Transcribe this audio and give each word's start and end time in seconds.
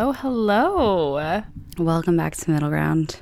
Hello, 0.00 0.12
hello. 0.12 1.42
Welcome 1.76 2.16
back 2.16 2.34
to 2.34 2.50
Middle 2.50 2.70
Ground. 2.70 3.20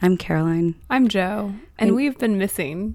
I'm 0.00 0.16
Caroline. 0.16 0.76
I'm 0.88 1.08
Joe, 1.08 1.52
and 1.76 1.96
we've 1.96 2.16
been 2.18 2.38
missing. 2.38 2.94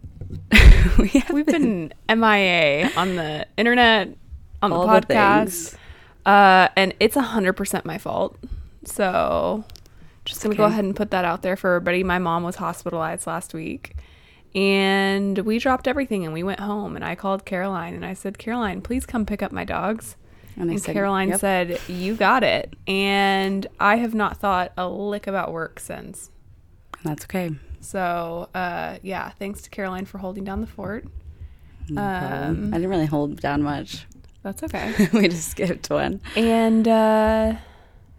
we 0.97 1.09
have 1.09 1.31
We've 1.31 1.45
been 1.45 1.93
MIA 2.07 2.91
on 2.95 3.17
the 3.17 3.45
internet, 3.57 4.15
on 4.61 4.69
the 4.69 4.75
All 4.77 4.87
the 4.87 5.01
podcast, 5.01 5.75
uh, 6.25 6.69
and 6.77 6.93
it's 7.01 7.17
hundred 7.17 7.57
percent 7.57 7.85
my 7.85 7.97
fault. 7.97 8.37
So, 8.85 9.65
just 10.23 10.41
gonna 10.41 10.55
go 10.55 10.63
ahead 10.63 10.85
and 10.85 10.95
put 10.95 11.11
that 11.11 11.25
out 11.25 11.41
there 11.41 11.57
for 11.57 11.75
everybody. 11.75 12.05
My 12.05 12.19
mom 12.19 12.43
was 12.43 12.55
hospitalized 12.55 13.27
last 13.27 13.53
week, 13.53 13.97
and 14.55 15.39
we 15.39 15.59
dropped 15.59 15.89
everything 15.89 16.23
and 16.23 16.33
we 16.33 16.41
went 16.41 16.61
home. 16.61 16.95
And 16.95 17.03
I 17.03 17.15
called 17.15 17.43
Caroline 17.43 17.95
and 17.95 18.05
I 18.05 18.13
said, 18.13 18.37
"Caroline, 18.37 18.79
please 18.79 19.05
come 19.05 19.25
pick 19.25 19.43
up 19.43 19.51
my 19.51 19.65
dogs." 19.65 20.15
And 20.57 20.69
And 20.69 20.81
said, 20.81 20.93
Caroline 20.93 21.29
"Yep." 21.29 21.39
said, 21.39 21.79
"You 21.87 22.15
got 22.15 22.43
it." 22.43 22.73
And 22.87 23.67
I 23.79 23.97
have 23.97 24.13
not 24.13 24.37
thought 24.37 24.71
a 24.77 24.87
lick 24.87 25.27
about 25.27 25.51
work 25.51 25.79
since. 25.79 26.31
That's 27.03 27.25
okay. 27.25 27.51
So, 27.81 28.49
uh, 28.55 28.97
yeah, 29.03 29.29
thanks 29.31 29.61
to 29.63 29.69
Caroline 29.69 30.05
for 30.05 30.17
holding 30.17 30.43
down 30.43 30.61
the 30.61 30.67
fort. 30.67 31.05
No. 31.89 32.01
Um, 32.01 32.73
I 32.73 32.77
didn't 32.77 32.89
really 32.89 33.05
hold 33.05 33.39
down 33.39 33.61
much. 33.61 34.07
That's 34.41 34.63
okay. 34.63 35.07
we 35.13 35.27
just 35.27 35.49
skipped 35.49 35.89
one. 35.89 36.21
and 36.35 36.87
uh, 36.87 37.55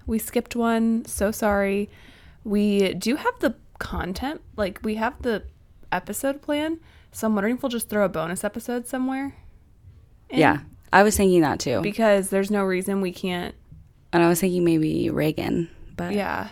we 0.06 0.18
skipped 0.18 0.54
one. 0.54 1.04
So 1.04 1.30
sorry. 1.30 1.88
We 2.44 2.94
do 2.94 3.16
have 3.16 3.38
the 3.40 3.56
content, 3.80 4.40
like, 4.56 4.78
we 4.84 4.94
have 4.96 5.20
the 5.22 5.42
episode 5.90 6.42
plan. 6.42 6.78
So 7.10 7.26
I'm 7.26 7.34
wondering 7.34 7.56
if 7.56 7.62
we'll 7.62 7.70
just 7.70 7.88
throw 7.88 8.04
a 8.04 8.08
bonus 8.08 8.44
episode 8.44 8.86
somewhere. 8.86 9.34
in, 10.30 10.38
Yeah, 10.38 10.60
I 10.92 11.02
was 11.02 11.16
thinking 11.16 11.40
that 11.42 11.60
too. 11.60 11.80
Because 11.82 12.30
there's 12.30 12.50
no 12.50 12.64
reason 12.64 13.00
we 13.00 13.12
can't. 13.12 13.54
and 14.12 14.22
I 14.22 14.28
was 14.28 14.40
thinking 14.40 14.64
maybe 14.64 15.10
Reagan, 15.10 15.68
but 15.96 16.14
Yeah. 16.14 16.48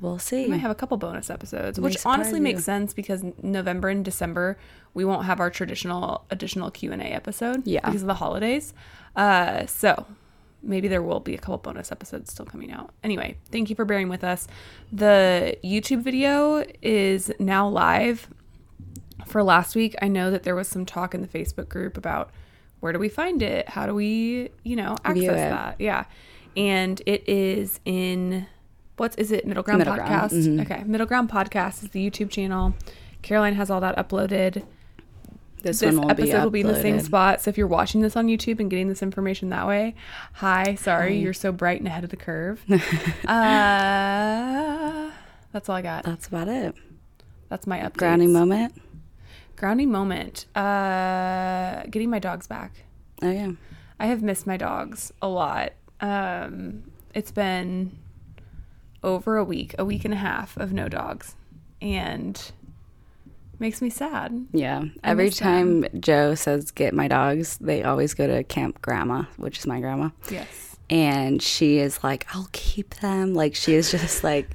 we'll 0.00 0.18
see. 0.18 0.44
We 0.44 0.50
might 0.52 0.58
have 0.60 0.70
a 0.70 0.74
couple 0.76 0.96
bonus 0.96 1.28
episodes, 1.28 1.78
which 1.78 1.98
honestly 2.06 2.40
makes 2.40 2.64
sense 2.64 2.94
because 2.94 3.24
November 3.42 3.88
and 3.88 4.04
December 4.04 4.56
we 4.94 5.04
won't 5.04 5.26
have 5.26 5.38
our 5.38 5.50
traditional 5.50 6.24
additional 6.30 6.70
Q 6.70 6.92
and 6.92 7.02
A 7.02 7.06
episode, 7.06 7.66
Yeah. 7.66 7.80
because 7.84 8.02
of 8.02 8.06
the 8.08 8.14
holidays. 8.14 8.72
Uh, 9.16 9.66
so 9.66 10.06
maybe 10.62 10.88
there 10.88 11.02
will 11.02 11.20
be 11.20 11.34
a 11.34 11.38
couple 11.38 11.58
bonus 11.58 11.92
episodes 11.92 12.32
still 12.32 12.46
coming 12.46 12.72
out. 12.72 12.92
Anyway, 13.04 13.36
thank 13.52 13.68
you 13.70 13.76
for 13.76 13.84
bearing 13.84 14.08
with 14.08 14.24
us. 14.24 14.48
The 14.92 15.56
YouTube 15.62 16.02
video 16.02 16.64
is 16.82 17.30
now 17.38 17.68
live. 17.68 18.28
For 19.26 19.42
last 19.42 19.76
week, 19.76 19.94
I 20.00 20.08
know 20.08 20.30
that 20.30 20.42
there 20.44 20.54
was 20.54 20.68
some 20.68 20.86
talk 20.86 21.14
in 21.14 21.20
the 21.20 21.28
Facebook 21.28 21.68
group 21.68 21.96
about 21.96 22.30
where 22.80 22.92
do 22.92 22.98
we 22.98 23.08
find 23.08 23.42
it? 23.42 23.68
How 23.68 23.86
do 23.86 23.94
we, 23.94 24.50
you 24.62 24.76
know, 24.76 24.96
access 25.04 25.26
that? 25.50 25.76
Yeah. 25.80 26.04
And 26.56 27.00
it 27.06 27.28
is 27.28 27.80
in 27.84 28.46
what's 28.96 29.16
is 29.16 29.30
it 29.32 29.46
Middle 29.46 29.62
Ground 29.62 29.78
Middle 29.78 29.94
Ground, 29.94 30.30
Podcast? 30.30 30.46
mhm. 30.46 30.60
Okay. 30.62 30.82
Middle 30.84 31.06
Ground 31.06 31.30
Podcast 31.30 31.82
is 31.84 31.90
the 31.90 32.08
YouTube 32.10 32.30
channel. 32.30 32.74
Caroline 33.22 33.54
has 33.54 33.70
all 33.70 33.80
that 33.80 33.96
uploaded. 33.96 34.64
this, 35.62 35.80
This 35.80 35.94
will 35.94 36.10
episode 36.10 36.32
be 36.38 36.44
will 36.44 36.50
be 36.50 36.60
in 36.60 36.66
the 36.68 36.80
same 36.80 37.00
spot. 37.00 37.40
So 37.42 37.48
if 37.50 37.58
you're 37.58 37.66
watching 37.66 38.00
this 38.00 38.16
on 38.16 38.26
YouTube 38.28 38.60
and 38.60 38.70
getting 38.70 38.88
this 38.88 39.02
information 39.02 39.48
that 39.50 39.66
way, 39.66 39.94
hi, 40.34 40.76
sorry, 40.76 41.14
Hi. 41.14 41.18
you're 41.20 41.32
so 41.34 41.50
bright 41.52 41.78
and 41.80 41.88
ahead 41.88 42.04
of 42.04 42.10
the 42.10 42.16
curve. 42.16 42.64
uh, 43.28 45.10
that's 45.52 45.68
all 45.68 45.76
I 45.76 45.82
got. 45.82 46.04
That's 46.04 46.26
about 46.28 46.48
it. 46.48 46.74
That's 47.48 47.66
my 47.66 47.78
update. 47.80 47.96
Grounding 47.96 48.32
moment. 48.32 48.74
Grounding 49.58 49.90
moment. 49.90 50.46
Uh, 50.56 51.82
getting 51.90 52.10
my 52.10 52.18
dogs 52.20 52.46
back. 52.46 52.72
Oh 53.22 53.30
yeah. 53.30 53.52
I 53.98 54.06
have 54.06 54.22
missed 54.22 54.46
my 54.46 54.56
dogs 54.56 55.12
a 55.20 55.28
lot. 55.28 55.72
Um, 56.00 56.84
it's 57.14 57.32
been 57.32 57.98
over 59.02 59.36
a 59.36 59.42
week, 59.44 59.74
a 59.78 59.84
week 59.84 60.04
and 60.04 60.14
a 60.14 60.18
half 60.18 60.56
of 60.56 60.72
no 60.72 60.88
dogs, 60.88 61.34
and 61.82 62.52
makes 63.58 63.82
me 63.82 63.90
sad. 63.90 64.46
Yeah. 64.52 64.84
I 65.02 65.10
Every 65.10 65.24
miss 65.26 65.40
them. 65.40 65.82
time 65.82 66.00
Joe 66.00 66.36
says 66.36 66.70
get 66.70 66.94
my 66.94 67.08
dogs, 67.08 67.58
they 67.60 67.82
always 67.82 68.14
go 68.14 68.28
to 68.28 68.44
Camp 68.44 68.80
Grandma, 68.80 69.24
which 69.36 69.58
is 69.58 69.66
my 69.66 69.80
grandma. 69.80 70.10
Yes. 70.30 70.76
and 70.88 71.42
she 71.42 71.78
is 71.78 72.02
like, 72.04 72.26
I'll 72.32 72.48
keep 72.52 72.94
them. 73.00 73.34
Like 73.34 73.56
she 73.56 73.74
is 73.74 73.90
just 73.90 74.22
like, 74.22 74.48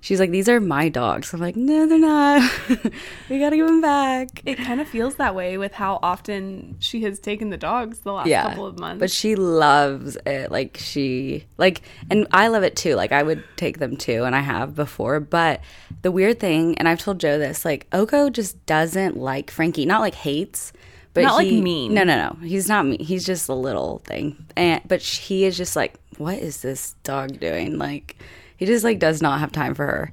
she's 0.00 0.18
like, 0.20 0.30
these 0.30 0.48
are 0.48 0.60
my 0.60 0.88
dogs. 0.88 1.32
I'm 1.34 1.40
like, 1.40 1.56
no, 1.56 1.86
they're 1.86 1.98
not. 1.98 2.50
we 3.28 3.38
gotta 3.38 3.56
give 3.56 3.66
them 3.66 3.80
back. 3.80 4.28
It 4.44 4.56
kind 4.56 4.80
of 4.80 4.88
feels 4.88 5.16
that 5.16 5.34
way 5.34 5.58
with 5.58 5.72
how 5.72 5.98
often 6.02 6.76
she 6.80 7.02
has 7.02 7.18
taken 7.18 7.50
the 7.50 7.56
dogs 7.56 8.00
the 8.00 8.12
last 8.12 8.28
Yeah, 8.28 8.42
couple 8.48 8.66
of 8.66 8.78
months. 8.78 9.00
but 9.00 9.10
she 9.10 9.34
loves 9.36 10.16
it. 10.26 10.50
Like 10.50 10.76
she 10.80 11.46
like, 11.58 11.82
and 12.10 12.26
I 12.32 12.48
love 12.48 12.62
it 12.62 12.76
too. 12.76 12.94
Like 12.94 13.12
I 13.12 13.22
would 13.22 13.42
take 13.56 13.78
them 13.78 13.96
too, 13.96 14.24
and 14.24 14.34
I 14.34 14.40
have 14.40 14.74
before. 14.74 15.20
But 15.20 15.60
the 16.02 16.10
weird 16.10 16.40
thing, 16.40 16.76
and 16.78 16.88
I've 16.88 17.00
told 17.00 17.20
Joe 17.20 17.38
this, 17.38 17.64
like 17.64 17.86
Oko 17.92 18.30
just 18.30 18.64
doesn't 18.66 19.16
like 19.16 19.50
Frankie. 19.50 19.86
Not 19.86 20.00
like 20.00 20.14
hates. 20.14 20.72
But 21.12 21.24
Not, 21.24 21.34
like, 21.38 21.48
he- 21.48 21.60
mean. 21.60 21.92
No, 21.92 22.04
no, 22.04 22.14
no. 22.16 22.36
He's 22.46 22.68
not 22.68 22.86
mean. 22.86 23.00
He's 23.00 23.26
just 23.26 23.48
a 23.48 23.52
little 23.54 23.98
thing. 24.06 24.46
And 24.56 24.80
but 24.86 25.02
he 25.02 25.44
is 25.44 25.56
just 25.56 25.74
like, 25.74 25.98
what 26.18 26.38
is 26.38 26.62
this 26.62 26.94
dog 27.02 27.40
doing? 27.40 27.78
Like, 27.78 28.16
he 28.60 28.66
just 28.66 28.84
like 28.84 28.98
does 29.00 29.20
not 29.20 29.40
have 29.40 29.50
time 29.50 29.74
for 29.74 29.86
her. 29.86 30.12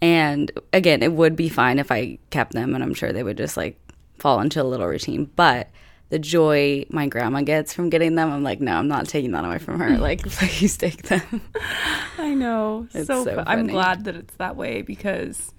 And 0.00 0.50
again, 0.72 1.02
it 1.02 1.12
would 1.12 1.34
be 1.34 1.48
fine 1.48 1.78
if 1.80 1.90
I 1.90 2.18
kept 2.30 2.52
them, 2.52 2.74
and 2.76 2.84
I'm 2.84 2.94
sure 2.94 3.12
they 3.12 3.24
would 3.24 3.36
just 3.36 3.56
like 3.56 3.76
fall 4.18 4.40
into 4.40 4.62
a 4.62 4.64
little 4.64 4.86
routine. 4.86 5.28
But 5.34 5.68
the 6.10 6.18
joy 6.20 6.86
my 6.88 7.08
grandma 7.08 7.42
gets 7.42 7.74
from 7.74 7.90
getting 7.90 8.14
them, 8.14 8.30
I'm 8.32 8.44
like, 8.44 8.60
no, 8.60 8.76
I'm 8.76 8.86
not 8.88 9.08
taking 9.08 9.32
that 9.32 9.44
away 9.44 9.58
from 9.58 9.80
her. 9.80 9.98
Like, 9.98 10.22
please 10.28 10.76
take 10.76 11.02
them. 11.02 11.40
I 12.18 12.32
know. 12.34 12.86
It's 12.94 13.08
so 13.08 13.24
so 13.24 13.34
fu- 13.34 13.42
I'm 13.44 13.66
glad 13.66 14.04
that 14.04 14.14
it's 14.14 14.34
that 14.36 14.54
way 14.54 14.82
because 14.82 15.52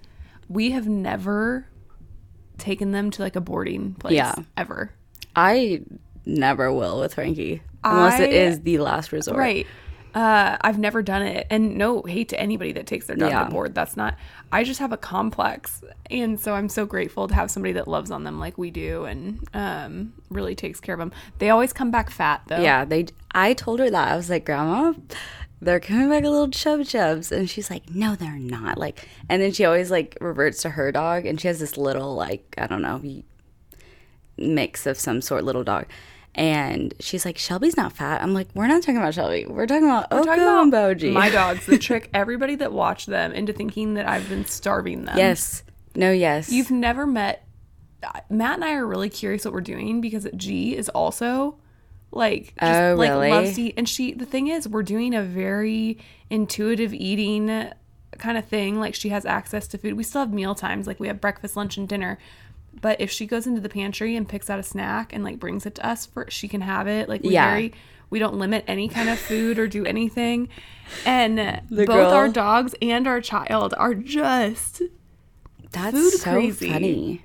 we 0.48 0.70
have 0.70 0.88
never 0.88 1.66
taken 2.58 2.92
them 2.92 3.10
to 3.10 3.22
like 3.22 3.36
a 3.36 3.40
boarding 3.40 3.94
place 3.94 4.14
Yeah. 4.14 4.34
ever. 4.56 4.90
I 5.36 5.82
never 6.26 6.72
will 6.72 7.00
with 7.00 7.14
Frankie 7.14 7.62
unless 7.84 8.20
it 8.20 8.30
I- 8.30 8.32
is 8.32 8.60
the 8.62 8.78
last 8.78 9.12
resort. 9.12 9.36
Right. 9.38 9.66
Uh, 10.14 10.56
I've 10.60 10.78
never 10.78 11.02
done 11.02 11.22
it, 11.22 11.46
and 11.50 11.76
no 11.76 12.02
hate 12.02 12.28
to 12.30 12.40
anybody 12.40 12.72
that 12.72 12.86
takes 12.86 13.06
their 13.06 13.16
dog 13.16 13.30
Yeah. 13.30 13.44
to 13.44 13.50
board. 13.50 13.74
That's 13.74 13.96
not. 13.96 14.16
I 14.50 14.64
just 14.64 14.80
have 14.80 14.92
a 14.92 14.96
complex, 14.96 15.82
and 16.10 16.38
so 16.40 16.54
I'm 16.54 16.68
so 16.68 16.84
grateful 16.86 17.28
to 17.28 17.34
have 17.34 17.50
somebody 17.50 17.72
that 17.74 17.86
loves 17.86 18.10
on 18.10 18.24
them 18.24 18.40
like 18.40 18.58
we 18.58 18.70
do, 18.70 19.04
and 19.04 19.46
um, 19.54 20.12
really 20.30 20.54
takes 20.54 20.80
care 20.80 20.94
of 20.94 20.98
them. 20.98 21.12
They 21.38 21.50
always 21.50 21.72
come 21.72 21.90
back 21.90 22.10
fat 22.10 22.42
though. 22.48 22.60
Yeah, 22.60 22.84
they. 22.84 23.06
I 23.32 23.52
told 23.54 23.78
her 23.80 23.88
that 23.90 24.08
I 24.12 24.16
was 24.16 24.28
like, 24.28 24.44
Grandma, 24.44 24.94
they're 25.62 25.78
coming 25.78 26.08
back 26.08 26.24
a 26.24 26.28
little 26.28 26.48
chub 26.50 26.84
chubs, 26.86 27.30
and 27.30 27.48
she's 27.48 27.70
like, 27.70 27.88
No, 27.94 28.16
they're 28.16 28.38
not. 28.38 28.78
Like, 28.78 29.06
and 29.28 29.40
then 29.40 29.52
she 29.52 29.64
always 29.64 29.90
like 29.90 30.18
reverts 30.20 30.62
to 30.62 30.70
her 30.70 30.90
dog, 30.90 31.26
and 31.26 31.40
she 31.40 31.46
has 31.46 31.60
this 31.60 31.76
little 31.76 32.14
like 32.16 32.54
I 32.58 32.66
don't 32.66 32.82
know 32.82 33.00
mix 34.36 34.86
of 34.86 34.98
some 34.98 35.20
sort, 35.20 35.44
little 35.44 35.64
dog. 35.64 35.86
And 36.34 36.94
she's 37.00 37.24
like, 37.24 37.38
Shelby's 37.38 37.76
not 37.76 37.92
fat. 37.92 38.22
I'm 38.22 38.32
like, 38.34 38.48
we're 38.54 38.68
not 38.68 38.82
talking 38.82 38.96
about 38.98 39.14
Shelby. 39.14 39.46
We're 39.48 39.66
talking 39.66 39.84
about 39.84 40.06
Oko 40.12 40.24
Talking 40.24 40.42
and 40.44 40.72
Boji. 40.72 41.12
my 41.12 41.28
dogs 41.28 41.66
that 41.66 41.78
trick 41.82 42.08
everybody 42.14 42.54
that 42.56 42.72
watched 42.72 43.06
them 43.08 43.32
into 43.32 43.52
thinking 43.52 43.94
that 43.94 44.08
I've 44.08 44.28
been 44.28 44.44
starving 44.46 45.04
them. 45.06 45.18
yes. 45.18 45.64
No. 45.96 46.12
Yes. 46.12 46.52
You've 46.52 46.70
never 46.70 47.04
met 47.06 47.44
Matt 48.30 48.54
and 48.56 48.64
I 48.64 48.74
are 48.74 48.86
really 48.86 49.08
curious 49.10 49.44
what 49.44 49.52
we're 49.52 49.60
doing 49.60 50.00
because 50.00 50.26
G 50.36 50.76
is 50.76 50.88
also 50.88 51.56
like 52.12 52.54
just 52.60 52.80
Oh, 52.80 52.94
like 52.96 53.10
really? 53.10 53.30
loves 53.30 53.54
to 53.56 53.62
eat. 53.62 53.74
And 53.76 53.88
she 53.88 54.12
the 54.14 54.24
thing 54.24 54.46
is 54.48 54.68
we're 54.68 54.84
doing 54.84 55.14
a 55.14 55.22
very 55.22 55.98
intuitive 56.30 56.94
eating 56.94 57.70
kind 58.18 58.38
of 58.38 58.44
thing. 58.46 58.78
Like 58.78 58.94
she 58.94 59.08
has 59.08 59.26
access 59.26 59.66
to 59.68 59.78
food. 59.78 59.94
We 59.94 60.04
still 60.04 60.20
have 60.22 60.32
meal 60.32 60.54
times, 60.54 60.86
like 60.86 61.00
we 61.00 61.08
have 61.08 61.20
breakfast, 61.20 61.56
lunch, 61.56 61.76
and 61.76 61.88
dinner. 61.88 62.18
But 62.78 63.00
if 63.00 63.10
she 63.10 63.26
goes 63.26 63.46
into 63.46 63.60
the 63.60 63.68
pantry 63.68 64.16
and 64.16 64.28
picks 64.28 64.48
out 64.50 64.58
a 64.58 64.62
snack 64.62 65.12
and 65.12 65.24
like 65.24 65.38
brings 65.38 65.66
it 65.66 65.74
to 65.76 65.86
us 65.86 66.06
for 66.06 66.26
she 66.30 66.48
can 66.48 66.60
have 66.60 66.86
it. 66.86 67.08
Like 67.08 67.22
we 67.22 67.30
Yeah. 67.30 67.50
very 67.50 67.72
we 68.10 68.18
don't 68.18 68.34
limit 68.38 68.64
any 68.66 68.88
kind 68.88 69.08
of 69.08 69.18
food 69.18 69.58
or 69.58 69.68
do 69.68 69.84
anything. 69.86 70.48
And 71.06 71.62
both 71.70 71.86
girl- 71.86 72.10
our 72.12 72.28
dogs 72.28 72.74
and 72.82 73.06
our 73.06 73.20
child 73.20 73.74
are 73.78 73.94
just 73.94 74.82
That's 75.72 75.96
food 75.96 76.12
so 76.14 76.32
crazy. 76.32 76.70
funny. 76.70 77.24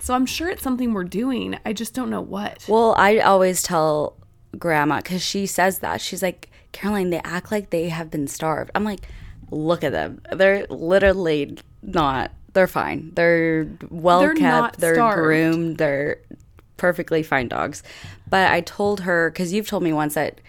so 0.00 0.14
I'm 0.14 0.26
sure 0.26 0.48
it's 0.50 0.62
something 0.62 0.92
we're 0.92 1.04
doing. 1.04 1.58
I 1.64 1.72
just 1.72 1.94
don't 1.94 2.10
know 2.10 2.20
what. 2.20 2.64
Well, 2.68 2.94
I 2.98 3.18
always 3.18 3.62
tell 3.62 4.16
grandma 4.58 4.96
because 4.98 5.22
she 5.22 5.46
says 5.46 5.78
that. 5.80 6.00
She's 6.00 6.22
like, 6.22 6.50
Caroline, 6.72 7.10
they 7.10 7.20
act 7.24 7.50
like 7.52 7.70
they 7.70 7.88
have 7.88 8.10
been 8.10 8.26
starved. 8.26 8.70
I'm 8.74 8.82
like, 8.84 9.00
look 9.50 9.84
at 9.84 9.92
them. 9.92 10.20
They're 10.32 10.66
literally 10.68 11.56
not. 11.82 12.32
They're 12.54 12.66
fine. 12.66 13.12
They're 13.14 13.68
well 13.90 14.20
They're 14.20 14.34
kept. 14.34 14.78
They're 14.78 14.94
starved. 14.94 15.22
groomed. 15.22 15.76
They're 15.78 16.18
perfectly 16.76 17.22
fine 17.22 17.48
dogs. 17.48 17.82
But 18.28 18.50
I 18.50 18.62
told 18.62 19.00
her, 19.00 19.30
because 19.30 19.52
you've 19.52 19.68
told 19.68 19.82
me 19.82 19.92
once 19.92 20.14
that 20.14 20.40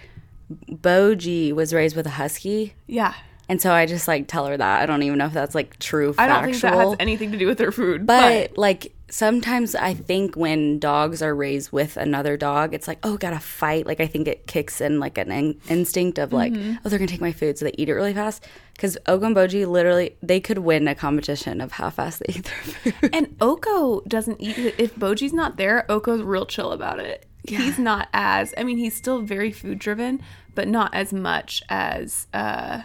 Boji 0.71 1.51
was 1.51 1.73
raised 1.73 1.95
with 1.95 2.05
a 2.05 2.11
husky. 2.11 2.75
Yeah. 2.87 3.13
And 3.47 3.61
so 3.61 3.71
I 3.73 3.85
just 3.85 4.07
like 4.07 4.27
tell 4.27 4.47
her 4.47 4.57
that. 4.57 4.81
I 4.81 4.85
don't 4.85 5.03
even 5.03 5.19
know 5.19 5.25
if 5.25 5.33
that's 5.33 5.53
like 5.53 5.77
true 5.79 6.15
I 6.17 6.27
don't 6.27 6.45
think 6.45 6.61
that 6.61 6.73
has 6.73 6.95
anything 6.99 7.31
to 7.31 7.37
do 7.37 7.45
with 7.45 7.57
their 7.57 7.71
food. 7.71 8.05
But, 8.05 8.57
like 8.57 8.94
sometimes 9.09 9.75
I 9.75 9.93
think 9.93 10.35
when 10.35 10.79
dogs 10.79 11.21
are 11.21 11.35
raised 11.35 11.71
with 11.71 11.95
another 11.97 12.37
dog, 12.37 12.73
it's 12.73 12.87
like, 12.87 12.99
oh, 13.03 13.17
gotta 13.17 13.39
fight. 13.39 13.85
Like 13.85 13.99
I 13.99 14.07
think 14.07 14.27
it 14.27 14.47
kicks 14.47 14.81
in 14.81 14.99
like 14.99 15.17
an 15.17 15.31
in- 15.31 15.59
instinct 15.69 16.17
of 16.19 16.33
like, 16.33 16.53
Mm-hmm. 16.53 16.75
oh, 16.83 16.89
they're 16.89 16.99
gonna 16.99 17.07
take 17.07 17.21
my 17.21 17.31
food, 17.31 17.57
so 17.57 17.65
they 17.65 17.71
eat 17.77 17.89
it 17.89 17.93
really 17.93 18.13
fast. 18.13 18.45
Because 18.73 18.97
Oko 19.07 19.25
and 19.25 19.35
Boji 19.35 19.65
literally, 19.67 20.15
they 20.21 20.39
could 20.39 20.57
win 20.59 20.87
a 20.87 20.95
competition 20.95 21.61
of 21.61 21.73
how 21.73 21.89
fast 21.89 22.19
they 22.25 22.33
eat 22.35 22.45
their 22.45 22.91
food. 22.91 23.09
And 23.13 23.35
Oko 23.39 24.01
doesn't 24.01 24.41
eat 24.41 24.57
it. 24.57 24.75
If 24.77 24.95
Boji's 24.95 25.33
not 25.33 25.57
there, 25.57 25.89
Oko's 25.89 26.21
real 26.21 26.45
chill 26.45 26.71
about 26.71 26.99
it. 26.99 27.25
He's 27.47 27.77
not 27.77 28.07
as, 28.11 28.55
I 28.57 28.63
mean, 28.63 28.77
he's 28.77 28.95
still 28.95 29.21
very 29.21 29.51
food 29.51 29.77
driven, 29.77 30.19
but 30.55 30.67
not 30.67 30.93
as 30.95 31.13
much 31.13 31.61
as 31.69 32.25
uh, 32.33 32.81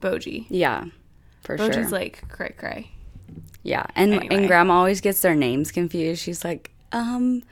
Boji. 0.00 0.46
yeah, 0.48 0.86
for 1.42 1.58
Boji's 1.58 1.74
sure. 1.74 1.88
like 1.90 2.26
cray 2.30 2.54
cray. 2.56 2.90
Yeah, 3.64 3.86
and 3.96 4.14
Anyway. 4.14 4.34
and 4.36 4.46
Grandma 4.46 4.74
always 4.74 5.00
gets 5.00 5.20
their 5.20 5.34
names 5.34 5.72
confused. 5.72 6.22
She's 6.22 6.44
like, 6.44 6.70
um, 6.92 7.42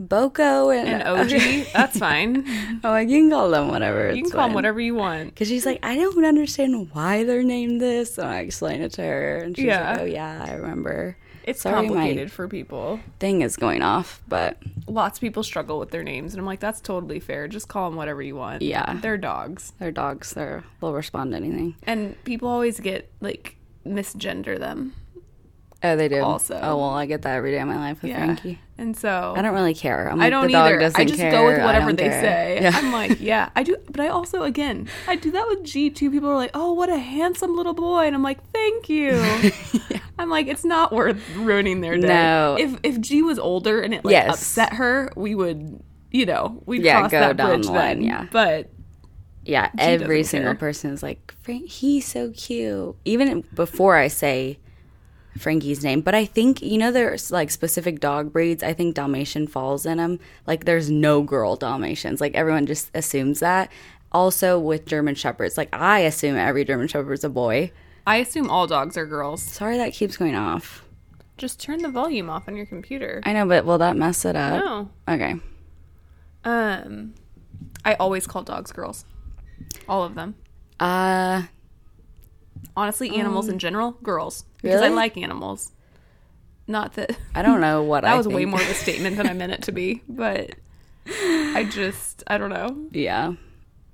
Boko 0.00 0.70
and, 0.70 0.88
And 0.88 1.02
OG, 1.08 1.72
that's 1.72 1.98
fine. 1.98 2.44
I'm 2.48 2.80
like, 2.82 3.08
you 3.08 3.20
can 3.20 3.30
call 3.30 3.50
them 3.50 3.68
whatever. 3.68 4.12
You 4.12 4.22
can 4.22 4.30
call 4.30 4.46
them 4.46 4.54
whatever 4.54 4.80
you 4.80 4.94
want. 4.94 5.30
Because 5.30 5.48
she's 5.48 5.66
like, 5.66 5.80
I 5.84 5.96
don't 5.96 6.24
understand 6.24 6.90
why 6.92 7.24
they're 7.24 7.42
named 7.42 7.80
this. 7.80 8.16
And 8.18 8.28
I 8.28 8.40
explain 8.40 8.80
it 8.82 8.92
to 8.94 9.02
her. 9.02 9.38
And 9.38 9.56
she's 9.56 9.66
Yeah. 9.66 9.90
like, 9.92 10.00
oh, 10.00 10.04
yeah, 10.04 10.44
I 10.48 10.52
remember. 10.54 11.16
It's 11.44 11.62
Sorry, 11.62 11.86
complicated 11.88 12.30
for 12.30 12.46
people. 12.46 13.00
Thing 13.20 13.40
is 13.40 13.56
going 13.56 13.80
off. 13.82 14.22
But 14.28 14.58
Lots 14.86 15.16
of 15.18 15.22
people 15.22 15.42
struggle 15.42 15.78
with 15.78 15.90
their 15.90 16.02
names, 16.02 16.32
and 16.34 16.40
I'm 16.40 16.46
like, 16.46 16.60
that's 16.60 16.80
totally 16.80 17.20
fair. 17.20 17.48
Just 17.48 17.68
call 17.68 17.88
them 17.88 17.96
whatever 17.96 18.20
you 18.22 18.36
want. 18.36 18.60
Yeah. 18.62 18.98
they're 19.00 19.16
dogs, 19.18 19.72
they're 19.78 19.90
dogs. 19.90 20.32
They're, 20.34 20.62
they'll 20.80 20.92
respond 20.92 21.30
to 21.32 21.36
anything. 21.38 21.74
and 21.84 22.22
people 22.24 22.48
always 22.48 22.78
get 22.80 23.10
like 23.22 23.56
misgender 23.86 24.58
them. 24.58 24.92
Oh, 25.80 25.94
they 25.94 26.08
do. 26.08 26.20
Also. 26.22 26.58
Oh, 26.60 26.76
well, 26.76 26.90
I 26.90 27.06
get 27.06 27.22
that 27.22 27.36
every 27.36 27.52
day 27.52 27.60
of 27.60 27.68
my 27.68 27.76
life 27.76 28.02
with 28.02 28.10
Yeah, 28.10 28.24
Frankie. 28.24 28.58
and 28.78 28.96
so 28.96 29.34
I 29.36 29.42
don't 29.42 29.54
really 29.54 29.74
care. 29.74 30.10
I'm 30.10 30.20
I 30.20 30.28
don't 30.28 30.48
the 30.48 30.52
dog 30.54 30.66
either. 30.72 30.78
doesn't 30.80 31.00
I 31.00 31.04
just 31.04 31.20
care. 31.20 31.30
go 31.30 31.46
with 31.46 31.62
whatever 31.62 31.92
they 31.92 32.08
care. 32.08 32.20
say. 32.20 32.58
Yeah. 32.62 32.72
I'm 32.74 32.90
like, 32.92 33.20
yeah, 33.20 33.50
I 33.54 33.62
do. 33.62 33.76
But 33.88 34.00
I 34.00 34.08
also, 34.08 34.42
again, 34.42 34.88
I 35.06 35.14
do 35.14 35.30
that 35.30 35.46
with 35.48 35.62
G 35.62 35.88
too. 35.90 36.10
People 36.10 36.30
are 36.30 36.34
like, 36.36 36.50
oh, 36.52 36.72
what 36.72 36.88
a 36.90 36.98
handsome 36.98 37.54
little 37.56 37.74
boy, 37.74 38.06
and 38.06 38.16
I'm 38.16 38.24
like, 38.24 38.42
thank 38.50 38.88
you. 38.88 39.12
I'm 40.18 40.28
like, 40.30 40.48
it's 40.48 40.64
not 40.64 40.92
worth 40.92 41.22
ruining 41.36 41.80
their 41.80 41.96
day. 41.96 42.08
No. 42.08 42.56
If 42.58 42.76
if 42.82 43.00
G 43.00 43.22
was 43.22 43.38
older 43.38 43.80
and 43.80 43.94
it 43.94 44.04
like 44.04 44.12
Yes. 44.12 44.30
upset 44.34 44.72
her, 44.74 45.12
we 45.14 45.36
would, 45.36 45.80
you 46.10 46.26
know, 46.26 46.60
we'd 46.66 46.82
Yeah, 46.82 46.98
cross 46.98 47.12
go 47.12 47.20
that 47.20 47.36
down 47.36 47.50
bridge 47.50 47.66
the 47.66 47.72
line, 47.72 47.98
then. 48.00 48.02
yeah. 48.02 48.26
But 48.32 48.70
Yeah, 49.44 49.70
every 49.78 50.24
single 50.24 50.54
care. 50.54 50.58
person 50.58 50.90
is 50.92 51.04
like, 51.04 51.32
Frank, 51.42 51.68
he's 51.70 52.04
so 52.04 52.32
cute. 52.32 52.96
Even 53.04 53.44
before 53.54 53.94
I 53.94 54.08
say 54.08 54.58
Frankie's 55.38 55.82
name, 55.82 56.00
but 56.00 56.14
I 56.14 56.24
think 56.24 56.62
you 56.62 56.78
know 56.78 56.90
there's 56.92 57.30
like 57.30 57.50
specific 57.50 58.00
dog 58.00 58.32
breeds. 58.32 58.62
I 58.62 58.72
think 58.72 58.94
Dalmatian 58.94 59.46
falls 59.46 59.86
in 59.86 59.98
them. 59.98 60.18
Like 60.46 60.64
there's 60.64 60.90
no 60.90 61.22
girl 61.22 61.56
Dalmatians. 61.56 62.20
Like 62.20 62.34
everyone 62.34 62.66
just 62.66 62.90
assumes 62.94 63.40
that. 63.40 63.70
Also 64.10 64.58
with 64.58 64.86
German 64.86 65.14
shepherds, 65.14 65.56
like 65.56 65.68
I 65.72 66.00
assume 66.00 66.36
every 66.36 66.64
German 66.64 66.88
shepherd's 66.88 67.24
a 67.24 67.28
boy. 67.28 67.72
I 68.06 68.16
assume 68.16 68.48
all 68.50 68.66
dogs 68.66 68.96
are 68.96 69.06
girls. 69.06 69.42
Sorry 69.42 69.76
that 69.76 69.92
keeps 69.92 70.16
going 70.16 70.34
off. 70.34 70.84
Just 71.36 71.60
turn 71.60 71.82
the 71.82 71.90
volume 71.90 72.30
off 72.30 72.48
on 72.48 72.56
your 72.56 72.66
computer. 72.66 73.20
I 73.24 73.32
know, 73.32 73.46
but 73.46 73.64
will 73.64 73.78
that 73.78 73.96
mess 73.96 74.24
it 74.24 74.34
up? 74.34 74.64
No. 74.64 74.90
Okay. 75.08 75.36
Um, 76.44 77.14
I 77.84 77.94
always 77.94 78.26
call 78.26 78.42
dogs 78.42 78.72
girls. 78.72 79.04
All 79.88 80.04
of 80.04 80.14
them. 80.14 80.34
Uh 80.80 81.42
Honestly, 82.76 83.10
animals 83.16 83.48
in 83.48 83.54
um, 83.54 83.58
general, 83.58 83.92
girls. 84.02 84.44
Because 84.62 84.82
I 84.82 84.88
like 84.88 85.16
animals. 85.16 85.72
Not 86.66 86.94
that 86.94 87.16
I 87.34 87.42
don't 87.42 87.60
know 87.60 87.82
what 87.82 88.02
that 88.02 88.12
I 88.12 88.16
was 88.16 88.28
way 88.28 88.44
more 88.44 88.60
of 88.60 88.68
a 88.68 88.74
statement 88.74 89.16
than 89.16 89.28
I 89.28 89.32
meant 89.32 89.52
it 89.52 89.62
to 89.62 89.72
be, 89.72 90.02
but 90.08 90.54
I 91.06 91.66
just 91.70 92.22
I 92.26 92.38
don't 92.38 92.50
know. 92.50 92.86
Yeah. 92.90 93.34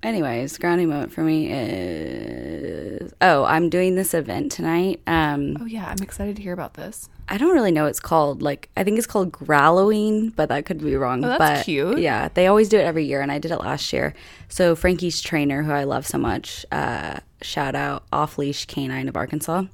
Anyways, 0.05 0.59
grounding 0.59 0.91
moment 0.91 1.13
for 1.13 1.23
me 1.23 1.51
is 1.51 3.15
oh, 3.23 3.45
I'm 3.45 3.71
doing 3.71 3.95
this 3.95 4.13
event 4.13 4.53
tonight. 4.53 5.01
Um, 5.07 5.57
Oh 5.59 5.65
yeah, 5.65 5.87
I'm 5.87 6.03
excited 6.03 6.37
to 6.37 6.43
hear 6.43 6.53
about 6.53 6.75
this. 6.75 7.09
I 7.27 7.39
don't 7.39 7.55
really 7.55 7.73
know 7.73 7.85
what 7.85 7.89
it's 7.89 8.01
called. 8.01 8.43
Like, 8.43 8.69
I 8.77 8.85
think 8.85 8.99
it's 8.99 9.07
called 9.07 9.33
Growlowing, 9.33 10.37
but 10.37 10.51
that 10.51 10.67
could 10.67 10.83
be 10.83 10.95
wrong. 10.95 11.25
Oh, 11.25 11.29
that's 11.29 11.39
but 11.39 11.65
cute. 11.65 11.99
Yeah, 12.01 12.29
they 12.35 12.47
always 12.49 12.69
do 12.69 12.77
it 12.79 12.83
every 12.83 13.07
year, 13.07 13.23
and 13.23 13.33
I 13.33 13.39
did 13.39 13.51
it 13.51 13.57
last 13.61 13.95
year. 13.95 14.13
So 14.51 14.77
Frankie's 14.77 15.23
trainer, 15.23 15.63
who 15.63 15.73
I 15.73 15.85
love 15.85 16.07
so 16.07 16.19
much, 16.19 16.67
uh, 16.71 17.21
shout 17.41 17.75
out 17.75 18.05
Off 18.13 18.37
Leash 18.37 18.67
Canine 18.67 19.09
of 19.09 19.17
Arkansas. 19.17 19.65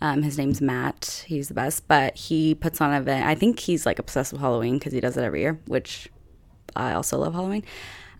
Um, 0.00 0.22
his 0.22 0.36
name's 0.38 0.60
Matt. 0.60 1.24
He's 1.26 1.46
the 1.46 1.54
best, 1.54 1.86
but 1.86 2.16
he 2.16 2.56
puts 2.56 2.80
on 2.80 2.90
an 2.90 3.00
event. 3.00 3.26
I 3.26 3.36
think 3.36 3.60
he's 3.60 3.86
like 3.86 4.00
obsessed 4.00 4.32
with 4.32 4.40
Halloween 4.40 4.78
because 4.78 4.92
he 4.92 5.00
does 5.00 5.16
it 5.16 5.22
every 5.22 5.40
year, 5.42 5.60
which 5.66 6.08
I 6.74 6.94
also 6.94 7.16
love 7.18 7.34
Halloween. 7.34 7.64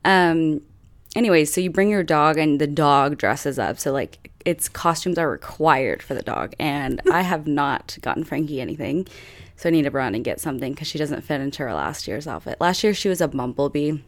Um, 0.04 0.60
anyways, 1.18 1.52
so 1.52 1.60
you 1.60 1.70
bring 1.70 1.90
your 1.90 2.04
dog 2.04 2.38
and 2.38 2.60
the 2.60 2.66
dog 2.66 3.18
dresses 3.18 3.58
up. 3.58 3.78
So 3.78 3.92
like 3.92 4.30
its 4.44 4.68
costumes 4.68 5.18
are 5.18 5.30
required 5.30 6.02
for 6.02 6.14
the 6.14 6.22
dog, 6.22 6.54
and 6.58 7.02
I 7.12 7.22
have 7.22 7.46
not 7.46 7.98
gotten 8.00 8.24
Frankie 8.24 8.60
anything. 8.60 9.06
So 9.56 9.68
I 9.68 9.72
need 9.72 9.82
to 9.82 9.90
run 9.90 10.14
and 10.14 10.24
get 10.24 10.40
something 10.40 10.72
because 10.72 10.86
she 10.86 10.98
doesn't 10.98 11.22
fit 11.22 11.40
into 11.40 11.64
her 11.64 11.74
last 11.74 12.06
year's 12.06 12.28
outfit. 12.28 12.60
Last 12.60 12.84
year 12.84 12.94
she 12.94 13.08
was 13.08 13.20
a 13.20 13.28
bumblebee, 13.28 13.98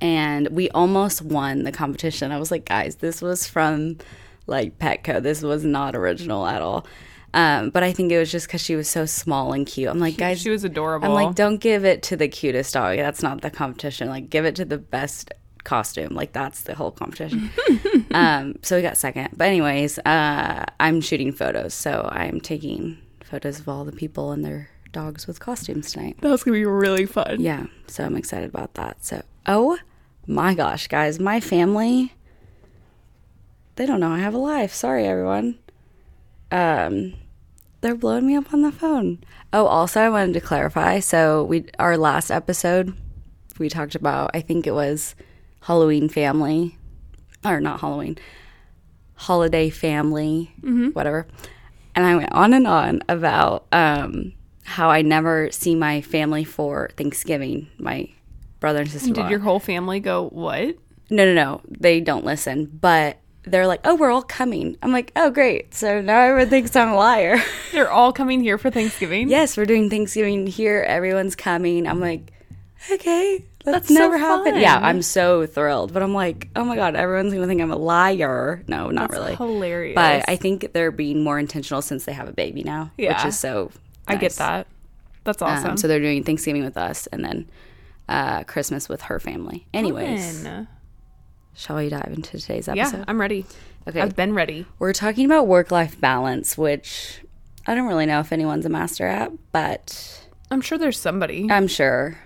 and 0.00 0.48
we 0.48 0.70
almost 0.70 1.20
won 1.20 1.64
the 1.64 1.72
competition. 1.72 2.32
I 2.32 2.38
was 2.38 2.50
like, 2.50 2.64
guys, 2.64 2.96
this 2.96 3.20
was 3.20 3.46
from 3.46 3.98
like 4.46 4.78
Petco. 4.78 5.22
This 5.22 5.42
was 5.42 5.64
not 5.64 5.94
original 5.94 6.46
at 6.46 6.62
all. 6.62 6.86
Um, 7.34 7.68
but 7.68 7.82
I 7.82 7.92
think 7.92 8.10
it 8.12 8.18
was 8.18 8.32
just 8.32 8.46
because 8.46 8.62
she 8.62 8.76
was 8.76 8.88
so 8.88 9.04
small 9.04 9.52
and 9.52 9.66
cute. 9.66 9.90
I'm 9.90 9.98
like, 9.98 10.16
guys, 10.16 10.40
She 10.40 10.48
was 10.48 10.64
adorable. 10.64 11.06
I'm 11.06 11.12
like, 11.12 11.34
don't 11.34 11.58
give 11.58 11.84
it 11.84 12.02
to 12.04 12.16
the 12.16 12.28
cutest 12.28 12.72
dog. 12.72 12.96
That's 12.96 13.22
not 13.22 13.42
the 13.42 13.50
competition. 13.50 14.08
Like, 14.08 14.30
give 14.30 14.46
it 14.46 14.56
to 14.56 14.64
the 14.64 14.78
best 14.78 15.34
costume. 15.66 16.14
Like, 16.14 16.32
that's 16.32 16.62
the 16.62 16.74
whole 16.74 16.90
competition. 16.90 17.50
um, 18.12 18.54
so 18.62 18.76
we 18.76 18.82
got 18.82 18.96
second. 18.96 19.30
But 19.36 19.48
anyways, 19.48 19.98
uh, 19.98 20.64
I'm 20.80 21.02
shooting 21.02 21.32
photos, 21.32 21.74
so 21.74 22.08
I'm 22.10 22.40
taking 22.40 22.96
photos 23.22 23.58
of 23.60 23.68
all 23.68 23.84
the 23.84 23.92
people 23.92 24.32
and 24.32 24.42
their 24.42 24.70
dogs 24.92 25.26
with 25.26 25.40
costumes 25.40 25.92
tonight. 25.92 26.16
that 26.22 26.30
was 26.30 26.42
gonna 26.42 26.54
be 26.54 26.64
really 26.64 27.04
fun. 27.04 27.36
Yeah, 27.38 27.66
so 27.86 28.04
I'm 28.04 28.16
excited 28.16 28.48
about 28.48 28.74
that. 28.74 29.04
So, 29.04 29.22
oh 29.44 29.76
my 30.26 30.54
gosh, 30.54 30.86
guys, 30.86 31.20
my 31.20 31.40
family. 31.40 32.14
They 33.74 33.84
don't 33.84 34.00
know 34.00 34.10
I 34.10 34.20
have 34.20 34.32
a 34.32 34.38
life. 34.38 34.72
Sorry, 34.72 35.04
everyone. 35.04 35.58
Um, 36.50 37.12
they're 37.82 37.94
blowing 37.94 38.26
me 38.26 38.34
up 38.34 38.54
on 38.54 38.62
the 38.62 38.72
phone. 38.72 39.18
Oh, 39.52 39.66
also, 39.66 40.00
I 40.00 40.08
wanted 40.08 40.32
to 40.32 40.40
clarify. 40.40 41.00
So, 41.00 41.44
we 41.44 41.66
our 41.78 41.98
last 41.98 42.30
episode, 42.30 42.96
we 43.58 43.68
talked 43.68 43.94
about. 43.94 44.30
I 44.32 44.40
think 44.40 44.66
it 44.66 44.72
was 44.72 45.14
Halloween 45.62 46.08
family, 46.08 46.78
or 47.44 47.60
not 47.60 47.80
Halloween, 47.80 48.18
holiday 49.14 49.70
family, 49.70 50.52
whatever. 50.92 51.26
And 51.94 52.04
I 52.04 52.16
went 52.16 52.32
on 52.32 52.52
and 52.52 52.66
on 52.66 53.02
about 53.08 53.66
um, 53.72 54.32
how 54.64 54.90
I 54.90 55.02
never 55.02 55.50
see 55.50 55.74
my 55.74 56.02
family 56.02 56.44
for 56.44 56.90
Thanksgiving. 56.96 57.68
My 57.78 58.08
brother 58.60 58.80
and 58.82 58.90
sister. 58.90 59.12
Did 59.12 59.30
your 59.30 59.38
whole 59.40 59.60
family 59.60 60.00
go 60.00 60.28
what? 60.28 60.76
No, 61.08 61.24
no, 61.24 61.32
no. 61.34 61.60
They 61.68 62.00
don't 62.00 62.24
listen, 62.24 62.66
but 62.66 63.18
they're 63.44 63.66
like, 63.66 63.80
"Oh, 63.84 63.94
we're 63.94 64.10
all 64.10 64.22
coming." 64.22 64.76
I'm 64.82 64.92
like, 64.92 65.12
"Oh, 65.16 65.30
great!" 65.30 65.72
So 65.72 66.00
now 66.02 66.20
everyone 66.20 66.50
thinks 66.50 66.74
I'm 66.76 66.88
a 66.90 66.96
liar. 66.96 67.38
They're 67.72 67.90
all 67.90 68.12
coming 68.12 68.40
here 68.40 68.58
for 68.58 68.70
Thanksgiving. 68.70 69.28
yes, 69.28 69.56
we're 69.56 69.66
doing 69.66 69.88
Thanksgiving 69.88 70.46
here. 70.48 70.82
Everyone's 70.82 71.36
coming. 71.36 71.86
I'm 71.86 72.00
like, 72.00 72.32
okay, 72.90 73.44
that's, 73.66 73.88
That's 73.88 73.88
so 73.88 73.94
never 73.94 74.16
happened. 74.16 74.60
Yeah. 74.60 74.78
I'm 74.80 75.02
so 75.02 75.44
thrilled. 75.46 75.92
But 75.92 76.02
I'm 76.02 76.14
like, 76.14 76.48
oh 76.56 76.64
my 76.64 76.76
god, 76.76 76.96
everyone's 76.96 77.34
gonna 77.34 77.46
think 77.46 77.60
I'm 77.60 77.70
a 77.72 77.76
liar. 77.76 78.62
No, 78.68 78.90
not 78.90 79.10
That's 79.10 79.20
really. 79.20 79.34
hilarious. 79.36 79.94
But 79.94 80.24
I 80.28 80.36
think 80.36 80.72
they're 80.72 80.90
being 80.92 81.22
more 81.22 81.38
intentional 81.38 81.82
since 81.82 82.04
they 82.04 82.12
have 82.12 82.28
a 82.28 82.32
baby 82.32 82.62
now, 82.62 82.92
yeah. 82.96 83.16
which 83.16 83.26
is 83.26 83.38
so. 83.38 83.70
I 84.08 84.16
get 84.16 84.32
that. 84.34 84.66
That's 85.24 85.42
Um, 85.42 85.48
awesome. 85.48 85.76
so 85.76 85.88
they're 85.88 85.98
doing 86.00 86.22
Thanksgiving 86.22 86.62
with 86.64 86.76
us, 86.76 87.08
and 87.08 87.24
then 87.24 87.48
uh, 88.08 88.44
Christmas 88.44 88.88
with 88.88 89.02
her 89.02 89.18
family. 89.18 89.66
Anyways, 89.74 90.44
Fun. 90.44 90.68
shall 91.54 91.76
we 91.76 91.88
dive 91.88 92.12
into 92.14 92.38
today's 92.38 92.68
episode? 92.68 92.76
yeah, 92.76 92.86
episode? 92.86 93.04
I'm 93.08 93.20
ready. 93.20 93.44
Okay. 93.88 94.00
I've 94.00 94.14
been 94.14 94.32
ready. 94.32 94.64
We're 94.78 94.92
talking 94.92 95.26
about 95.26 95.48
work 95.48 95.72
life 95.72 96.00
balance, 96.00 96.56
which 96.56 97.20
I 97.66 97.74
don't 97.74 97.88
really 97.88 98.06
know 98.06 98.20
if 98.20 98.32
anyone's 98.32 98.64
a 98.66 98.68
master 98.68 99.06
at, 99.06 99.32
but 99.50 100.24
I'm 100.52 100.60
sure 100.60 100.78
there's 100.78 100.98
somebody. 101.00 101.48
I'm 101.50 101.66
sure. 101.66 102.16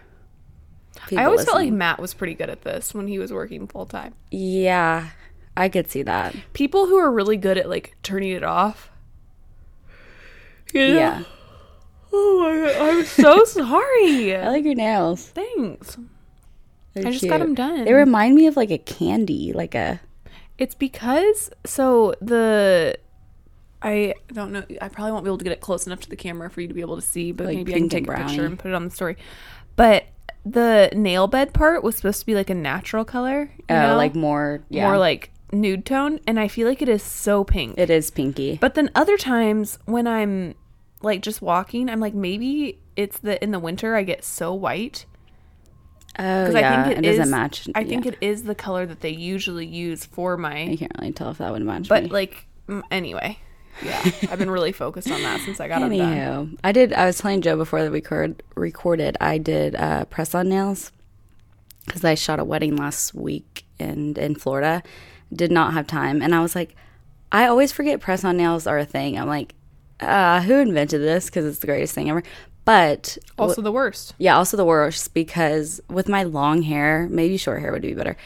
I 1.17 1.25
always 1.25 1.45
felt 1.45 1.57
like 1.57 1.73
Matt 1.73 2.01
was 2.01 2.15
pretty 2.15 2.35
good 2.35 2.51
at 2.51 2.63
this 2.63 2.95
when 2.95 3.09
he 3.09 3.19
was 3.19 3.33
working 3.33 3.67
full 3.67 3.87
time. 3.87 4.15
yeah, 4.31 5.11
I 5.57 5.69
could 5.69 5.91
see 5.91 6.03
that. 6.03 6.35
People 6.53 6.87
who 6.87 6.97
are 6.97 7.11
really 7.11 7.37
good 7.37 7.59
at 7.59 7.69
like 7.69 7.97
turning 8.03 8.31
it 8.31 8.45
off. 8.45 8.91
You 10.73 10.89
know? 10.89 10.95
Yeah, 10.95 11.23
Oh 12.13 12.41
my 12.41 12.73
god, 12.73 12.89
I'm 12.99 13.05
so 13.05 13.45
sorry. 13.45 14.37
I 14.37 14.49
like 14.49 14.65
your 14.65 14.75
nails. 14.75 15.27
Thanks. 15.29 15.97
They're 16.95 17.07
I 17.07 17.11
just 17.13 17.29
got 17.29 17.39
them 17.39 17.55
done. 17.55 17.85
They 17.85 17.93
remind 17.93 18.35
me 18.35 18.47
of 18.47 18.57
like 18.57 18.71
a 18.71 18.79
candy, 18.79 19.53
like 19.53 19.75
a 19.75 20.01
It's 20.59 20.75
because 20.75 21.51
so 21.65 22.15
the 22.21 22.97
I 23.83 24.15
don't 24.33 24.53
know. 24.53 24.65
I 24.81 24.89
probably 24.89 25.13
won't 25.13 25.25
be 25.25 25.29
able 25.29 25.39
to 25.39 25.45
get 25.45 25.53
it 25.53 25.61
close 25.61 25.87
enough 25.87 26.01
to 26.01 26.09
the 26.11 26.17
camera 26.17 26.51
for 26.51 26.61
you 26.61 26.69
to 26.69 26.75
be 26.75 26.81
able 26.83 26.97
to 26.97 27.03
see, 27.03 27.33
but 27.33 27.47
Like 27.47 27.57
maybe 27.57 27.75
I 27.75 27.79
can 27.79 27.89
take 27.89 28.09
a 28.09 28.15
picture 28.15 28.45
and 28.45 28.59
put 28.59 28.69
it 28.71 28.75
on 28.75 28.85
the 28.85 28.91
story. 28.91 29.17
But 29.77 30.05
the 30.45 30.91
nail 30.95 31.27
bed 31.27 31.53
part 31.53 31.83
was 31.83 31.97
supposed 31.97 32.21
to 32.21 32.27
be 32.27 32.35
like 32.35 32.51
a 32.51 32.55
natural 32.55 33.05
color. 33.05 33.51
you 33.59 33.65
Oh, 33.77 33.89
know? 33.91 33.97
like 33.97 34.15
more, 34.15 34.63
yeah. 34.69 34.87
more 34.87 34.99
like 34.99 35.31
nude 35.53 35.85
tone, 35.85 36.21
and 36.27 36.39
I 36.41 36.49
feel 36.49 36.67
like 36.69 36.81
it 36.83 36.89
is 36.89 37.03
so 37.03 37.45
pink. 37.45 37.75
it 37.79 37.91
is 37.91 38.11
pinky. 38.11 38.59
But 38.61 38.75
then 38.75 38.91
other 38.95 39.17
times 39.17 39.79
when 39.85 40.07
I'm 40.07 40.55
like 41.03 41.23
just 41.23 41.43
walking, 41.43 41.89
I'm 41.91 42.01
like 42.01 42.15
maybe 42.15 42.79
it's 42.97 43.19
the 43.19 43.43
in 43.43 43.51
the 43.51 43.59
winter 43.59 43.95
I 43.97 44.03
get 44.03 44.25
so 44.25 44.53
white 44.53 45.07
oh, 46.19 46.51
yeah. 46.51 46.81
I 46.81 46.85
think 46.85 46.99
it, 46.99 47.05
it 47.05 47.09
is- 47.09 47.19
doesn't 47.19 47.31
match. 47.31 47.69
I 47.75 47.85
think 47.85 48.05
yeah. 48.05 48.13
it 48.13 48.19
is 48.21 48.43
the 48.45 48.55
color 48.55 48.85
that 48.87 49.01
they 49.01 49.11
usually 49.11 49.67
use 49.67 50.05
for 50.05 50.37
my. 50.37 50.63
I 50.65 50.77
can't 50.77 50.93
really 50.99 51.13
tell 51.13 51.31
if 51.31 51.39
that 51.39 51.51
would 51.53 51.63
match. 51.63 51.89
But 51.89 52.05
me. 52.05 52.11
like 52.11 52.47
anyway, 52.91 53.39
yeah, 53.83 54.01
I've 54.31 54.39
been 54.39 54.51
really 54.51 54.73
focused 54.73 55.11
on 55.11 55.23
that 55.23 55.41
since 55.41 55.61
I 55.61 55.69
got. 55.69 55.83
Anywho, 55.83 56.59
I 56.63 56.73
did. 56.73 56.93
I 56.93 57.07
was 57.07 57.19
telling 57.19 57.41
Joe 57.41 57.57
before 57.57 57.83
that 57.83 57.91
we 57.91 57.99
record, 57.99 58.43
recorded. 58.55 59.17
I 59.21 59.39
did 59.39 59.75
uh, 59.75 60.05
press 60.07 60.35
on 60.35 60.49
nails 60.49 60.93
because 61.87 62.05
I 62.05 62.15
shot 62.15 62.39
a 62.39 62.45
wedding 62.45 62.77
last 62.77 63.15
week 63.15 63.65
in 63.79 64.17
in 64.17 64.35
Florida. 64.35 64.83
Did 65.33 65.53
not 65.53 65.73
have 65.75 65.87
time, 65.87 66.23
and 66.23 66.35
I 66.35 66.41
was 66.41 66.55
like, 66.55 66.75
I 67.33 67.47
always 67.47 67.73
forget 67.73 68.01
press 68.01 68.25
on 68.25 68.37
nails 68.37 68.67
are 68.67 68.79
a 68.79 68.85
thing. 68.85 69.19
I'm 69.19 69.29
like, 69.29 69.55
uh, 70.01 70.43
who 70.43 70.55
invented 70.59 71.01
this? 71.01 71.27
Because 71.27 71.47
it's 71.47 71.59
the 71.59 71.67
greatest 71.67 71.95
thing 71.95 72.11
ever. 72.11 72.23
But 72.65 73.17
Also 73.39 73.63
the 73.63 73.73
worst. 73.73 74.15
yeah, 74.19 74.37
also 74.37 74.57
the 74.57 74.65
worst 74.65 75.15
because 75.15 75.81
with 75.89 76.09
my 76.09 76.25
long 76.25 76.63
hair, 76.63 77.09
maybe 77.11 77.37
short 77.37 77.61
hair 77.61 77.73
would 77.73 77.83
be 77.83 77.95
better. 77.95 78.17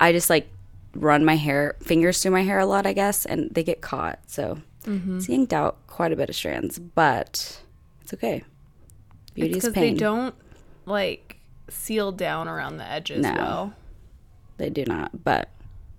I 0.00 0.12
just 0.12 0.28
like 0.28 0.48
run 0.94 1.24
my 1.24 1.36
hair 1.36 1.76
fingers 1.80 2.20
through 2.22 2.32
my 2.32 2.42
hair 2.42 2.58
a 2.58 2.66
lot, 2.66 2.86
I 2.86 2.92
guess, 2.92 3.24
and 3.24 3.50
they 3.54 3.62
get 3.62 3.80
caught. 3.80 4.18
So 4.26 4.58
Mm-hmm. 4.88 5.18
it's 5.18 5.28
yanked 5.28 5.52
out 5.52 5.76
quite 5.86 6.12
a 6.12 6.16
bit 6.16 6.28
of 6.30 6.34
strands, 6.36 6.78
but 6.78 7.60
it's 8.00 8.14
okay. 8.14 8.42
Beauty 9.34 9.50
It's 9.56 9.64
is 9.64 9.70
because 9.70 9.74
they 9.80 9.94
don't 9.94 10.34
like 10.86 11.36
seal 11.68 12.10
down 12.12 12.48
around 12.48 12.78
the 12.78 12.84
edges 12.90 13.22
No. 13.22 13.34
well. 13.34 13.74
They 14.56 14.70
do 14.70 14.84
not, 14.86 15.22
but 15.24 15.50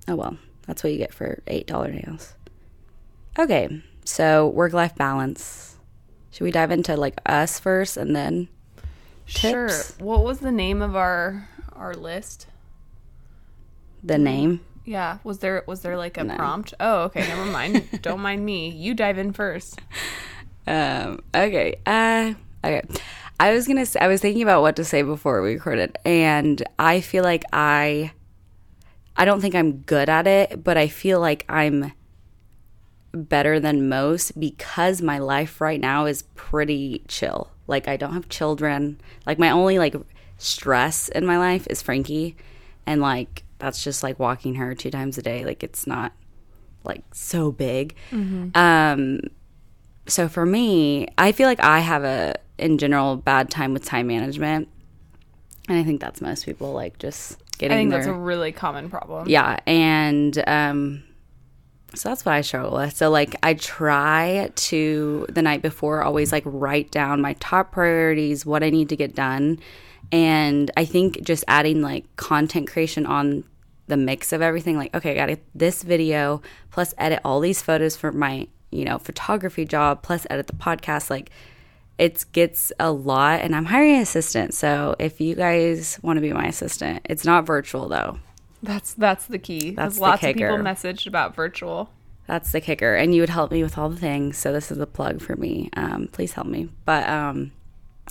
oh 0.07 0.15
well. 0.15 0.37
That's 0.65 0.83
what 0.83 0.91
you 0.91 0.97
get 0.97 1.13
for 1.13 1.41
eight 1.47 1.67
dollar 1.67 1.91
nails. 1.91 2.33
Okay, 3.37 3.81
so 4.03 4.47
work 4.47 4.73
life 4.73 4.95
balance. 4.95 5.77
Should 6.31 6.43
we 6.43 6.51
dive 6.51 6.71
into 6.71 6.95
like 6.97 7.19
us 7.25 7.59
first 7.59 7.95
and 7.95 8.15
then 8.15 8.49
tips? 9.27 9.95
Sure. 9.97 10.05
What 10.05 10.23
was 10.23 10.39
the 10.39 10.51
name 10.51 10.81
of 10.81 10.95
our 10.95 11.47
our 11.73 11.93
list? 11.93 12.47
the 14.03 14.17
name? 14.17 14.61
Yeah, 14.85 15.19
was 15.23 15.39
there 15.39 15.63
was 15.67 15.81
there 15.81 15.97
like 15.97 16.17
a 16.17 16.23
No. 16.23 16.35
prompt? 16.35 16.73
Oh, 16.79 17.03
okay, 17.03 17.27
never 17.27 17.45
mind. 17.45 17.87
Don't 18.01 18.21
mind 18.21 18.43
me. 18.45 18.69
You 18.69 18.93
dive 18.93 19.17
in 19.17 19.33
first. 19.33 19.79
Um, 20.65 21.19
okay. 21.35 21.75
Uh, 21.85 22.33
okay. 22.63 22.81
I 23.39 23.53
was 23.53 23.67
gonna. 23.67 23.85
Say, 23.85 23.99
I 23.99 24.07
was 24.07 24.21
thinking 24.21 24.43
about 24.43 24.61
what 24.61 24.75
to 24.77 24.83
say 24.83 25.01
before 25.01 25.41
we 25.41 25.53
recorded, 25.53 25.97
and 26.05 26.61
I 26.77 27.01
feel 27.01 27.23
like 27.23 27.43
I. 27.53 28.11
I 29.15 29.25
don't 29.25 29.41
think 29.41 29.53
I'm 29.53 29.79
good 29.79 30.07
at 30.07 30.27
it, 30.27 30.63
but 30.63 30.77
I 30.77 30.87
feel 30.87 31.19
like 31.19 31.43
I'm 31.49 31.91
better 33.11 33.59
than 33.59 33.89
most 33.89 34.39
because 34.39 35.01
my 35.01 35.17
life 35.17 35.59
right 35.59 35.79
now 35.81 36.05
is 36.05 36.21
pretty 36.35 37.03
chill. 37.07 37.49
Like 37.67 37.87
I 37.87 37.97
don't 37.97 38.13
have 38.13 38.29
children. 38.29 38.99
Like 39.25 39.37
my 39.39 39.49
only 39.49 39.77
like 39.77 39.95
stress 40.37 41.09
in 41.09 41.25
my 41.25 41.37
life 41.37 41.67
is 41.69 41.81
Frankie, 41.81 42.37
and 42.85 43.01
like 43.01 43.43
that's 43.59 43.83
just 43.83 44.01
like 44.03 44.17
walking 44.19 44.55
her 44.55 44.73
two 44.73 44.89
times 44.89 45.17
a 45.17 45.21
day. 45.21 45.45
Like 45.45 45.63
it's 45.63 45.85
not 45.85 46.13
like 46.83 47.03
so 47.13 47.51
big. 47.51 47.95
Um 48.11 49.19
so 50.07 50.27
for 50.27 50.45
me, 50.45 51.07
I 51.17 51.31
feel 51.31 51.47
like 51.47 51.59
I 51.59 51.79
have 51.79 52.03
a 52.03 52.35
in 52.57 52.77
general 52.77 53.15
bad 53.15 53.49
time 53.51 53.73
with 53.73 53.85
time 53.85 54.07
management. 54.07 54.67
And 55.67 55.77
I 55.77 55.83
think 55.83 56.01
that's 56.01 56.19
most 56.19 56.45
people 56.45 56.73
like 56.73 56.97
just 56.97 57.37
getting 57.59 57.77
I 57.77 57.79
think 57.81 57.91
their 57.91 57.99
that's 57.99 58.09
a 58.09 58.13
really 58.13 58.51
common 58.51 58.89
problem. 58.89 59.29
yeah, 59.29 59.59
and 59.67 60.41
um 60.47 61.03
so 61.95 62.09
that's 62.09 62.23
what 62.23 62.33
I 62.33 62.41
struggle 62.41 62.77
with. 62.77 62.95
So 62.95 63.09
like 63.09 63.35
I 63.43 63.55
try 63.55 64.51
to 64.53 65.25
the 65.29 65.41
night 65.41 65.61
before 65.61 66.03
always 66.03 66.31
like 66.31 66.43
write 66.45 66.91
down 66.91 67.21
my 67.21 67.33
top 67.39 67.71
priorities, 67.71 68.45
what 68.45 68.63
I 68.63 68.69
need 68.69 68.89
to 68.89 68.95
get 68.95 69.15
done. 69.15 69.59
And 70.11 70.71
I 70.75 70.85
think 70.85 71.21
just 71.21 71.43
adding 71.47 71.81
like 71.81 72.05
content 72.15 72.67
creation 72.67 73.05
on 73.05 73.43
the 73.87 73.97
mix 73.97 74.31
of 74.31 74.41
everything 74.41 74.77
like 74.77 74.95
okay, 74.95 75.11
I 75.11 75.15
got 75.15 75.25
to 75.27 75.37
this 75.53 75.83
video 75.83 76.41
plus 76.71 76.93
edit 76.97 77.19
all 77.25 77.39
these 77.39 77.61
photos 77.61 77.95
for 77.95 78.11
my, 78.11 78.47
you 78.71 78.85
know, 78.85 78.97
photography 78.97 79.65
job 79.65 80.01
plus 80.03 80.25
edit 80.29 80.47
the 80.47 80.53
podcast 80.53 81.09
like 81.09 81.31
it 81.97 82.25
gets 82.31 82.71
a 82.79 82.91
lot 82.91 83.41
and 83.41 83.55
I'm 83.55 83.65
hiring 83.65 83.95
an 83.95 84.01
assistant. 84.01 84.53
So 84.53 84.95
if 84.99 85.19
you 85.19 85.35
guys 85.35 85.99
want 86.01 86.17
to 86.17 86.21
be 86.21 86.31
my 86.31 86.45
assistant, 86.45 87.01
it's 87.05 87.25
not 87.25 87.45
virtual 87.45 87.89
though. 87.89 88.19
That's 88.63 88.93
that's 88.93 89.25
the 89.25 89.37
key. 89.39 89.71
That's 89.71 89.95
the 89.95 90.01
lots 90.01 90.23
of 90.23 90.33
people 90.33 90.57
kicker. 90.57 90.63
messaged 90.63 91.07
about 91.07 91.35
virtual. 91.35 91.91
That's 92.25 92.51
the 92.51 92.61
kicker. 92.61 92.95
And 92.95 93.13
you 93.13 93.21
would 93.21 93.29
help 93.29 93.51
me 93.51 93.63
with 93.63 93.77
all 93.77 93.89
the 93.89 93.97
things. 93.97 94.37
So 94.37 94.53
this 94.53 94.71
is 94.71 94.77
a 94.77 94.85
plug 94.87 95.21
for 95.21 95.35
me. 95.35 95.69
Um, 95.75 96.07
please 96.11 96.33
help 96.33 96.47
me. 96.47 96.69
But 96.85 97.07
um 97.09 97.51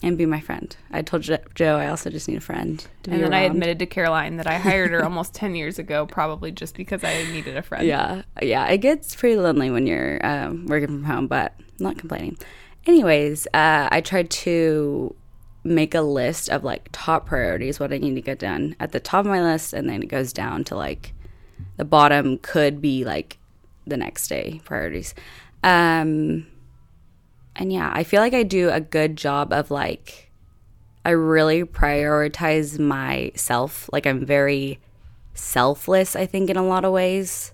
and 0.03 0.17
be 0.17 0.27
my 0.27 0.41
friend. 0.41 0.77
I 0.91 1.03
told 1.03 1.23
Jo- 1.23 1.39
Joe 1.55 1.77
I 1.77 1.89
also 1.89 2.11
just 2.11 2.29
need 2.29 2.37
a 2.37 2.41
friend 2.41 2.85
to 3.03 3.11
And 3.11 3.23
then 3.23 3.35
I 3.35 3.41
admitted 3.41 3.79
to 3.81 3.87
Caroline 3.87 4.37
that 4.37 4.47
I 4.47 4.59
hired 4.59 4.91
her 4.93 5.03
almost 5.05 5.35
10 5.35 5.55
years 5.55 5.79
ago, 5.79 6.07
probably 6.07 6.53
just 6.53 6.77
because 6.77 7.03
I 7.03 7.25
needed 7.33 7.57
a 7.57 7.63
friend. 7.63 7.87
Yeah, 7.87 8.23
yeah. 8.41 8.67
It 8.69 8.79
gets 8.79 9.15
pretty 9.17 9.37
lonely 9.37 9.71
when 9.71 9.87
you're 9.87 10.25
um, 10.25 10.67
working 10.67 10.89
from 10.89 11.05
home, 11.05 11.27
but 11.27 11.55
not 11.79 11.99
complaining. 11.99 12.39
Anyways, 12.87 13.47
uh, 13.49 13.89
I 13.91 14.01
tried 14.01 14.31
to 14.31 15.15
make 15.65 15.95
a 15.95 16.01
list 16.01 16.49
of 16.49 16.65
like 16.65 16.89
top 16.93 17.27
priorities, 17.27 17.81
what 17.81 17.93
I 17.93 17.99
need 17.99 18.15
to 18.15 18.21
get 18.21 18.39
done 18.39 18.77
at 18.81 18.93
the 18.93 19.01
top 19.01 19.21
of 19.21 19.27
my 19.27 19.43
list, 19.43 19.73
and 19.73 19.89
then 19.89 20.03
it 20.03 20.09
goes 20.09 20.33
down 20.33 20.65
to 20.65 20.77
like 20.77 21.13
the 21.77 21.85
bottom 21.85 22.39
could 22.39 22.81
be 22.81 23.05
like 23.05 23.39
the 23.87 23.97
next 23.97 24.29
day 24.29 24.61
priorities. 24.65 25.15
Um, 25.65 26.47
and 27.59 27.73
yeah, 27.73 27.91
I 27.93 28.05
feel 28.05 28.21
like 28.21 28.35
I 28.35 28.45
do 28.45 28.71
a 28.71 28.81
good 28.81 29.17
job 29.17 29.53
of 29.53 29.71
like 29.71 30.31
I 31.05 31.11
really 31.11 31.65
prioritize 31.65 32.79
myself. 32.79 33.91
Like 33.93 34.07
I'm 34.07 34.25
very 34.25 34.79
selfless, 35.35 36.15
I 36.15 36.27
think, 36.27 36.51
in 36.51 36.57
a 36.57 36.65
lot 36.65 36.85
of 36.85 36.93
ways. 36.93 37.53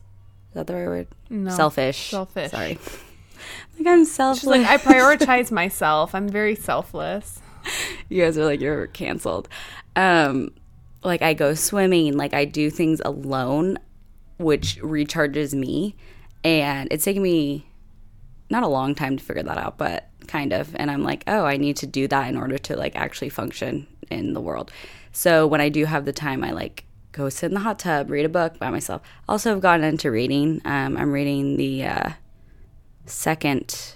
Is 0.51 0.55
that 0.55 0.67
the 0.67 0.75
right 0.75 0.87
word? 0.87 1.07
No. 1.31 1.51
Selfish. 1.51 2.11
Selfish. 2.11 2.51
Sorry. 2.51 2.79
like 3.79 3.87
I'm 3.87 4.05
selfless. 4.05 4.41
She's 4.41 4.49
like, 4.49 4.67
I 4.67 4.77
prioritize 4.77 5.51
myself. 5.51 6.15
I'm 6.15 6.29
very 6.29 6.55
selfless. 6.55 7.41
you 8.09 8.23
guys 8.23 8.37
are 8.37 8.45
like 8.45 8.61
you're 8.61 8.89
canceled. 8.89 9.49
Um, 9.97 10.53
like 11.03 11.23
I 11.23 11.33
go 11.35 11.55
swimming, 11.55 12.17
like 12.17 12.35
I 12.35 12.45
do 12.45 12.71
things 12.71 13.01
alone, 13.05 13.79
which 14.39 14.81
recharges 14.81 15.55
me, 15.55 15.97
and 16.43 16.89
it's 16.91 17.05
taken 17.05 17.23
me 17.23 17.67
not 18.51 18.63
a 18.63 18.69
long 18.69 18.95
time 18.95 19.17
to 19.17 19.25
figure 19.25 19.43
that 19.43 19.59
out, 19.59 19.79
but 19.79 20.09
kind 20.29 20.53
of. 20.53 20.75
And 20.77 20.91
I'm 20.91 21.03
like, 21.03 21.25
oh, 21.27 21.45
I 21.45 21.57
need 21.57 21.77
to 21.79 21.87
do 21.87 22.07
that 22.09 22.29
in 22.29 22.37
order 22.37 22.59
to 22.59 22.77
like 22.77 22.95
actually 22.97 23.29
function 23.31 23.87
in 24.11 24.33
the 24.35 24.41
world. 24.41 24.71
So 25.13 25.47
when 25.47 25.61
I 25.61 25.69
do 25.69 25.85
have 25.87 26.05
the 26.05 26.13
time, 26.13 26.43
I 26.45 26.51
like 26.51 26.85
go 27.13 27.29
sit 27.29 27.47
in 27.47 27.55
the 27.55 27.61
hot 27.61 27.79
tub, 27.79 28.11
read 28.11 28.25
a 28.25 28.29
book 28.29 28.59
by 28.59 28.71
myself. 28.71 29.01
Also, 29.29 29.51
have 29.51 29.61
gotten 29.61 29.85
into 29.85 30.11
reading. 30.11 30.61
Um, 30.65 30.97
I'm 30.97 31.13
reading 31.13 31.57
the 31.57 31.85
uh, 31.85 32.11
second 33.07 33.95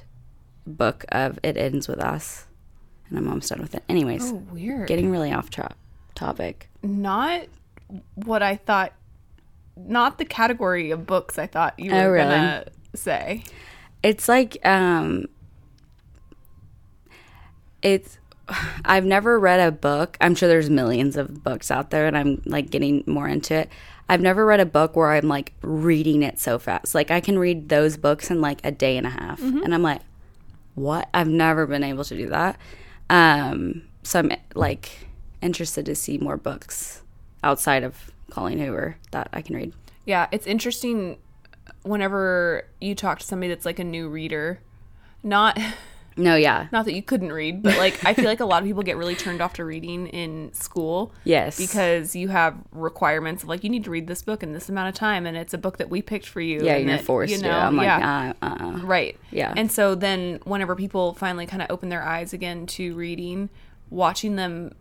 book 0.67 1.05
of 1.11 1.38
It 1.43 1.57
Ends 1.57 1.88
with 1.88 1.99
Us, 2.00 2.47
and 3.09 3.19
I'm 3.19 3.28
almost 3.28 3.49
done 3.50 3.61
with 3.61 3.75
it. 3.75 3.83
Anyways, 3.88 4.31
Oh, 4.33 4.37
weird. 4.52 4.88
getting 4.88 5.11
really 5.11 5.33
off 5.33 5.50
tra- 5.50 5.75
topic. 6.14 6.69
not 6.83 7.43
what 8.14 8.43
I 8.43 8.57
thought, 8.57 8.93
not 9.76 10.19
the 10.19 10.25
category 10.25 10.90
of 10.90 11.07
books 11.07 11.38
I 11.38 11.47
thought 11.47 11.78
you 11.78 11.90
Oh, 11.93 12.05
were 12.07 12.12
really? 12.12 12.31
gonna 12.31 12.64
say. 12.95 13.45
It's 14.02 14.28
like 14.28 14.64
um 14.67 15.26
it's 17.83 18.19
I've 18.85 19.05
never 19.05 19.38
read 19.38 19.61
a 19.61 19.73
book. 19.73 20.17
I'm 20.21 20.35
sure 20.35 20.49
there's 20.49 20.71
millions 20.71 21.17
of 21.17 21.43
books 21.43 21.71
out 21.71 21.90
there 21.90 22.07
and 22.07 22.17
I'm 22.17 22.43
like 22.47 22.71
getting 22.71 23.05
more 23.07 23.28
into 23.28 23.55
it. 23.55 23.71
I've 24.09 24.23
never 24.23 24.47
read 24.47 24.61
a 24.61 24.67
book 24.67 24.97
where 24.97 25.12
I'm 25.12 25.28
like 25.28 25.52
reading 25.61 26.23
it 26.23 26.38
so 26.38 26.59
fast. 26.59 26.95
Like 26.95 27.11
I 27.11 27.21
can 27.21 27.38
read 27.38 27.69
those 27.69 27.97
books 27.97 28.31
in 28.31 28.40
like 28.40 28.61
a 28.64 28.71
day 28.71 28.97
and 28.97 29.07
a 29.07 29.11
half. 29.11 29.38
And 29.40 29.75
I'm 29.75 29.83
like, 29.83 30.00
what? 30.75 31.09
I've 31.12 31.28
never 31.28 31.67
been 31.67 31.85
able 31.85 32.05
to 32.05 32.17
do 32.17 32.28
that. 32.31 32.59
Um 33.11 33.83
so 34.02 34.21
I'm 34.21 34.33
like 34.55 35.09
interested 35.43 35.85
to 35.87 35.95
see 35.95 36.19
more 36.19 36.37
books 36.37 37.02
outside 37.45 37.85
of 37.85 38.11
Colleen 38.31 38.59
Hoover 38.59 38.97
that 39.11 39.28
I 39.33 39.43
can 39.43 39.57
read. 39.57 39.73
Yeah, 40.07 40.26
it's 40.33 40.47
interesting 40.47 41.19
whenever 41.88 42.66
you 42.80 42.95
talk 42.95 43.18
to 43.21 43.26
somebody 43.26 43.49
that's 43.49 43.66
like 43.66 43.78
a 43.78 43.85
new 43.85 44.09
reader, 44.09 44.61
not 45.23 45.59
No, 46.18 46.35
yeah. 46.35 46.66
Not 46.73 46.85
that 46.85 46.95
you 46.95 47.02
couldn't 47.02 47.33
read, 47.33 47.62
but 47.62 47.78
like 47.78 48.04
I 48.04 48.12
feel 48.12 48.25
like 48.25 48.40
a 48.40 48.45
lot 48.45 48.62
of 48.62 48.66
people 48.66 48.83
get 48.83 48.97
really 48.97 49.14
turned 49.14 49.40
off 49.40 49.54
to 49.54 49.64
reading 49.64 50.09
in 50.09 50.52
school. 50.52 51.12
Yes. 51.25 51.57
Because 51.57 52.16
you 52.16 52.28
have 52.28 52.57
requirements 52.73 53.45
of 53.45 53.49
like 53.49 53.62
you 53.62 53.71
need 53.71 53.85
to 53.85 53.90
read 53.90 54.09
this 54.09 54.23
book 54.23 54.42
in 54.42 54.52
this 54.52 54.68
amount 54.68 54.88
of 54.88 54.95
time 54.95 55.26
and 55.26 55.37
it's 55.37 55.54
a 55.54 55.59
book 55.59 55.78
that 55.78 55.88
we 55.88 56.02
picked 56.02 56.26
for 56.26 56.40
you. 56.40 56.64
Yeah, 56.64 56.75
and 56.75 56.88
you're 56.88 56.97
that, 56.97 57.04
forced 57.04 57.33
you 57.33 57.38
to. 57.38 57.45
know, 57.45 57.59
I'm 57.59 57.76
like, 57.76 57.87
yeah. 57.87 58.33
uh, 58.42 58.47
uh, 58.47 58.78
Right. 58.83 59.16
Yeah. 59.30 59.54
And 59.57 59.71
so 59.71 59.95
then 59.95 60.40
whenever 60.45 60.75
people 60.75 61.14
finally 61.14 61.47
kind 61.47 61.62
of 61.62 61.71
open 61.71 61.88
their 61.88 62.02
eyes 62.02 62.33
again 62.33 62.66
to 62.66 62.95
reading, 62.97 63.49
watching 63.88 64.35
them 64.37 64.75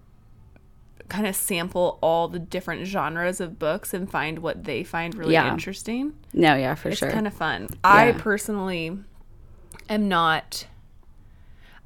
kind 1.10 1.26
of 1.26 1.36
sample 1.36 1.98
all 2.02 2.28
the 2.28 2.40
different 2.40 2.86
genres 2.86 3.40
of 3.40 3.58
books 3.58 3.94
and 3.94 4.10
find 4.12 4.40
what 4.40 4.66
they 4.66 4.84
find 4.84 5.16
really 5.16 5.34
Yeah. 5.34 5.50
interesting. 5.52 6.14
no, 6.34 6.56
yeah, 6.56 6.76
for 6.76 6.90
It's 6.90 6.98
sure. 7.00 7.08
It's 7.08 7.14
kind 7.16 7.28
of 7.28 7.34
fun. 7.34 7.70
I 7.84 8.12
personally 8.12 8.98
am 9.90 10.08
not 10.10 10.68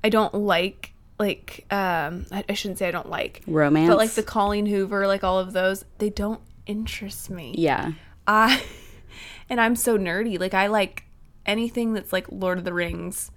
I 0.03 0.09
don't 0.09 0.33
like 0.33 0.93
like 1.19 1.65
um 1.71 2.25
I, 2.31 2.43
I 2.49 2.53
shouldn't 2.53 2.79
say 2.79 2.87
I 2.87 2.91
don't 2.91 3.09
like 3.09 3.43
Romance? 3.45 3.89
But 3.89 3.97
like 3.97 4.11
the 4.11 4.23
Colleen 4.23 4.65
Hoover, 4.65 5.05
like 5.05 5.23
all 5.23 5.37
of 5.39 5.53
those, 5.53 5.85
they 5.99 6.09
don't 6.09 6.41
interest 6.65 7.29
me. 7.29 7.53
yeah. 7.57 7.91
I 8.27 8.63
and 9.49 9.61
I'm 9.61 9.75
so 9.75 9.97
nerdy. 9.99 10.39
Like 10.39 10.53
I 10.55 10.67
like 10.67 11.03
anything 11.45 11.93
that's 11.93 12.11
like 12.11 12.25
Lord 12.31 12.57
of 12.57 12.63
the 12.63 12.73
Rings. 12.73 13.29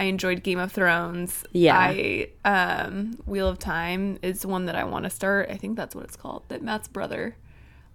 I 0.00 0.04
enjoyed 0.04 0.42
Game 0.42 0.58
of 0.58 0.72
Thrones. 0.72 1.44
Yeah. 1.52 1.76
I 1.78 2.30
um 2.46 3.18
Wheel 3.26 3.46
of 3.48 3.58
Time 3.58 4.18
is 4.22 4.46
one 4.46 4.64
that 4.64 4.74
I 4.74 4.84
want 4.84 5.04
to 5.04 5.10
start. 5.10 5.50
I 5.50 5.58
think 5.58 5.76
that's 5.76 5.94
what 5.94 6.04
it's 6.04 6.16
called. 6.16 6.42
That 6.48 6.62
Matt's 6.62 6.88
brother 6.88 7.36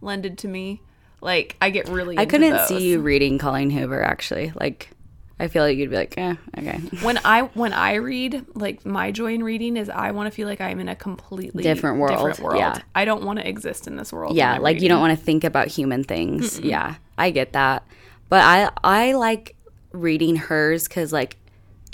lended 0.01 0.37
to 0.39 0.47
me. 0.47 0.83
Like 1.19 1.57
I 1.59 1.71
get 1.71 1.89
really 1.89 2.15
I 2.19 2.27
couldn't 2.27 2.53
those. 2.53 2.67
see 2.67 2.89
you 2.89 2.99
reading 3.01 3.39
Colleen 3.39 3.71
Hoover 3.71 4.03
actually. 4.03 4.53
Like, 4.53 4.91
I 5.39 5.47
feel 5.47 5.63
like 5.63 5.79
you'd 5.79 5.89
be 5.89 5.95
like, 5.95 6.13
eh, 6.15 6.35
okay. 6.55 6.77
when 7.01 7.19
I 7.25 7.41
when 7.55 7.73
I 7.73 7.95
read, 7.95 8.45
like 8.53 8.85
my 8.85 9.09
joy 9.09 9.33
in 9.33 9.43
reading 9.43 9.75
is 9.75 9.89
I 9.89 10.11
want 10.11 10.27
to 10.27 10.31
feel 10.31 10.47
like 10.47 10.61
I'm 10.61 10.79
in 10.79 10.87
a 10.87 10.95
completely 10.95 11.63
Different 11.63 11.97
world, 11.97 12.37
yeah. 12.55 12.81
I 12.93 13.05
don't 13.05 13.23
want 13.23 13.39
to 13.39 13.49
exist 13.49 13.87
in 13.87 13.95
this 13.95 14.13
world. 14.13 14.35
yeah 14.35 14.59
like 14.59 14.79
you 14.79 14.89
don't 14.89 15.01
want 15.01 15.17
to 15.17 15.25
think 15.25 15.43
about 15.43 15.69
human 15.69 16.03
things 16.03 16.59
yeah 16.59 16.95
i 17.17 17.31
get 17.31 17.53
that 17.53 17.83
but 18.29 18.41
i 18.43 18.69
i 18.83 19.13
like 19.13 19.55
reading 19.91 20.35
hers 20.35 20.87
because 20.87 21.11
like 21.11 21.37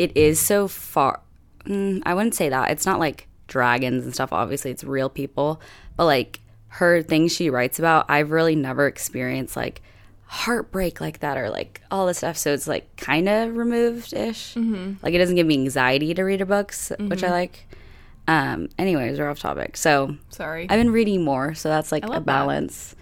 it 0.02 0.18
is 0.18 0.40
so 0.40 0.68
far 0.68 1.22
mm, 1.66 2.02
i 2.06 2.14
wouldn't 2.14 2.36
say 2.36 2.50
that. 2.50 2.72
It's 2.72 2.86
not 2.86 3.00
like 3.00 3.28
dragons 3.48 4.04
and 4.06 4.14
stuff. 4.14 4.34
Obviously 4.34 4.72
it's 4.72 4.84
real 4.84 5.10
people. 5.10 5.62
But 5.96 6.06
like 6.06 6.40
her 6.70 7.02
things 7.02 7.36
she 7.36 7.50
writes 7.50 7.80
about 7.80 8.06
i've 8.08 8.32
really 8.32 8.56
never 8.56 8.88
experienced 8.88 9.58
like 9.58 9.82
heartbreak 10.24 11.02
like 11.02 11.20
that 11.20 11.38
or 11.38 11.50
like 11.50 11.82
all 11.92 12.08
this 12.08 12.20
stuff. 12.20 12.38
So 12.38 12.54
it's 12.54 12.66
like 12.66 12.96
kind 12.96 13.28
of 13.28 13.58
removed 13.58 14.14
ish 14.14 14.56
mm-hmm. 14.56 14.94
like 15.04 15.14
it 15.14 15.18
doesn't 15.18 15.36
give 15.36 15.46
me 15.46 15.56
anxiety 15.56 16.14
to 16.14 16.24
read 16.24 16.40
her 16.40 16.46
books 16.46 16.92
which 17.00 17.24
i 17.24 17.30
like. 17.30 17.68
Um 18.28 18.70
anyways 18.80 19.20
we're 19.20 19.30
off 19.30 19.40
topic. 19.40 19.78
So 19.78 20.16
Sorry. 20.30 20.64
I've 20.70 20.80
been 20.80 20.92
reading 20.92 21.24
more, 21.24 21.54
so 21.54 21.70
that's 21.70 21.92
like 21.92 22.06
a 22.06 22.08
love 22.08 22.26
that. 22.26 22.26
balance 22.26 22.96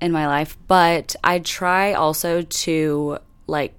in 0.00 0.12
my 0.12 0.26
life. 0.26 0.56
But 0.68 1.16
I 1.24 1.38
try 1.38 1.94
also 1.94 2.42
to 2.42 3.18
like, 3.46 3.72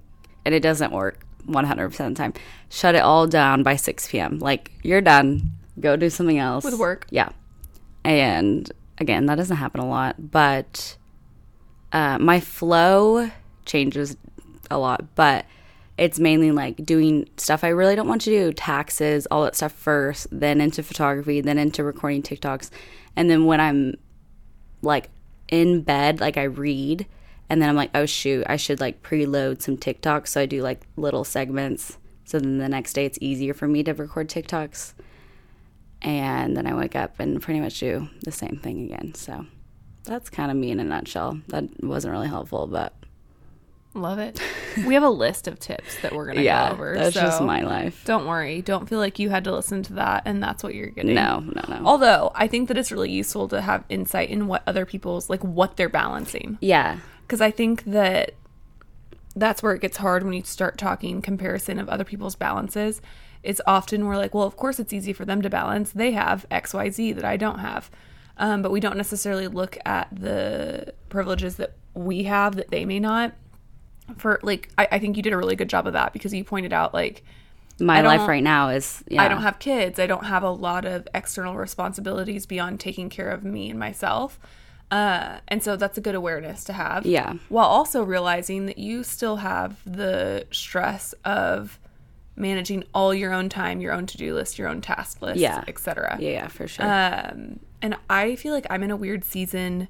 and 0.45 0.55
it 0.55 0.62
doesn't 0.62 0.91
work 0.91 1.24
100% 1.47 1.86
of 1.86 1.95
the 1.95 2.13
time, 2.15 2.33
shut 2.69 2.95
it 2.95 3.00
all 3.00 3.27
down 3.27 3.63
by 3.63 3.75
6 3.75 4.07
p.m. 4.09 4.39
Like, 4.39 4.71
you're 4.83 5.01
done, 5.01 5.51
go 5.79 5.95
do 5.95 6.09
something 6.09 6.38
else. 6.38 6.63
With 6.63 6.75
work. 6.75 7.07
Yeah. 7.09 7.29
And 8.03 8.71
again, 8.97 9.25
that 9.27 9.36
doesn't 9.36 9.57
happen 9.57 9.81
a 9.81 9.88
lot, 9.88 10.31
but 10.31 10.97
uh, 11.91 12.17
my 12.19 12.39
flow 12.39 13.29
changes 13.65 14.17
a 14.69 14.77
lot, 14.77 15.15
but 15.15 15.45
it's 15.97 16.19
mainly 16.19 16.51
like 16.51 16.77
doing 16.86 17.27
stuff 17.38 17.63
I 17.63 17.69
really 17.69 17.95
don't 17.95 18.07
want 18.07 18.21
to 18.21 18.29
do, 18.29 18.53
taxes, 18.53 19.27
all 19.31 19.43
that 19.43 19.55
stuff 19.55 19.71
first, 19.71 20.27
then 20.31 20.62
into 20.62 20.83
photography, 20.83 21.41
then 21.41 21.57
into 21.57 21.83
recording 21.83 22.21
TikToks. 22.21 22.69
And 23.15 23.29
then 23.29 23.45
when 23.45 23.59
I'm 23.59 23.95
like 24.81 25.09
in 25.47 25.81
bed, 25.81 26.19
like 26.19 26.38
I 26.38 26.43
read, 26.43 27.07
and 27.50 27.62
then 27.62 27.69
I'm 27.69 27.75
like, 27.75 27.91
oh 27.95 28.05
shoot, 28.05 28.45
I 28.47 28.57
should 28.57 28.79
like 28.79 29.01
preload 29.01 29.62
some 29.62 29.77
TikToks. 29.77 30.27
So 30.27 30.41
I 30.41 30.45
do 30.45 30.62
like 30.62 30.86
little 30.97 31.24
segments. 31.24 31.97
So 32.27 32.39
then 32.39 32.57
the 32.60 32.69
next 32.69 32.93
day 32.93 33.05
it's 33.05 33.17
easier 33.22 33.53
for 33.53 33.67
me 33.67 33.84
to 33.84 33.93
record 33.93 34.29
TikToks. 34.29 34.93
And 36.01 36.55
then 36.55 36.67
I 36.67 36.75
wake 36.75 36.96
up 36.96 37.19
and 37.19 37.41
pretty 37.41 37.60
much 37.60 37.79
do 37.79 38.07
the 38.24 38.31
same 38.31 38.60
thing 38.62 38.86
again. 38.86 39.15
So 39.15 39.46
that's 40.03 40.29
kind 40.29 40.51
of 40.51 40.57
me 40.57 40.70
in 40.70 40.79
a 40.79 40.83
nutshell. 40.83 41.40
That 41.48 41.83
wasn't 41.83 42.11
really 42.11 42.27
helpful, 42.27 42.68
but 42.68 42.94
Love 43.94 44.20
it. 44.20 44.40
We 44.85 44.94
have 44.94 45.01
a 45.01 45.09
list 45.09 45.48
of 45.48 45.57
tips 45.57 46.00
that 46.03 46.13
we're 46.13 46.27
gonna 46.27 46.44
yeah, 46.44 46.68
go 46.68 46.75
over. 46.75 46.94
that's 46.94 47.16
just 47.16 47.42
my 47.42 47.61
life. 47.61 48.03
Don't 48.05 48.27
worry. 48.27 48.61
Don't 48.61 48.87
feel 48.87 49.00
like 49.00 49.18
you 49.18 49.31
had 49.31 49.44
to 49.46 49.51
listen 49.51 49.81
to 49.83 49.94
that 49.94 50.22
and 50.25 50.42
that's 50.44 50.61
what 50.61 50.75
you're 50.75 50.92
getting. 50.92 51.16
No, 51.16 51.40
no, 51.40 51.63
no. 51.68 51.81
Although 51.83 52.31
I 52.35 52.46
think 52.46 52.68
that 52.68 52.77
it's 52.77 52.92
really 52.92 53.09
useful 53.09 53.48
to 53.48 53.59
have 53.59 53.83
insight 53.90 54.29
in 54.29 54.46
what 54.46 54.61
other 54.68 54.85
people's 54.85 55.31
like 55.31 55.44
what 55.44 55.77
they're 55.77 55.90
balancing. 55.90 56.59
Yeah, 56.61 57.00
Because 57.22 57.42
I 57.42 57.50
think 57.50 57.85
that 57.85 58.35
that's 59.39 59.61
where 59.61 59.73
it 59.73 59.81
gets 59.81 59.97
hard 59.97 60.23
when 60.23 60.33
you 60.33 60.43
start 60.43 60.77
talking 60.77 61.21
comparison 61.21 61.79
of 61.79 61.89
other 61.89 62.03
people's 62.03 62.35
balances. 62.35 63.01
It's 63.43 63.61
often 63.67 64.05
we're 64.05 64.17
like, 64.17 64.33
well, 64.33 64.45
of 64.45 64.57
course 64.57 64.79
it's 64.79 64.93
easy 64.93 65.13
for 65.13 65.25
them 65.25 65.41
to 65.41 65.50
balance. 65.50 65.91
They 65.91 66.11
have 66.11 66.45
X, 66.50 66.73
Y, 66.73 66.89
Z 66.89 67.13
that 67.13 67.25
I 67.25 67.37
don't 67.37 67.59
have. 67.59 67.89
Um, 68.37 68.61
but 68.61 68.71
we 68.71 68.79
don't 68.79 68.97
necessarily 68.97 69.47
look 69.47 69.77
at 69.85 70.07
the 70.11 70.93
privileges 71.09 71.55
that 71.57 71.73
we 71.93 72.23
have 72.23 72.55
that 72.55 72.69
they 72.69 72.85
may 72.85 73.00
not. 73.00 73.33
For 74.17 74.39
like, 74.43 74.69
I, 74.77 74.87
I 74.93 75.00
think 75.00 75.17
you 75.17 75.23
did 75.23 75.33
a 75.33 75.37
really 75.37 75.55
good 75.55 75.69
job 75.69 75.85
of 75.85 75.93
that 75.93 76.13
because 76.13 76.33
you 76.33 76.43
pointed 76.43 76.71
out 76.71 76.93
like 76.93 77.23
my 77.79 78.01
life 78.01 78.27
right 78.27 78.43
now 78.43 78.69
is 78.69 79.03
yeah. 79.07 79.21
I 79.21 79.27
don't 79.27 79.41
have 79.41 79.59
kids. 79.59 80.00
I 80.00 80.07
don't 80.07 80.25
have 80.25 80.43
a 80.43 80.50
lot 80.50 80.85
of 80.85 81.07
external 81.13 81.55
responsibilities 81.55 82.45
beyond 82.45 82.79
taking 82.79 83.09
care 83.09 83.29
of 83.29 83.43
me 83.43 83.69
and 83.69 83.79
myself. 83.79 84.39
Uh, 84.89 85.39
and 85.47 85.61
so 85.61 85.75
that's 85.75 85.97
a 85.97 86.01
good 86.01 86.15
awareness 86.15 86.63
to 86.65 86.73
have. 86.73 87.05
Yeah. 87.05 87.33
While 87.50 87.65
also 87.67 88.03
realizing 88.03 88.67
that 88.67 88.77
you 88.77 89.03
still 89.03 89.37
have 89.37 89.79
the 89.85 90.45
stress 90.51 91.13
of 91.25 91.79
managing 92.37 92.83
all 92.93 93.13
your 93.13 93.33
own 93.33 93.50
time, 93.50 93.81
your 93.81 93.91
own 93.93 94.05
to-do 94.05 94.33
list, 94.33 94.57
your 94.57 94.67
own 94.69 94.79
task 94.79 95.21
list, 95.21 95.39
Yeah. 95.39 95.63
etc. 95.67 96.17
Yeah, 96.19 96.29
yeah, 96.29 96.47
for 96.47 96.67
sure. 96.67 96.85
Um, 96.85 97.59
and 97.81 97.97
I 98.09 98.35
feel 98.35 98.53
like 98.53 98.65
I'm 98.69 98.83
in 98.83 98.91
a 98.91 98.95
weird 98.95 99.25
season 99.25 99.87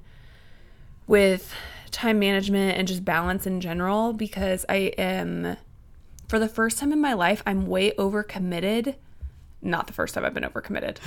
with 1.06 1.54
time 1.90 2.18
management 2.18 2.76
and 2.76 2.88
just 2.88 3.04
balance 3.04 3.46
in 3.46 3.60
general 3.60 4.12
because 4.12 4.64
I 4.68 4.92
am, 4.98 5.56
for 6.26 6.38
the 6.38 6.48
first 6.48 6.78
time 6.78 6.92
in 6.92 7.00
my 7.00 7.12
life, 7.14 7.42
I'm 7.46 7.66
way 7.66 7.92
overcommitted. 7.92 8.96
Not 9.62 9.86
the 9.86 9.92
first 9.92 10.14
time 10.14 10.24
I've 10.24 10.34
been 10.34 10.44
overcommitted. 10.44 10.98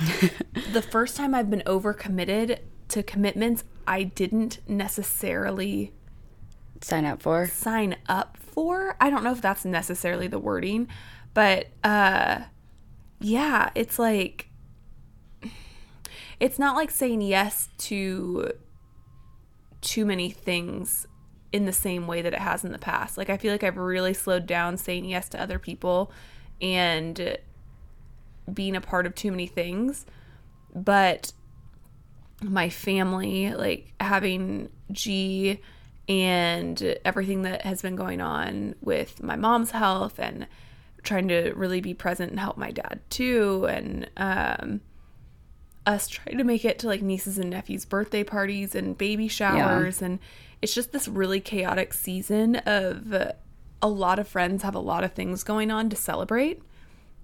the 0.72 0.82
first 0.82 1.16
time 1.16 1.34
I've 1.34 1.50
been 1.50 1.62
overcommitted 1.66 2.58
to 2.88 3.02
commitments 3.02 3.64
I 3.86 4.02
didn't 4.04 4.60
necessarily 4.68 5.92
Sign 6.80 7.04
up 7.04 7.22
for. 7.22 7.46
sign 7.46 7.96
up 8.08 8.36
for. 8.36 8.96
I 9.00 9.08
don't 9.10 9.22
know 9.22 9.32
if 9.32 9.40
that's 9.40 9.64
necessarily 9.64 10.26
the 10.26 10.38
wording, 10.38 10.88
but 11.34 11.68
uh 11.84 12.42
yeah, 13.20 13.70
it's 13.74 13.98
like 13.98 14.48
it's 16.40 16.58
not 16.58 16.74
like 16.74 16.90
saying 16.90 17.20
yes 17.20 17.68
to 17.78 18.50
too 19.80 20.04
many 20.04 20.30
things 20.30 21.06
in 21.52 21.66
the 21.66 21.72
same 21.72 22.06
way 22.06 22.22
that 22.22 22.32
it 22.32 22.38
has 22.40 22.64
in 22.64 22.72
the 22.72 22.78
past. 22.78 23.16
Like 23.16 23.30
I 23.30 23.36
feel 23.36 23.52
like 23.52 23.62
I've 23.62 23.76
really 23.76 24.14
slowed 24.14 24.46
down 24.46 24.76
saying 24.76 25.04
yes 25.04 25.28
to 25.30 25.40
other 25.40 25.58
people 25.58 26.10
and 26.60 27.38
being 28.52 28.74
a 28.74 28.80
part 28.80 29.06
of 29.06 29.14
too 29.14 29.30
many 29.30 29.46
things. 29.46 30.04
But 30.74 31.32
my 32.42 32.68
family, 32.68 33.54
like 33.54 33.92
having 34.00 34.70
G 34.90 35.60
and 36.08 36.98
everything 37.04 37.42
that 37.42 37.62
has 37.62 37.82
been 37.82 37.96
going 37.96 38.20
on 38.20 38.74
with 38.80 39.22
my 39.22 39.36
mom's 39.36 39.70
health 39.70 40.18
and 40.18 40.46
trying 41.02 41.28
to 41.28 41.52
really 41.54 41.80
be 41.80 41.94
present 41.94 42.30
and 42.30 42.40
help 42.40 42.56
my 42.56 42.70
dad 42.70 43.00
too. 43.10 43.66
And 43.68 44.10
um 44.16 44.80
us 45.86 46.06
trying 46.06 46.38
to 46.38 46.44
make 46.44 46.64
it 46.64 46.78
to 46.80 46.86
like 46.86 47.02
nieces 47.02 47.38
and 47.38 47.50
nephews 47.50 47.84
birthday 47.84 48.22
parties 48.22 48.74
and 48.74 48.96
baby 48.96 49.28
showers. 49.28 50.00
And 50.00 50.20
it's 50.60 50.74
just 50.74 50.92
this 50.92 51.08
really 51.08 51.40
chaotic 51.40 51.92
season 51.92 52.56
of 52.56 53.12
uh, 53.12 53.32
a 53.80 53.88
lot 53.88 54.20
of 54.20 54.28
friends 54.28 54.62
have 54.62 54.76
a 54.76 54.80
lot 54.80 55.02
of 55.02 55.12
things 55.12 55.42
going 55.42 55.72
on 55.72 55.90
to 55.90 55.96
celebrate. 55.96 56.62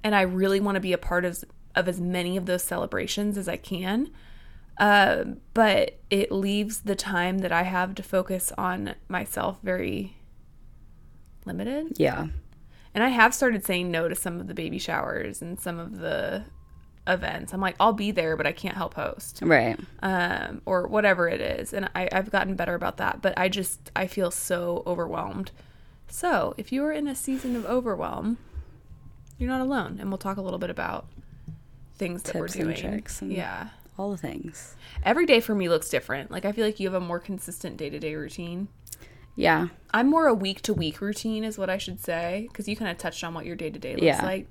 And 0.02 0.14
I 0.14 0.22
really 0.22 0.58
want 0.58 0.74
to 0.74 0.80
be 0.80 0.92
a 0.92 0.98
part 0.98 1.24
of 1.24 1.44
of 1.74 1.86
as 1.86 2.00
many 2.00 2.36
of 2.36 2.46
those 2.46 2.62
celebrations 2.62 3.38
as 3.38 3.48
I 3.48 3.56
can 3.56 4.10
uh, 4.78 5.24
but 5.54 5.98
it 6.10 6.30
leaves 6.32 6.80
the 6.82 6.94
time 6.96 7.38
that 7.38 7.52
I 7.52 7.62
have 7.64 7.94
to 7.96 8.02
focus 8.02 8.52
on 8.56 8.94
myself 9.08 9.58
very 9.62 10.16
limited. 11.44 11.94
Yeah. 11.98 12.28
And 12.94 13.04
I 13.04 13.08
have 13.08 13.34
started 13.34 13.64
saying 13.64 13.90
no 13.90 14.08
to 14.08 14.14
some 14.14 14.40
of 14.40 14.46
the 14.48 14.54
baby 14.54 14.78
showers 14.78 15.42
and 15.42 15.58
some 15.60 15.78
of 15.78 15.98
the 15.98 16.44
events. 17.06 17.52
I'm 17.54 17.60
like, 17.60 17.76
I'll 17.80 17.92
be 17.92 18.10
there, 18.10 18.36
but 18.36 18.46
I 18.46 18.52
can't 18.52 18.76
help 18.76 18.94
host, 18.94 19.40
Right. 19.42 19.78
um, 20.02 20.62
or 20.66 20.86
whatever 20.88 21.28
it 21.28 21.40
is. 21.40 21.72
And 21.72 21.88
I, 21.94 22.08
I've 22.12 22.30
gotten 22.30 22.54
better 22.54 22.74
about 22.74 22.96
that. 22.98 23.22
But 23.22 23.34
I 23.38 23.48
just 23.48 23.90
I 23.96 24.06
feel 24.06 24.30
so 24.30 24.82
overwhelmed. 24.86 25.50
So 26.08 26.54
if 26.56 26.72
you 26.72 26.84
are 26.84 26.92
in 26.92 27.06
a 27.06 27.14
season 27.14 27.56
of 27.56 27.64
overwhelm, 27.66 28.38
you're 29.38 29.48
not 29.50 29.60
alone. 29.60 29.98
And 30.00 30.10
we'll 30.10 30.18
talk 30.18 30.36
a 30.36 30.42
little 30.42 30.58
bit 30.58 30.70
about 30.70 31.06
things 31.96 32.22
that 32.24 32.34
we're 32.34 32.46
Tips 32.48 32.56
and 32.56 32.74
doing. 32.74 32.76
tricks 32.92 33.22
and- 33.22 33.32
yeah. 33.32 33.68
All 33.98 34.10
the 34.10 34.16
things. 34.16 34.76
Every 35.02 35.26
day 35.26 35.40
for 35.40 35.54
me 35.54 35.68
looks 35.68 35.88
different. 35.88 36.30
Like 36.30 36.44
I 36.44 36.52
feel 36.52 36.64
like 36.64 36.78
you 36.78 36.86
have 36.88 37.00
a 37.02 37.04
more 37.04 37.18
consistent 37.18 37.76
day 37.76 37.90
to 37.90 37.98
day 37.98 38.14
routine. 38.14 38.68
Yeah. 39.34 39.68
I'm 39.92 40.08
more 40.08 40.26
a 40.26 40.34
week 40.34 40.62
to 40.62 40.74
week 40.74 41.00
routine, 41.00 41.44
is 41.44 41.58
what 41.58 41.70
I 41.70 41.78
should 41.78 42.00
say, 42.00 42.46
because 42.48 42.68
you 42.68 42.76
kind 42.76 42.90
of 42.90 42.98
touched 42.98 43.22
on 43.22 43.34
what 43.34 43.46
your 43.46 43.54
day 43.56 43.70
to 43.70 43.78
day 43.78 43.92
looks 43.92 44.02
Yeah. 44.04 44.24
like. 44.24 44.48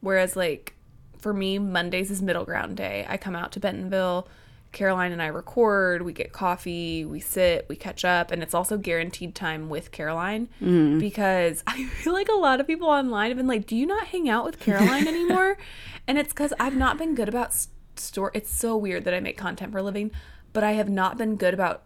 Whereas, 0.00 0.36
like, 0.36 0.74
for 1.18 1.34
me, 1.34 1.58
Mondays 1.58 2.10
is 2.10 2.22
middle 2.22 2.44
ground 2.44 2.76
day. 2.76 3.04
I 3.08 3.16
come 3.16 3.34
out 3.34 3.50
to 3.52 3.60
Bentonville, 3.60 4.28
Caroline 4.72 5.10
and 5.10 5.20
I 5.20 5.26
record, 5.26 6.02
we 6.02 6.12
get 6.12 6.32
coffee, 6.32 7.04
we 7.04 7.18
sit, 7.18 7.66
we 7.68 7.74
catch 7.74 8.04
up, 8.04 8.30
and 8.30 8.40
it's 8.40 8.54
also 8.54 8.78
guaranteed 8.78 9.34
time 9.34 9.68
with 9.68 9.90
Caroline 9.90 10.48
mm. 10.62 11.00
because 11.00 11.64
I 11.66 11.84
feel 11.86 12.12
like 12.12 12.28
a 12.28 12.36
lot 12.36 12.60
of 12.60 12.68
people 12.68 12.88
online 12.88 13.30
have 13.30 13.36
been 13.36 13.48
like, 13.48 13.66
Do 13.66 13.74
you 13.76 13.84
not 13.84 14.06
hang 14.06 14.28
out 14.28 14.44
with 14.44 14.60
Caroline 14.60 15.08
anymore? 15.08 15.58
and 16.06 16.18
it's 16.18 16.32
because 16.32 16.52
I've 16.60 16.76
not 16.76 16.98
been 16.98 17.14
good 17.16 17.28
about 17.28 17.52
s- 17.96 18.02
store. 18.04 18.30
It's 18.34 18.52
so 18.52 18.76
weird 18.76 19.04
that 19.04 19.14
I 19.14 19.20
make 19.20 19.36
content 19.36 19.72
for 19.72 19.78
a 19.78 19.82
living, 19.82 20.10
but 20.52 20.64
I 20.64 20.72
have 20.72 20.88
not 20.88 21.16
been 21.18 21.36
good 21.36 21.54
about 21.54 21.82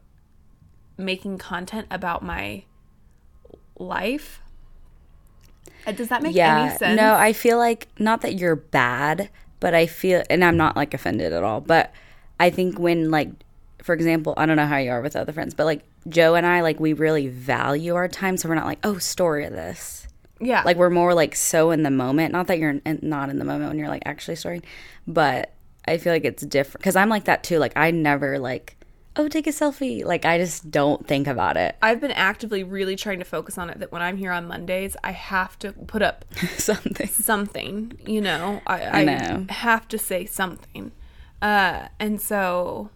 making 0.97 1.39
content 1.39 1.87
about 1.91 2.23
my 2.23 2.65
life. 3.79 4.41
Uh, 5.87 5.93
Does 5.93 6.09
that 6.09 6.23
make 6.23 6.35
yeah. 6.35 6.63
any 6.65 6.77
sense? 6.79 6.97
No, 6.97 7.15
I 7.15 7.33
feel 7.33 7.59
like 7.59 7.89
not 7.99 8.21
that 8.23 8.35
you're 8.39 8.57
bad, 8.57 9.29
but 9.61 9.75
I 9.75 9.87
feel, 9.87 10.23
and 10.31 10.45
I'm 10.45 10.57
not 10.57 10.77
like 10.77 10.95
offended 10.95 11.33
at 11.33 11.43
all, 11.43 11.61
but 11.61 11.93
I 12.41 12.51
think 12.51 12.79
when 12.79 13.11
like, 13.11 13.31
for 13.83 13.95
example, 13.95 14.35
I 14.37 14.47
don't 14.47 14.57
know 14.57 14.67
how 14.67 14.79
you 14.79 14.91
are 14.91 15.03
with 15.03 15.17
other 15.17 15.33
friends, 15.33 15.53
but 15.55 15.65
like 15.65 15.83
Joe 16.09 16.35
and 16.37 16.47
I, 16.47 16.61
like 16.63 16.81
we 16.81 16.93
really 16.93 17.29
value 17.29 17.95
our 17.95 18.09
time, 18.09 18.37
so 18.37 18.49
we're 18.49 18.55
not 18.55 18.67
like, 18.67 18.79
oh, 18.85 18.99
story 18.99 19.45
of 19.45 19.53
this. 19.53 20.07
yeah, 20.41 20.63
Like 20.65 20.77
we're 20.77 20.91
more 20.91 21.13
like 21.15 21.35
so 21.35 21.71
in 21.71 21.83
the 21.83 21.91
moment. 21.91 22.33
Not 22.33 22.47
that 22.47 22.59
you're 22.59 22.71
in, 22.85 22.99
not 23.03 23.29
in 23.31 23.39
the 23.39 23.45
moment 23.45 23.71
when 23.71 23.79
you're 23.79 23.89
like 23.89 24.03
actually 24.07 24.37
storying, 24.37 24.63
but 25.07 25.53
I 25.87 25.99
feel 25.99 26.13
like 26.13 26.25
it's 26.25 26.43
different 26.45 26.81
because 26.81 26.97
I'm 26.97 27.09
like 27.09 27.25
that 27.25 27.45
too. 27.45 27.59
Like 27.59 27.73
I 27.77 27.91
never 27.91 28.39
like, 28.39 28.77
oh, 29.17 29.29
take 29.29 29.47
a 29.47 29.51
selfie. 29.51 30.05
Like 30.05 30.25
I 30.25 30.39
just 30.39 30.71
don't 30.71 31.07
think 31.07 31.27
about 31.27 31.57
it. 31.57 31.77
I've 31.83 32.01
been 32.01 32.11
actively 32.11 32.65
really 32.65 32.97
trying 32.97 33.19
to 33.19 33.25
focus 33.25 33.59
on 33.59 33.71
it. 33.71 33.79
That 33.81 33.93
when 33.93 34.03
I'm 34.03 34.17
here 34.17 34.33
on 34.33 34.47
Mondays, 34.49 34.97
I 35.05 35.13
have 35.13 35.59
to 35.61 35.73
put 35.73 36.03
up 36.03 36.25
Something. 36.57 37.09
something. 37.09 37.99
You 38.07 38.21
know, 38.21 38.61
I, 38.67 38.83
I, 38.83 39.01
I 39.01 39.05
know. 39.05 39.47
have 39.51 39.89
to 39.89 39.99
say 39.99 40.25
something. 40.25 40.93
Uh, 41.43 41.89
and 42.01 42.21
so, 42.23 42.89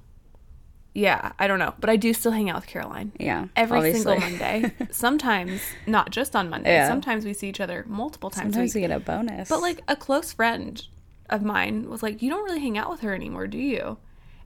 yeah, 0.95 1.33
I 1.39 1.47
don't 1.47 1.59
know, 1.59 1.75
but 1.79 1.91
I 1.91 1.97
do 1.97 2.15
still 2.15 2.33
hang 2.33 2.49
out 2.49 2.57
with 2.57 2.67
Caroline. 2.67 3.13
Yeah. 3.21 3.49
Every 3.55 3.93
single. 3.93 4.19
Monday. 4.19 4.73
Sometimes 4.91 5.61
not 5.87 6.11
just 6.11 6.35
on 6.35 6.49
Monday. 6.49 6.73
Yeah. 6.73 6.89
Sometimes 6.89 7.27
we 7.27 7.35
see 7.35 7.51
each 7.51 7.61
other 7.61 7.85
multiple 7.87 8.31
times. 8.31 8.51
a 8.51 8.53
Sometimes 8.55 8.75
you 8.75 8.81
get 8.81 8.91
a 8.91 9.01
bonus. 9.01 9.51
But 9.51 9.61
like 9.61 9.83
a 9.87 9.95
close 9.97 10.33
friend 10.33 10.83
of 11.31 11.43
mine 11.43 11.89
was 11.89 12.03
like, 12.03 12.23
"You 12.23 12.31
don't 12.31 12.45
really 12.45 12.61
hang 12.61 12.79
out 12.79 12.91
with 12.91 13.01
her 13.01 13.15
anymore, 13.15 13.47
do 13.47 13.59
you?" 13.59 13.99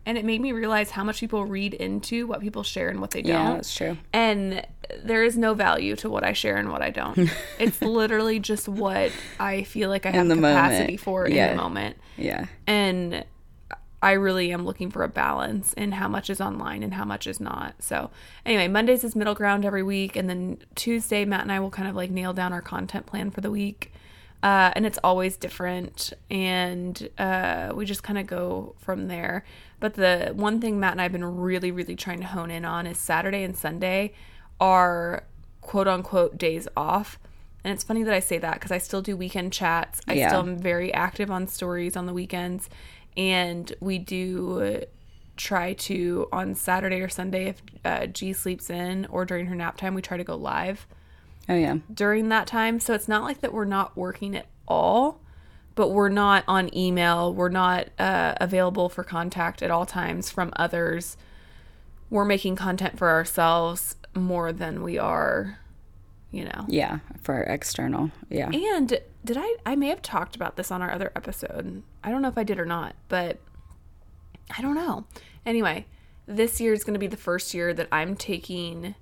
And 0.05 0.19
it 0.19 0.25
made 0.25 0.41
me 0.41 0.51
realize 0.51 0.91
how 0.91 1.05
much 1.05 1.21
people 1.21 1.45
read 1.45 1.75
into 1.75 2.27
what 2.27 2.41
people 2.41 2.65
share 2.65 2.89
and 2.89 3.01
what 3.01 3.13
they 3.13 3.23
don't. 3.23 3.31
Yeah, 3.33 3.55
that's 3.55 3.75
true. 3.75 3.97
And 4.13 4.67
there 5.05 5.23
is 5.23 5.39
no 5.39 5.55
value 5.55 5.95
to 5.97 6.11
what 6.11 6.25
I 6.25 6.33
share 6.33 6.57
and 6.57 6.71
what 6.71 6.83
I 6.83 6.91
don't. 6.91 7.31
it's 7.59 7.81
literally 7.81 8.41
just 8.41 8.69
what 8.69 9.13
I 9.39 9.63
feel 9.63 9.89
like 9.89 10.05
I 10.05 10.11
have 10.11 10.27
the 10.29 10.35
capacity 10.35 10.83
moment. 10.85 11.01
for 11.01 11.27
in 11.27 11.57
the 11.57 11.63
moment. 11.63 11.97
Yeah. 12.17 12.47
And 12.67 13.25
I 14.03 14.13
really 14.13 14.53
am 14.53 14.65
looking 14.65 14.91
for 14.91 15.05
a 15.05 15.09
balance 15.09 15.73
in 15.75 15.93
how 15.93 16.09
much 16.09 16.29
is 16.29 16.41
online 16.41 16.83
and 16.83 16.93
how 16.93 17.05
much 17.05 17.29
is 17.29 17.39
not. 17.39 17.81
So, 17.81 18.11
anyway, 18.45 18.67
Mondays 18.67 19.05
is 19.05 19.15
middle 19.15 19.37
ground 19.37 19.65
every 19.65 19.85
week. 19.85 20.17
And 20.17 20.29
then 20.29 20.59
Tuesday, 20.75 21.25
Matt 21.25 21.43
and 21.43 21.53
I 21.53 21.61
will 21.61 21.71
kind 21.71 21.89
of 21.89 21.95
like 21.95 22.11
nail 22.11 22.33
down 22.33 22.53
our 22.53 22.61
content 22.61 23.07
plan 23.07 23.31
for 23.31 23.41
the 23.41 23.51
week. 23.51 23.92
Uh, 24.43 24.73
and 24.75 24.85
it's 24.85 24.99
always 25.05 25.37
different. 25.37 26.13
And 26.31 27.09
uh, 27.19 27.73
we 27.75 27.85
just 27.85 28.03
kind 28.03 28.19
of 28.19 28.27
go 28.27 28.75
from 28.79 29.07
there. 29.09 29.45
But 29.79 29.95
the 29.95 30.33
one 30.35 30.61
thing 30.61 30.81
Matt 30.81 30.93
and 30.93 31.01
I 31.01 31.05
have 31.05 31.13
been 31.13 31.25
really, 31.25 31.71
really 31.71 31.95
trying 31.97 32.21
to 32.21 32.27
hone 32.27 32.51
in 32.51 32.65
on 32.65 32.87
is 32.87 32.99
Saturday 32.99 33.43
and 33.45 33.57
Sunday 33.57 34.13
are 34.61 35.25
quote 35.61 35.87
unquote 35.89 36.39
days 36.39 36.67
off. 36.77 37.19
And 37.65 37.73
it's 37.73 37.85
funny 37.85 38.03
that 38.03 38.15
I 38.15 38.19
say 38.21 38.39
that 38.39 38.55
because 38.55 38.73
I 38.73 38.79
still 38.79 39.03
do 39.03 39.17
weekend 39.17 39.53
chats. 39.53 40.01
I 40.09 40.15
Yeah. 40.15 40.29
still 40.29 40.41
am 40.41 40.59
very 40.59 40.93
active 40.93 41.31
on 41.31 41.47
stories 41.47 41.97
on 41.97 42.07
the 42.07 42.13
weekends. 42.13 42.69
And 43.17 43.73
we 43.81 43.99
do 43.99 44.83
try 45.37 45.73
to, 45.75 46.29
on 46.33 46.55
Saturday 46.55 47.01
or 47.01 47.09
Sunday, 47.09 47.47
if 47.47 47.63
uh, 47.85 48.07
G 48.07 48.33
sleeps 48.33 48.71
in 48.71 49.07
or 49.07 49.25
during 49.25 49.47
her 49.47 49.55
nap 49.55 49.77
time, 49.77 49.95
we 49.95 50.03
try 50.03 50.17
to 50.17 50.25
go 50.25 50.35
live 50.35 50.87
Oh 51.49 51.55
yeah. 51.55 51.79
during 51.93 52.29
that 52.29 52.47
time. 52.47 52.81
So 52.81 52.95
it's 52.95 53.09
not 53.09 53.25
like 53.25 53.41
that 53.41 53.53
we're 53.53 53.65
not 53.65 53.97
working 53.97 54.37
at 54.37 54.47
all, 54.69 55.21
but 55.75 55.89
we're 55.89 56.09
not 56.09 56.45
on 56.47 56.75
email. 56.77 57.35
We're 57.35 57.49
not 57.49 57.89
uh, 57.99 58.35
available 58.41 58.89
for 58.89 59.05
contact 59.05 59.63
at 59.63 59.71
all 59.71 59.87
times 59.87 60.31
from 60.31 60.53
others. 60.57 61.17
We're 62.11 62.25
making 62.25 62.57
content 62.57 62.99
for 62.99 63.09
ourselves 63.09 63.97
more 64.15 64.53
than 64.53 64.83
we 64.83 64.99
are, 64.99 65.59
you 66.31 66.45
know. 66.45 66.67
Yeah. 66.69 66.99
For 67.23 67.43
external. 67.43 68.11
Yeah. 68.29 68.51
And 68.51 69.01
did 69.25 69.37
I? 69.39 69.57
I 69.65 69.77
may 69.77 69.89
have 69.89 70.03
talked 70.03 70.37
about 70.37 70.57
this 70.57 70.71
on 70.71 70.83
our 70.83 70.91
other 70.93 71.11
episode. 71.17 71.83
I 72.05 72.11
don't 72.11 72.23
know 72.23 72.29
if 72.29 72.39
I 72.39 72.45
did 72.45 72.59
or 72.61 72.67
not, 72.67 72.95
but 73.09 73.39
I 74.57 74.61
don't 74.61 74.75
know. 74.75 75.07
Anyway, 75.47 75.87
this 76.27 76.61
year 76.61 76.73
is 76.73 76.85
going 76.85 76.95
to 76.95 77.01
be 77.01 77.07
the 77.07 77.17
first 77.17 77.55
year 77.55 77.73
that 77.75 77.89
I'm 77.91 78.15
taking 78.17 78.95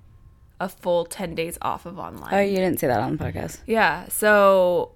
a 0.61 0.69
full 0.69 1.05
10 1.05 1.33
days 1.35 1.57
off 1.61 1.85
of 1.85 1.97
online. 1.97 2.33
Oh, 2.33 2.39
you 2.39 2.55
didn't 2.55 2.79
say 2.79 2.87
that 2.87 2.99
on 3.01 3.17
the 3.17 3.23
podcast. 3.23 3.59
Yeah. 3.65 4.07
So 4.09 4.91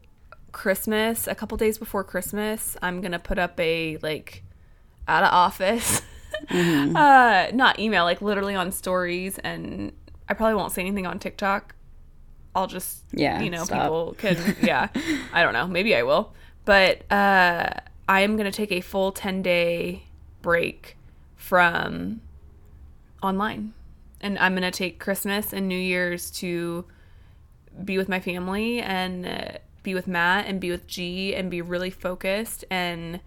Christmas, 0.51 1.27
a 1.27 1.33
couple 1.35 1.57
days 1.57 1.77
before 1.77 2.03
Christmas, 2.03 2.77
I'm 2.81 3.01
gonna 3.01 3.19
put 3.19 3.37
up 3.39 3.59
a 3.59 3.97
like 4.01 4.43
out 5.07 5.23
of 5.23 5.29
office. 5.33 6.01
uh 6.49 7.47
not 7.53 7.79
email, 7.79 8.03
like 8.03 8.21
literally 8.21 8.55
on 8.55 8.71
stories 8.71 9.37
and 9.39 9.91
I 10.29 10.33
probably 10.33 10.55
won't 10.55 10.71
say 10.71 10.81
anything 10.81 11.07
on 11.07 11.19
TikTok. 11.19 11.73
I'll 12.55 12.67
just 12.67 13.03
Yeah, 13.11 13.41
you 13.41 13.49
know, 13.49 13.63
stop. 13.65 13.81
people 13.83 14.15
can 14.17 14.55
yeah. 14.61 14.87
I 15.33 15.43
don't 15.43 15.53
know. 15.53 15.67
Maybe 15.67 15.95
I 15.95 16.03
will. 16.03 16.33
But 16.63 17.11
uh 17.11 17.69
I 18.07 18.21
am 18.21 18.37
gonna 18.37 18.51
take 18.51 18.71
a 18.71 18.81
full 18.81 19.11
ten 19.11 19.41
day 19.41 20.03
break 20.41 20.95
from 21.35 22.21
online. 23.23 23.73
And 24.25 24.39
I'm 24.39 24.55
gonna 24.55 24.71
take 24.71 24.99
Christmas 24.99 25.53
and 25.53 25.67
New 25.67 25.77
Year's 25.77 26.31
to 26.39 26.85
be 27.83 27.97
with 27.99 28.09
my 28.09 28.19
family 28.19 28.79
and 28.81 29.25
uh, 29.27 29.51
be 29.83 29.93
with 29.93 30.07
Matt 30.07 30.47
and 30.47 30.59
be 30.59 30.71
with 30.71 30.87
G 30.87 31.35
and 31.35 31.51
be 31.51 31.61
really 31.61 31.91
focused 31.91 32.65
and 32.71 33.19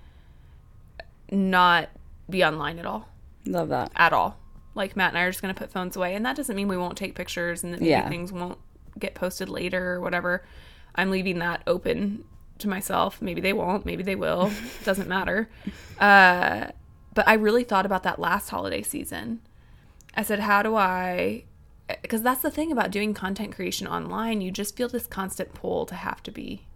not 1.30 1.88
be 2.28 2.44
online 2.44 2.78
at 2.80 2.86
all. 2.86 3.08
Love 3.46 3.68
that. 3.68 3.92
At 3.94 4.12
all. 4.12 4.38
Like 4.74 4.96
Matt 4.96 5.10
and 5.10 5.18
I 5.18 5.22
are 5.22 5.30
just 5.30 5.40
going 5.42 5.54
to 5.54 5.58
put 5.58 5.70
phones 5.70 5.96
away. 5.96 6.14
And 6.14 6.24
that 6.26 6.34
doesn't 6.36 6.56
mean 6.56 6.66
we 6.68 6.76
won't 6.76 6.96
take 6.96 7.14
pictures 7.14 7.62
and 7.62 7.72
that 7.72 7.80
maybe 7.80 7.90
Yeah. 7.90 8.08
things 8.08 8.32
won't 8.32 8.58
get 8.98 9.14
posted 9.14 9.48
later 9.48 9.92
or 9.94 10.00
whatever. 10.00 10.44
I'm 10.94 11.10
leaving 11.10 11.38
that 11.38 11.62
open 11.66 12.24
to 12.58 12.68
myself. 12.68 13.22
Maybe 13.22 13.40
they 13.40 13.52
won't. 13.52 13.86
Maybe 13.86 14.02
they 14.02 14.16
will. 14.16 14.50
doesn't 14.84 15.08
matter. 15.08 15.48
Uh, 16.00 16.68
but 17.14 17.28
I 17.28 17.34
really 17.34 17.64
thought 17.64 17.86
about 17.86 18.02
that 18.02 18.18
last 18.18 18.48
holiday 18.48 18.82
season. 18.82 19.40
I 20.18 20.22
said, 20.22 20.40
how 20.40 20.62
do 20.62 20.76
I 20.76 21.44
because 22.02 22.20
that's 22.22 22.42
the 22.42 22.50
thing 22.50 22.70
about 22.70 22.90
doing 22.90 23.14
content 23.14 23.54
creation 23.54 23.86
online 23.86 24.42
you 24.42 24.50
just 24.50 24.76
feel 24.76 24.88
this 24.90 25.06
constant 25.06 25.54
pull 25.54 25.86
to 25.86 25.94
have 25.94 26.22
to 26.22 26.30
be 26.30 26.66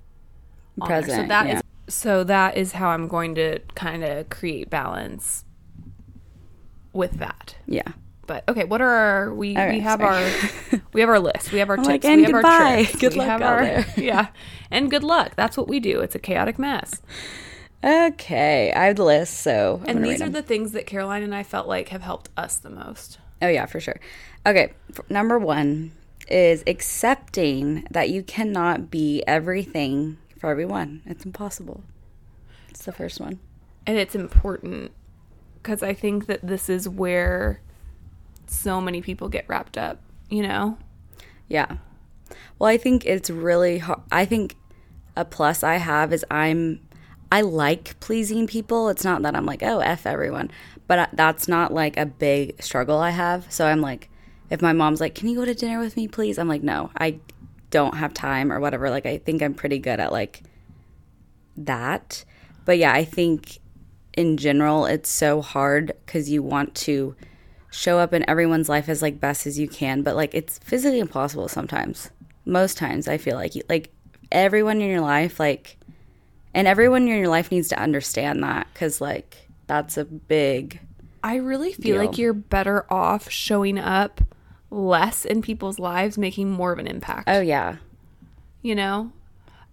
there. 0.78 1.02
so 1.02 1.06
Present, 1.08 1.28
that 1.28 1.46
is 1.48 1.52
yeah. 1.52 1.60
so 1.86 2.24
that 2.24 2.56
is 2.56 2.72
how 2.72 2.88
i'm 2.88 3.08
going 3.08 3.34
to 3.34 3.58
kind 3.74 4.02
of 4.04 4.30
create 4.30 4.70
balance 4.70 5.44
with 6.94 7.18
that 7.18 7.56
Yeah. 7.66 7.92
but 8.26 8.42
okay 8.48 8.64
what 8.64 8.80
are 8.80 8.88
our 8.88 9.34
we 9.34 9.54
All 9.54 9.68
we 9.68 9.80
have 9.80 10.00
sorry. 10.00 10.24
our 10.72 10.80
we 10.94 11.00
have 11.02 11.10
our 11.10 11.20
list 11.20 11.52
we 11.52 11.58
have 11.58 11.68
our 11.68 11.76
tips 11.76 11.88
like, 11.88 12.04
and 12.06 12.20
we 12.26 12.32
have 12.32 12.42
our 12.44 12.74
tricks 12.76 12.96
Good 13.00 13.12
we 13.12 13.18
luck 13.18 13.40
our 13.42 13.62
there. 13.62 13.86
yeah 13.98 14.28
and 14.70 14.90
good 14.90 15.04
luck 15.04 15.32
that's 15.36 15.58
what 15.58 15.68
we 15.68 15.78
do 15.78 16.00
it's 16.00 16.14
a 16.14 16.18
chaotic 16.20 16.58
mess 16.58 17.02
Okay. 17.84 18.72
I 18.72 18.84
have 18.84 18.94
the 18.94 19.02
list, 19.04 19.38
so. 19.38 19.82
And 19.86 20.04
these 20.04 20.20
are 20.20 20.26
them. 20.26 20.34
the 20.34 20.42
things 20.42 20.70
that 20.70 20.86
caroline 20.86 21.24
and 21.24 21.34
i 21.34 21.42
felt 21.42 21.66
like 21.66 21.88
have 21.88 22.02
helped 22.02 22.28
us 22.36 22.56
the 22.56 22.70
most 22.70 23.18
Oh, 23.42 23.48
yeah, 23.48 23.66
for 23.66 23.80
sure. 23.80 24.00
Okay. 24.46 24.72
Number 25.10 25.38
one 25.38 25.92
is 26.28 26.62
accepting 26.66 27.86
that 27.90 28.08
you 28.08 28.22
cannot 28.22 28.90
be 28.90 29.22
everything 29.26 30.16
for 30.38 30.48
everyone. 30.50 31.02
It's 31.04 31.24
impossible. 31.24 31.82
It's 32.70 32.84
the 32.84 32.92
first 32.92 33.20
one. 33.20 33.38
and 33.86 33.98
it's 33.98 34.14
important 34.14 34.92
because 35.60 35.82
I 35.82 35.92
think 35.92 36.26
that 36.26 36.40
this 36.46 36.68
is 36.70 36.88
where 36.88 37.60
so 38.46 38.80
many 38.80 39.02
people 39.02 39.28
get 39.28 39.44
wrapped 39.48 39.76
up. 39.76 39.98
You 40.30 40.42
know, 40.46 40.78
Yeah. 41.48 41.76
Well, 42.58 42.70
I 42.70 42.78
think 42.78 43.04
it's 43.04 43.28
really 43.28 43.78
hard. 43.78 44.00
I 44.10 44.24
think 44.24 44.56
a 45.16 45.24
plus 45.24 45.62
I 45.62 45.76
have 45.76 46.12
is 46.12 46.24
I'm 46.30 46.80
I 47.30 47.40
like 47.42 47.98
pleasing 48.00 48.46
people. 48.46 48.88
It's 48.88 49.04
not 49.04 49.22
that 49.22 49.34
I'm 49.34 49.46
like, 49.46 49.62
"Oh, 49.62 49.80
f 49.80 50.06
everyone." 50.06 50.50
But 50.86 51.10
that's 51.12 51.48
not 51.48 51.72
like 51.72 51.96
a 51.96 52.06
big 52.06 52.62
struggle 52.62 52.98
I 52.98 53.10
have. 53.10 53.50
So 53.52 53.66
I'm 53.66 53.80
like 53.80 54.08
if 54.50 54.60
my 54.60 54.74
mom's 54.74 55.00
like, 55.00 55.14
"Can 55.14 55.28
you 55.28 55.36
go 55.36 55.46
to 55.46 55.54
dinner 55.54 55.78
with 55.78 55.96
me, 55.96 56.06
please?" 56.06 56.38
I'm 56.38 56.48
like, 56.48 56.62
"No. 56.62 56.90
I 56.96 57.18
don't 57.70 57.96
have 57.96 58.12
time 58.12 58.52
or 58.52 58.60
whatever." 58.60 58.90
Like 58.90 59.06
I 59.06 59.18
think 59.18 59.42
I'm 59.42 59.54
pretty 59.54 59.78
good 59.78 59.98
at 59.98 60.12
like 60.12 60.42
that. 61.56 62.24
But 62.64 62.78
yeah, 62.78 62.92
I 62.92 63.04
think 63.04 63.58
in 64.14 64.36
general 64.36 64.84
it's 64.84 65.08
so 65.08 65.40
hard 65.40 65.92
cuz 66.06 66.28
you 66.28 66.42
want 66.42 66.74
to 66.74 67.16
show 67.70 67.98
up 67.98 68.12
in 68.12 68.28
everyone's 68.28 68.68
life 68.68 68.88
as 68.88 69.00
like 69.00 69.18
best 69.18 69.46
as 69.46 69.58
you 69.58 69.66
can, 69.66 70.02
but 70.02 70.14
like 70.14 70.34
it's 70.34 70.58
physically 70.58 71.00
impossible 71.00 71.48
sometimes. 71.48 72.10
Most 72.44 72.76
times 72.76 73.08
I 73.08 73.16
feel 73.16 73.36
like 73.36 73.54
like 73.68 73.90
everyone 74.30 74.80
in 74.82 74.90
your 74.90 75.00
life 75.00 75.40
like 75.40 75.78
and 76.54 76.68
everyone 76.68 77.02
in 77.02 77.08
your 77.08 77.28
life 77.28 77.50
needs 77.50 77.68
to 77.68 77.78
understand 77.78 78.42
that 78.42 78.66
cuz 78.74 79.00
like 79.00 79.41
that's 79.66 79.96
a 79.96 80.04
big 80.04 80.80
I 81.24 81.36
really 81.36 81.72
feel 81.72 81.96
Deal. 81.98 82.06
like 82.06 82.18
you're 82.18 82.32
better 82.32 82.84
off 82.92 83.30
showing 83.30 83.78
up 83.78 84.20
less 84.70 85.24
in 85.24 85.40
people's 85.42 85.78
lives, 85.78 86.18
making 86.18 86.50
more 86.50 86.72
of 86.72 86.78
an 86.80 86.86
impact. 86.88 87.28
Oh 87.28 87.40
yeah. 87.40 87.76
you 88.62 88.74
know 88.74 89.12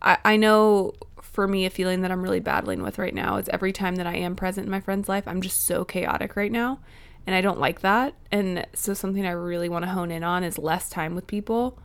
I, 0.02 0.18
I 0.24 0.38
know 0.38 0.94
for 1.22 1.48
me 1.48 1.66
a 1.66 1.70
feeling 1.70 2.02
that 2.02 2.12
i'm 2.12 2.22
really 2.24 2.40
battling 2.40 2.82
with 2.82 2.98
right 2.98 3.14
now 3.14 3.38
is 3.38 3.48
every 3.50 3.72
time 3.72 3.96
that 3.96 4.08
i 4.08 4.16
am 4.16 4.36
present 4.36 4.66
in 4.66 4.72
my 4.72 4.80
friend's 4.80 5.08
life 5.08 5.24
i'm 5.28 5.42
just 5.42 5.66
so 5.66 5.86
chaotic 5.86 6.36
right 6.36 6.52
now 6.52 6.80
and 7.28 7.36
i 7.36 7.42
don't 7.42 7.60
like 7.60 7.82
that 7.82 8.14
and 8.32 8.66
so 8.74 8.94
something 8.94 9.26
i 9.26 9.32
really 9.32 9.70
want 9.70 9.86
to 9.86 9.92
hone 9.92 10.10
in 10.12 10.24
on 10.24 10.44
is 10.44 10.58
less 10.58 10.90
time 10.90 11.14
with 11.16 11.28
people 11.28 11.78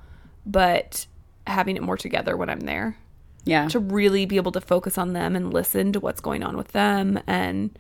but 0.46 1.06
having 1.46 1.76
it 1.76 1.82
more 1.82 1.96
together 1.96 2.36
when 2.36 2.48
i'm 2.48 2.60
there 2.60 2.96
Yeah. 3.44 3.68
to 3.68 3.78
really 3.78 4.24
be 4.26 4.36
able 4.36 4.52
to 4.52 4.60
focus 4.60 4.96
on 4.96 5.12
them 5.12 5.36
and 5.36 5.52
listen 5.52 5.92
to 5.92 6.00
what's 6.00 6.20
going 6.20 6.42
on 6.42 6.56
with 6.56 6.68
them 6.68 7.20
and 7.26 7.76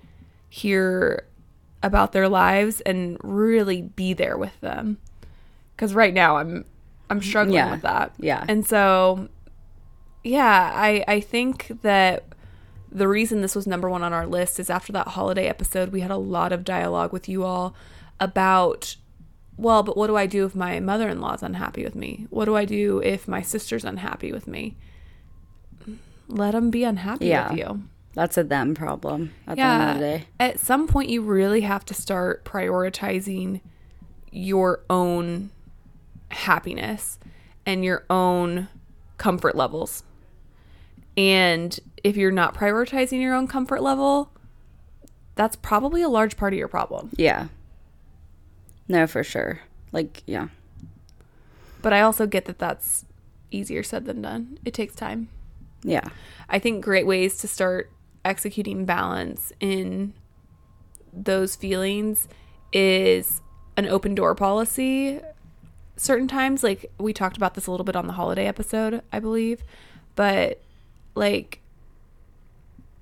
hear 0.54 1.26
about 1.82 2.12
their 2.12 2.28
lives 2.28 2.80
and 2.82 3.16
really 3.24 3.82
be 3.82 4.12
there 4.12 4.38
with 4.38 4.58
them 4.60 4.96
because 5.74 5.92
right 5.94 6.14
now 6.14 6.36
i'm 6.36 6.64
i'm 7.10 7.20
struggling 7.20 7.56
Yeah. 7.56 7.72
with 7.72 7.82
that 7.82 8.12
Yeah. 8.18 8.44
and 8.48 8.64
so 8.64 9.28
yeah 10.22 10.70
i 10.74 11.04
i 11.08 11.18
think 11.20 11.82
that 11.82 12.24
the 12.92 13.08
reason 13.08 13.40
this 13.42 13.56
was 13.56 13.66
number 13.66 13.90
one 13.90 14.04
on 14.04 14.12
our 14.12 14.26
list 14.28 14.60
is 14.60 14.70
after 14.70 14.92
that 14.92 15.08
holiday 15.08 15.46
episode 15.48 15.90
we 15.90 16.00
had 16.02 16.12
a 16.12 16.16
lot 16.16 16.52
of 16.52 16.64
dialogue 16.64 17.12
with 17.12 17.28
you 17.28 17.42
all 17.44 17.74
about 18.20 18.94
well 19.56 19.82
but 19.82 19.96
what 19.96 20.06
do 20.06 20.16
i 20.16 20.24
do 20.26 20.46
if 20.46 20.54
my 20.54 20.78
mother-in-law's 20.78 21.42
unhappy 21.42 21.82
with 21.82 21.96
me 21.96 22.26
what 22.30 22.44
do 22.44 22.54
i 22.56 22.64
do 22.64 23.00
if 23.04 23.26
my 23.26 23.42
sister's 23.42 23.84
unhappy 23.84 24.30
with 24.32 24.46
me 24.46 24.76
let 26.28 26.52
them 26.52 26.70
be 26.70 26.84
unhappy 26.84 27.26
Yeah. 27.26 27.50
with 27.50 27.58
you 27.58 27.82
That's 28.14 28.38
a 28.38 28.44
them 28.44 28.74
problem 28.74 29.34
at 29.46 29.56
the 29.56 29.62
end 29.62 29.90
of 29.90 29.96
the 29.96 30.00
day. 30.00 30.24
at 30.38 30.60
some 30.60 30.86
point 30.86 31.10
you 31.10 31.20
really 31.22 31.62
have 31.62 31.84
to 31.86 31.94
start 31.94 32.44
prioritizing 32.44 33.60
your 34.30 34.80
own 34.88 35.50
happiness 36.30 37.18
and 37.66 37.84
your 37.84 38.04
own 38.08 38.68
comfort 39.18 39.56
levels. 39.56 40.04
And 41.16 41.78
if 42.02 42.16
you're 42.16 42.32
not 42.32 42.54
prioritizing 42.54 43.20
your 43.20 43.34
own 43.34 43.46
comfort 43.46 43.82
level, 43.82 44.30
that's 45.34 45.56
probably 45.56 46.02
a 46.02 46.08
large 46.08 46.36
part 46.36 46.52
of 46.52 46.58
your 46.58 46.68
problem. 46.68 47.10
Yeah. 47.16 47.48
No, 48.88 49.06
for 49.06 49.24
sure. 49.24 49.60
Like, 49.92 50.22
yeah. 50.26 50.48
But 51.82 51.92
I 51.92 52.00
also 52.00 52.26
get 52.26 52.44
that 52.46 52.58
that's 52.58 53.04
easier 53.50 53.82
said 53.82 54.04
than 54.04 54.22
done. 54.22 54.58
It 54.64 54.74
takes 54.74 54.94
time. 54.94 55.28
Yeah. 55.82 56.08
I 56.48 56.58
think 56.58 56.84
great 56.84 57.06
ways 57.06 57.38
to 57.38 57.48
start 57.48 57.90
executing 58.24 58.84
balance 58.84 59.52
in 59.60 60.14
those 61.12 61.56
feelings 61.56 62.28
is 62.72 63.40
an 63.76 63.86
open 63.86 64.14
door 64.14 64.34
policy. 64.34 65.20
Certain 65.96 66.28
times, 66.28 66.62
like 66.62 66.90
we 66.98 67.12
talked 67.12 67.36
about 67.36 67.54
this 67.54 67.66
a 67.66 67.70
little 67.70 67.84
bit 67.84 67.96
on 67.96 68.06
the 68.06 68.14
holiday 68.14 68.46
episode, 68.46 69.02
I 69.12 69.20
believe, 69.20 69.62
but 70.16 70.60
like, 71.14 71.60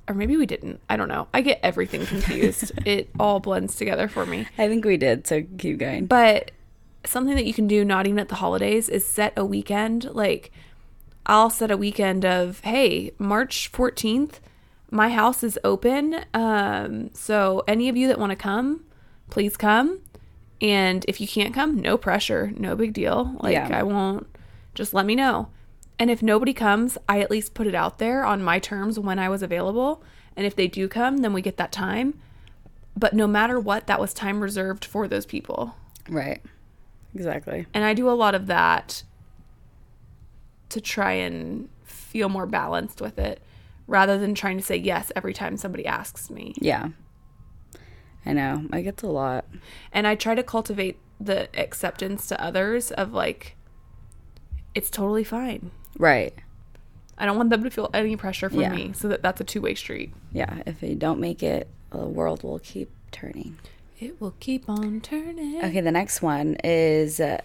or 0.08 0.14
maybe 0.14 0.36
we 0.36 0.46
didn't. 0.46 0.80
I 0.90 0.96
don't 0.96 1.08
know. 1.08 1.28
I 1.32 1.40
get 1.40 1.60
everything 1.62 2.04
confused. 2.06 2.72
it 2.86 3.08
all 3.18 3.40
blends 3.40 3.76
together 3.76 4.08
for 4.08 4.26
me. 4.26 4.46
I 4.58 4.68
think 4.68 4.84
we 4.84 4.96
did, 4.96 5.26
so 5.26 5.42
keep 5.58 5.78
going. 5.78 6.06
But 6.06 6.50
something 7.04 7.34
that 7.34 7.46
you 7.46 7.54
can 7.54 7.66
do, 7.66 7.84
not 7.84 8.06
even 8.06 8.18
at 8.18 8.28
the 8.28 8.36
holidays, 8.36 8.88
is 8.88 9.06
set 9.06 9.32
a 9.36 9.44
weekend. 9.44 10.12
Like, 10.12 10.50
I'll 11.24 11.50
set 11.50 11.70
a 11.70 11.76
weekend 11.76 12.24
of, 12.24 12.60
hey, 12.60 13.12
March 13.18 13.70
14th, 13.72 14.34
my 14.92 15.08
house 15.08 15.42
is 15.42 15.58
open. 15.64 16.24
Um, 16.34 17.10
so, 17.14 17.64
any 17.66 17.88
of 17.88 17.96
you 17.96 18.06
that 18.08 18.18
want 18.18 18.30
to 18.30 18.36
come, 18.36 18.84
please 19.30 19.56
come. 19.56 20.00
And 20.60 21.04
if 21.08 21.20
you 21.20 21.26
can't 21.26 21.54
come, 21.54 21.80
no 21.80 21.96
pressure, 21.96 22.52
no 22.56 22.76
big 22.76 22.92
deal. 22.92 23.34
Like, 23.40 23.54
Yeah. 23.54 23.68
I 23.72 23.82
won't, 23.82 24.26
just 24.74 24.94
let 24.94 25.06
me 25.06 25.16
know. 25.16 25.48
And 25.98 26.10
if 26.10 26.22
nobody 26.22 26.52
comes, 26.52 26.98
I 27.08 27.20
at 27.20 27.30
least 27.30 27.54
put 27.54 27.66
it 27.66 27.74
out 27.74 27.98
there 27.98 28.24
on 28.24 28.44
my 28.44 28.58
terms 28.58 28.98
when 28.98 29.18
I 29.18 29.28
was 29.28 29.42
available. 29.42 30.02
And 30.36 30.46
if 30.46 30.54
they 30.54 30.68
do 30.68 30.88
come, 30.88 31.18
then 31.18 31.32
we 31.32 31.42
get 31.42 31.56
that 31.56 31.72
time. 31.72 32.20
But 32.96 33.14
no 33.14 33.26
matter 33.26 33.58
what, 33.58 33.86
that 33.86 33.98
was 33.98 34.12
time 34.12 34.40
reserved 34.40 34.84
for 34.84 35.08
those 35.08 35.24
people. 35.24 35.74
Right. 36.08 36.42
Exactly. 37.14 37.66
And 37.72 37.82
I 37.82 37.94
do 37.94 38.08
a 38.08 38.12
lot 38.12 38.34
of 38.34 38.46
that 38.46 39.02
to 40.68 40.80
try 40.80 41.12
and 41.12 41.68
feel 41.84 42.28
more 42.28 42.46
balanced 42.46 43.00
with 43.00 43.18
it 43.18 43.42
rather 43.92 44.16
than 44.18 44.34
trying 44.34 44.56
to 44.56 44.64
say 44.64 44.74
yes 44.76 45.12
every 45.14 45.34
time 45.34 45.56
somebody 45.58 45.84
asks 45.86 46.30
me. 46.30 46.54
Yeah. 46.56 46.88
I 48.24 48.32
know. 48.32 48.64
I 48.72 48.80
get 48.80 49.02
a 49.02 49.06
lot. 49.06 49.44
And 49.92 50.06
I 50.06 50.14
try 50.14 50.34
to 50.34 50.42
cultivate 50.42 50.98
the 51.20 51.48
acceptance 51.60 52.26
to 52.28 52.42
others 52.42 52.90
of 52.90 53.12
like, 53.12 53.54
it's 54.74 54.88
totally 54.88 55.24
fine. 55.24 55.70
Right. 55.98 56.32
I 57.18 57.26
don't 57.26 57.36
want 57.36 57.50
them 57.50 57.62
to 57.64 57.70
feel 57.70 57.90
any 57.92 58.16
pressure 58.16 58.48
from 58.48 58.60
Yeah. 58.60 58.72
me 58.74 58.92
so 58.94 59.08
that 59.08 59.22
that's 59.22 59.40
a 59.42 59.44
two 59.44 59.60
way 59.60 59.74
street. 59.74 60.14
Yeah. 60.32 60.62
If 60.66 60.82
you 60.82 60.94
don't 60.94 61.20
make 61.20 61.42
it, 61.42 61.68
the 61.90 61.98
world 61.98 62.42
will 62.42 62.60
keep 62.60 62.90
turning. 63.10 63.58
It 64.00 64.18
will 64.22 64.34
keep 64.40 64.70
on 64.70 65.02
turning. 65.02 65.62
Okay, 65.62 65.82
the 65.82 65.92
next 65.92 66.22
one 66.22 66.56
is 66.64 67.20
uh, 67.20 67.42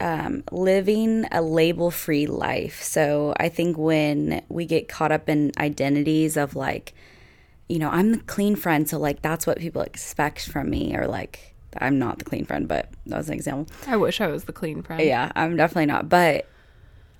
um, 0.00 0.44
living 0.52 1.24
a 1.32 1.42
label 1.42 1.90
free 1.90 2.26
life. 2.26 2.82
So 2.82 3.34
I 3.38 3.48
think 3.48 3.76
when 3.76 4.42
we 4.48 4.64
get 4.66 4.88
caught 4.88 5.12
up 5.12 5.28
in 5.28 5.52
identities 5.58 6.36
of 6.36 6.54
like, 6.54 6.94
you 7.68 7.78
know, 7.78 7.90
I'm 7.90 8.12
the 8.12 8.18
clean 8.18 8.56
friend, 8.56 8.88
so 8.88 8.98
like 8.98 9.22
that's 9.22 9.46
what 9.46 9.58
people 9.58 9.82
expect 9.82 10.48
from 10.48 10.70
me, 10.70 10.96
or 10.96 11.06
like 11.06 11.54
I'm 11.76 11.98
not 11.98 12.18
the 12.18 12.24
clean 12.24 12.44
friend, 12.44 12.66
but 12.66 12.90
that 13.06 13.16
was 13.16 13.28
an 13.28 13.34
example. 13.34 13.66
I 13.86 13.96
wish 13.96 14.20
I 14.20 14.28
was 14.28 14.44
the 14.44 14.52
clean 14.52 14.82
friend. 14.82 15.02
Yeah, 15.02 15.30
I'm 15.34 15.56
definitely 15.56 15.86
not. 15.86 16.08
But 16.08 16.46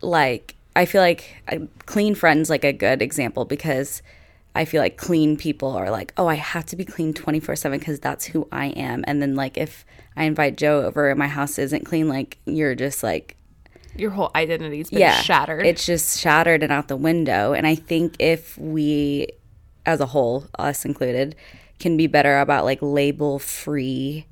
like, 0.00 0.56
I 0.74 0.86
feel 0.86 1.02
like 1.02 1.42
a 1.48 1.60
clean 1.86 2.14
friend's 2.14 2.48
like 2.48 2.64
a 2.64 2.72
good 2.72 3.02
example 3.02 3.44
because 3.44 4.02
I 4.54 4.64
feel 4.64 4.82
like 4.82 4.96
clean 4.96 5.36
people 5.36 5.70
are 5.70 5.90
like, 5.90 6.12
oh, 6.16 6.26
I 6.26 6.34
have 6.34 6.66
to 6.66 6.76
be 6.76 6.84
clean 6.84 7.14
24 7.14 7.56
7 7.56 7.78
because 7.78 8.00
that's 8.00 8.24
who 8.24 8.48
I 8.50 8.66
am. 8.68 9.04
And 9.06 9.22
then, 9.22 9.36
like, 9.36 9.56
if 9.56 9.84
I 10.16 10.24
invite 10.24 10.56
Joe 10.56 10.82
over 10.82 11.08
and 11.10 11.18
my 11.18 11.28
house 11.28 11.58
isn't 11.58 11.84
clean, 11.84 12.08
like, 12.08 12.38
you're 12.44 12.74
just 12.74 13.02
like, 13.02 13.36
Your 13.96 14.10
whole 14.10 14.30
identity's 14.34 14.90
been 14.90 15.00
yeah, 15.00 15.20
shattered. 15.20 15.64
It's 15.64 15.86
just 15.86 16.18
shattered 16.18 16.62
and 16.62 16.72
out 16.72 16.88
the 16.88 16.96
window. 16.96 17.52
And 17.52 17.66
I 17.66 17.74
think 17.74 18.16
if 18.18 18.58
we, 18.58 19.28
as 19.86 20.00
a 20.00 20.06
whole, 20.06 20.46
us 20.58 20.84
included, 20.84 21.36
can 21.78 21.96
be 21.96 22.06
better 22.06 22.40
about 22.40 22.64
like 22.64 22.78
label 22.82 23.38
free 23.38 24.26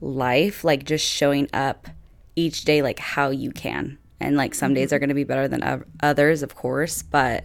life, 0.00 0.64
like 0.64 0.84
just 0.84 1.06
showing 1.06 1.48
up 1.52 1.88
each 2.36 2.64
day 2.64 2.82
like 2.82 2.98
how 2.98 3.30
you 3.30 3.50
can. 3.50 3.98
And 4.20 4.36
like 4.36 4.54
some 4.54 4.68
mm-hmm. 4.68 4.74
days 4.74 4.92
are 4.92 4.98
going 4.98 5.08
to 5.08 5.14
be 5.14 5.24
better 5.24 5.48
than 5.48 5.84
others, 6.02 6.42
of 6.42 6.54
course, 6.54 7.02
but 7.02 7.44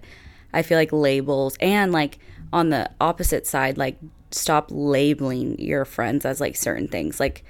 I 0.55 0.61
feel 0.63 0.77
like 0.77 0.91
labels 0.91 1.57
and 1.59 1.91
like 1.91 2.17
on 2.53 2.69
the 2.69 2.89
opposite 3.01 3.45
side, 3.45 3.77
like 3.77 3.97
stop 4.31 4.67
labeling 4.71 5.59
your 5.59 5.85
friends 5.85 6.25
as 6.25 6.39
like 6.41 6.55
certain 6.55 6.87
things. 6.87 7.19
Like, 7.19 7.43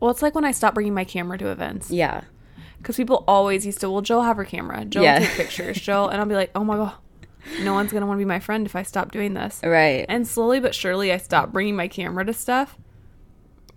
well, 0.00 0.10
it's 0.10 0.22
like 0.22 0.34
when 0.34 0.44
I 0.44 0.52
stopped 0.52 0.74
bringing 0.74 0.94
my 0.94 1.04
camera 1.04 1.36
to 1.38 1.48
events. 1.50 1.90
yeah, 1.90 2.22
Because 2.78 2.96
people 2.96 3.24
always 3.26 3.66
used 3.66 3.80
to, 3.80 3.90
well, 3.90 4.02
Joe 4.02 4.22
have 4.22 4.36
her 4.36 4.44
camera. 4.44 4.84
Joe 4.84 5.02
Yeah. 5.02 5.18
take 5.18 5.30
pictures. 5.30 5.76
Joe, 5.80 6.08
and 6.08 6.20
I'll 6.20 6.26
be 6.26 6.34
like, 6.34 6.50
oh 6.54 6.64
my 6.64 6.76
God, 6.76 6.94
no 7.62 7.72
one's 7.74 7.90
going 7.92 8.00
to 8.02 8.06
want 8.06 8.18
to 8.18 8.20
be 8.20 8.28
my 8.28 8.40
friend 8.40 8.66
if 8.66 8.76
I 8.76 8.82
stop 8.82 9.10
doing 9.12 9.34
this. 9.34 9.60
right. 9.64 10.04
And 10.08 10.26
slowly 10.26 10.60
but 10.60 10.74
surely, 10.74 11.12
I 11.12 11.16
stopped 11.18 11.52
bringing 11.52 11.76
my 11.76 11.88
camera 11.88 12.24
to 12.24 12.32
stuff. 12.32 12.76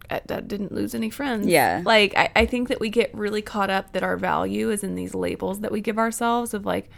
I, 0.10 0.22
I 0.30 0.40
didn't 0.42 0.72
lose 0.74 0.96
any 0.96 1.10
friends. 1.10 1.46
Yeah. 1.48 1.82
Like, 1.86 2.16
I, 2.18 2.30
I 2.36 2.46
think 2.46 2.68
that 2.70 2.80
we 2.80 2.90
get 2.90 3.14
really 3.14 3.42
caught 3.42 3.70
up 3.70 3.94
that 3.94 4.04
our 4.04 4.18
value 4.18 4.70
is 4.72 4.84
in 4.84 4.96
these 4.96 5.14
labels 5.14 5.60
that 5.62 5.72
we 5.72 5.82
give 5.82 5.98
ourselves 6.00 6.54
of 6.54 6.66
like 6.66 6.90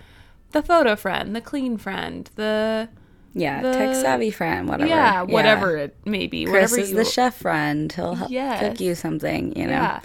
the 0.52 0.62
photo 0.64 0.96
friend, 0.96 1.36
the 1.36 1.42
clean 1.42 1.78
friend, 1.78 2.30
the. 2.36 2.90
yeah, 3.34 3.62
the- 3.62 3.72
tech 3.74 3.96
savvy 3.96 4.32
friend, 4.32 4.68
whatever. 4.68 4.90
Yeah, 4.90 5.22
whatever 5.24 5.78
it 5.78 5.96
may 6.06 6.28
be. 6.28 6.46
Chris 6.46 6.74
is 6.78 6.92
you, 6.92 6.98
the 6.98 7.06
chef 7.06 7.36
friend. 7.38 7.92
He'll 7.92 8.16
help 8.16 8.32
Yes. 8.32 8.60
cook 8.60 8.80
you 8.80 8.96
something, 8.96 9.56
you 9.58 9.66
know? 9.66 9.72
Yeah. 9.72 10.00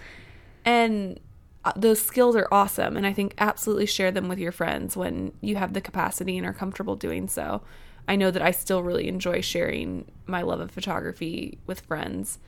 And 0.65 1.21
uh, 1.65 1.73
those 1.77 2.01
skills 2.01 2.37
are 2.37 2.49
awesome. 2.53 2.97
And 2.97 3.07
I 3.07 3.13
think 3.13 3.35
absolutely 3.39 3.87
share 3.87 4.11
them 4.11 4.29
with 4.29 4.39
your 4.39 4.53
friends 4.53 4.97
when 4.97 5.33
you 5.41 5.57
have 5.57 5.73
the 5.73 5.81
capacity 5.81 6.37
and 6.39 6.47
are 6.47 6.53
comfortable 6.53 6.97
doing 6.97 7.29
so. 7.29 7.63
I 8.09 8.15
know 8.17 8.31
that 8.31 8.43
I 8.43 8.53
still 8.53 8.83
really 8.83 9.09
enjoy 9.09 9.41
sharing 9.41 10.11
my 10.27 10.43
love 10.43 10.61
of 10.61 10.71
photography 10.71 11.59
with 11.67 11.81
friends 11.81 12.39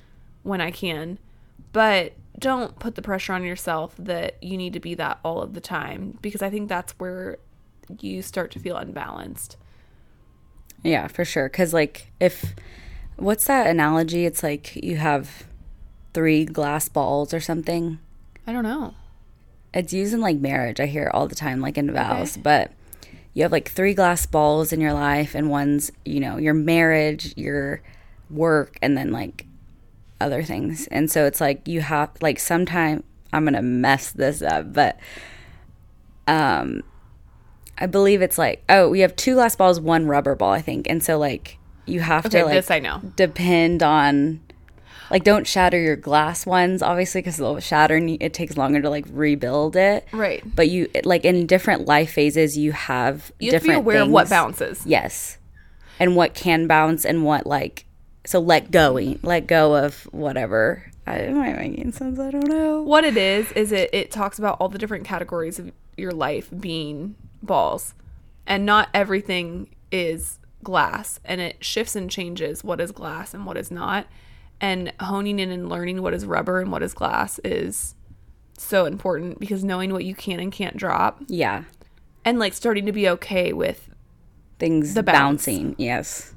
when 0.45 0.61
I 0.61 0.71
can. 0.71 1.19
But 1.73 2.13
don't 2.39 2.79
put 2.79 2.95
the 2.95 3.03
pressure 3.03 3.33
on 3.33 3.43
yourself 3.43 3.95
that 3.99 4.41
you 4.43 4.57
need 4.57 4.73
to 4.75 4.81
be 4.81 4.95
that 4.95 5.19
all 5.25 5.43
of 5.43 5.55
the 5.55 5.61
time 5.61 6.17
because 6.23 6.41
I 6.43 6.51
think 6.51 6.69
that's 6.69 6.93
where 7.01 7.39
you 8.01 8.23
start 8.23 8.51
to 8.53 8.59
feel 8.59 8.77
unbalanced. 8.77 9.57
Yeah, 10.83 11.09
for 11.09 11.25
sure. 11.25 11.49
Because, 11.49 11.73
like, 11.73 12.13
if 12.21 12.55
what's 13.17 13.45
that 13.47 13.67
analogy? 13.67 14.25
It's 14.25 14.43
like 14.43 14.77
you 14.77 14.97
have 14.97 15.47
three 16.15 16.45
glass 16.45 16.89
balls 16.89 17.35
or 17.35 17.41
something. 17.41 17.99
I 18.47 18.53
don't 18.53 18.65
know. 18.65 18.95
It's 19.75 19.93
used 19.93 20.15
in 20.15 20.21
like 20.21 20.39
marriage. 20.39 20.81
I 20.81 20.87
hear 20.87 21.05
it 21.05 21.15
all 21.15 21.29
the 21.29 21.35
time, 21.35 21.61
like 21.61 21.77
in 21.77 21.93
vows. 21.93 22.37
But 22.37 22.73
you 23.35 23.43
have 23.43 23.53
like 23.53 23.69
three 23.69 23.95
glass 23.95 24.25
balls 24.27 24.73
in 24.73 24.81
your 24.81 24.95
life, 24.95 25.35
and 25.35 25.51
one's, 25.51 25.91
you 26.05 26.21
know, 26.21 26.37
your 26.37 26.55
marriage, 26.55 27.35
your 27.37 27.83
work, 28.31 28.79
and 28.81 28.97
then 28.97 29.13
like 29.13 29.47
other 30.21 30.43
things. 30.43 30.87
And 30.89 31.11
so 31.11 31.27
it's 31.27 31.41
like 31.41 31.69
you 31.69 31.81
have, 31.81 32.11
like, 32.21 32.39
sometime 32.39 33.05
I'm 33.33 33.45
going 33.45 33.55
to 33.55 33.63
mess 33.63 34.11
this 34.11 34.43
up, 34.43 34.73
but 34.73 34.99
um, 36.27 36.83
I 37.79 37.87
believe 37.87 38.23
it's 38.23 38.39
like, 38.39 38.63
oh, 38.69 38.89
we 38.89 39.01
have 39.01 39.15
two 39.17 39.35
glass 39.35 39.55
balls, 39.57 39.81
one 39.81 40.07
rubber 40.07 40.35
ball, 40.35 40.53
I 40.53 40.61
think. 40.61 40.89
And 40.91 41.03
so, 41.03 41.19
like, 41.19 41.59
you 41.87 42.01
have 42.01 42.27
Okay, 42.27 42.41
to, 42.41 42.45
like, 42.47 42.55
this 42.55 42.71
I 42.71 42.81
know. 42.81 43.01
depend 43.17 43.83
on 43.83 44.41
like 45.11 45.25
don't 45.25 45.47
shatter 45.47 45.81
your 45.81 45.97
glass 45.97 46.45
ones 46.45 46.83
obviously 46.83 47.23
because 47.23 47.39
they'll 47.39 47.59
shatter 47.61 47.97
and 47.97 48.21
it 48.23 48.35
takes 48.35 48.59
longer 48.59 48.83
to 48.83 48.91
like 48.91 49.07
rebuild 49.11 49.75
it 49.75 50.07
Right. 50.13 50.43
but 50.55 50.69
you 50.69 50.87
like 51.03 51.25
in 51.25 51.47
different 51.47 51.87
life 51.87 52.13
phases 52.13 52.59
you 52.59 52.73
have 52.73 53.33
You 53.41 53.53
have 53.53 53.63
to 53.63 53.65
be 53.65 53.69
different 53.73 53.79
aware 53.87 54.03
of 54.03 54.11
what 54.11 54.29
bounces. 54.29 54.85
yes 54.85 55.39
and 55.99 56.15
what 56.15 56.35
can 56.35 56.67
bounce 56.67 57.07
and 57.07 57.25
what 57.25 57.47
like 57.47 57.87
so 58.27 58.39
let 58.39 58.71
going 58.71 59.19
let 59.23 59.47
go 59.47 59.77
of 59.77 60.03
whatever 60.13 60.85
I, 61.07 61.21
am 61.21 61.41
I 61.41 61.55
making 61.55 61.93
sense 61.93 62.19
i 62.19 62.31
don't 62.31 62.47
know 62.47 62.83
What 62.83 63.05
it 63.05 63.17
is 63.17 63.51
is 63.53 63.73
it 63.73 63.89
it 63.95 64.11
talks 64.11 64.39
about 64.39 64.59
all 64.61 64.69
the 64.69 64.77
different 64.79 65.07
categories 65.07 65.59
of 65.59 65.73
your 65.97 66.13
life 66.13 66.51
being 66.61 67.15
balls, 67.43 67.95
and 68.47 68.67
not 68.67 68.89
everything 68.95 69.75
is 69.91 70.39
glass, 70.63 71.21
and 71.25 71.41
it 71.41 71.65
shifts 71.65 71.95
and 71.97 72.11
changes 72.11 72.65
what 72.65 72.81
is 72.81 72.93
glass 72.93 73.35
and 73.35 73.47
what 73.47 73.57
is 73.57 73.71
not, 73.71 74.07
and 74.61 74.93
honing 75.01 75.39
in 75.39 75.51
and 75.51 75.69
learning 75.69 76.03
what 76.03 76.15
is 76.15 76.27
rubber 76.27 76.61
and 76.61 76.73
what 76.73 76.83
is 76.83 76.95
glass 76.95 77.39
is 77.45 77.95
so 78.57 78.85
important 78.87 79.39
because 79.39 79.63
knowing 79.63 79.93
what 79.93 80.05
you 80.05 80.15
can 80.15 80.41
and 80.41 80.53
can't 80.53 80.77
drop, 80.77 81.23
yeah. 81.29 81.65
And 82.25 82.39
like 82.39 82.53
starting 82.53 82.87
to 82.87 82.93
be 82.93 83.09
okay 83.11 83.53
with 83.53 83.89
things 84.59 84.95
The 84.95 85.03
bounce. 85.03 85.47
bouncing 85.47 85.77
yes. 85.79 86.35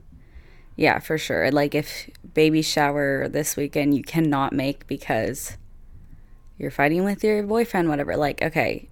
Yeah 0.78 1.00
for 1.00 1.18
sure. 1.18 1.52
Like 1.52 1.76
if 1.76 2.10
baby 2.34 2.62
shower 2.62 3.28
this 3.28 3.58
weekend 3.58 3.96
you 3.96 4.04
cannot 4.04 4.54
make 4.54 4.88
because 4.88 5.58
you're 6.58 6.72
fighting 6.72 7.04
with 7.04 7.24
your 7.24 7.44
boyfriend 7.44 7.90
whatever. 7.90 8.16
Like 8.16 8.42
okay 8.42 8.88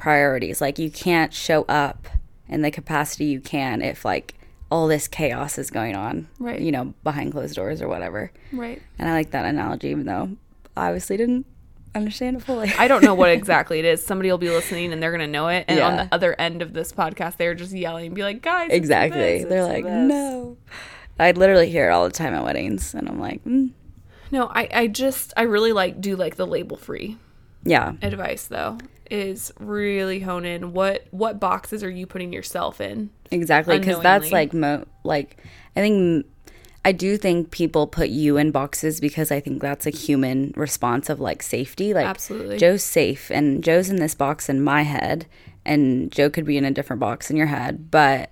priorities. 0.00 0.60
Like 0.60 0.78
you 0.78 0.90
can't 0.90 1.32
show 1.32 1.62
up 1.68 2.08
in 2.48 2.62
the 2.62 2.70
capacity 2.70 3.26
you 3.26 3.40
can 3.40 3.80
if 3.82 4.04
like 4.04 4.34
all 4.70 4.88
this 4.88 5.06
chaos 5.06 5.58
is 5.58 5.70
going 5.70 5.94
on 5.94 6.26
Right. 6.38 6.60
you 6.60 6.72
know 6.72 6.94
behind 7.04 7.32
closed 7.32 7.54
doors 7.54 7.80
or 7.82 7.88
whatever. 7.88 8.32
Right. 8.52 8.80
and 8.98 9.08
i 9.08 9.12
like 9.12 9.30
that 9.32 9.44
analogy 9.44 9.88
even 9.88 10.06
though 10.06 10.30
I 10.76 10.88
obviously 10.88 11.16
didn't 11.16 11.46
understand 11.94 12.36
it 12.36 12.42
fully. 12.44 12.72
I 12.78 12.86
don't 12.88 13.02
know 13.02 13.14
what 13.14 13.30
exactly 13.40 13.78
it 13.80 13.84
is. 13.84 14.04
Somebody 14.04 14.30
will 14.30 14.38
be 14.38 14.48
listening 14.50 14.92
and 14.92 15.02
they're 15.02 15.10
gonna 15.10 15.26
know 15.26 15.48
it, 15.48 15.64
and 15.68 15.80
on 15.80 15.96
the 15.96 16.08
other 16.12 16.34
end 16.40 16.62
of 16.62 16.72
this 16.72 16.92
podcast, 16.92 17.36
they're 17.36 17.54
just 17.56 17.72
yelling 17.72 18.06
and 18.06 18.14
be 18.14 18.22
like, 18.22 18.40
"Guys, 18.40 18.70
exactly. 18.70 19.20
this, 19.20 19.48
they're 19.48 19.64
like 19.64 19.84
this." 19.84 20.08
no. 20.08 20.56
I 21.18 21.32
literally 21.32 21.68
hear 21.68 21.88
it 21.90 21.92
all 21.92 22.04
the 22.04 22.10
time 22.12 22.32
at 22.32 22.42
weddings 22.44 22.94
and 22.94 23.06
i'm 23.06 23.20
like 23.20 23.44
mm, 23.44 23.70
No, 24.30 24.46
I, 24.46 24.68
I 24.72 24.86
just 24.86 25.34
I 25.36 25.42
really 25.42 25.72
like 25.72 26.00
do 26.00 26.16
like 26.16 26.36
the 26.36 26.46
label 26.46 26.76
free 26.78 27.18
yeah. 27.64 27.92
advice 28.00 28.46
though 28.46 28.78
is 29.10 29.52
really 29.58 30.20
hone 30.20 30.44
in 30.44 30.72
what 30.72 31.06
what 31.10 31.40
boxes 31.40 31.82
are 31.82 31.90
you 31.90 32.06
putting 32.06 32.32
yourself 32.32 32.80
in 32.80 33.10
Exactly, 33.30 33.78
because 33.78 34.00
that's 34.00 34.32
like 34.32 34.52
mo 34.52 34.84
like 35.04 35.36
I 35.76 35.80
think 35.80 36.26
I 36.84 36.92
do 36.92 37.16
think 37.16 37.50
people 37.50 37.86
put 37.86 38.08
you 38.08 38.36
in 38.36 38.50
boxes 38.50 39.00
because 39.00 39.30
I 39.30 39.38
think 39.38 39.60
that's 39.60 39.86
a 39.86 39.90
human 39.90 40.52
response 40.56 41.10
of 41.10 41.20
like 41.20 41.42
safety. 41.42 41.92
Like 41.94 42.06
Absolutely. 42.06 42.58
Joe's 42.58 42.82
safe 42.82 43.30
and 43.30 43.62
Joe's 43.62 43.90
in 43.90 43.96
this 43.96 44.14
box 44.14 44.48
in 44.48 44.62
my 44.62 44.82
head, 44.82 45.26
and 45.64 46.10
Joe 46.10 46.30
could 46.30 46.44
be 46.44 46.56
in 46.56 46.64
a 46.64 46.70
different 46.70 47.00
box 47.00 47.30
in 47.30 47.36
your 47.36 47.46
head, 47.46 47.90
but 47.90 48.30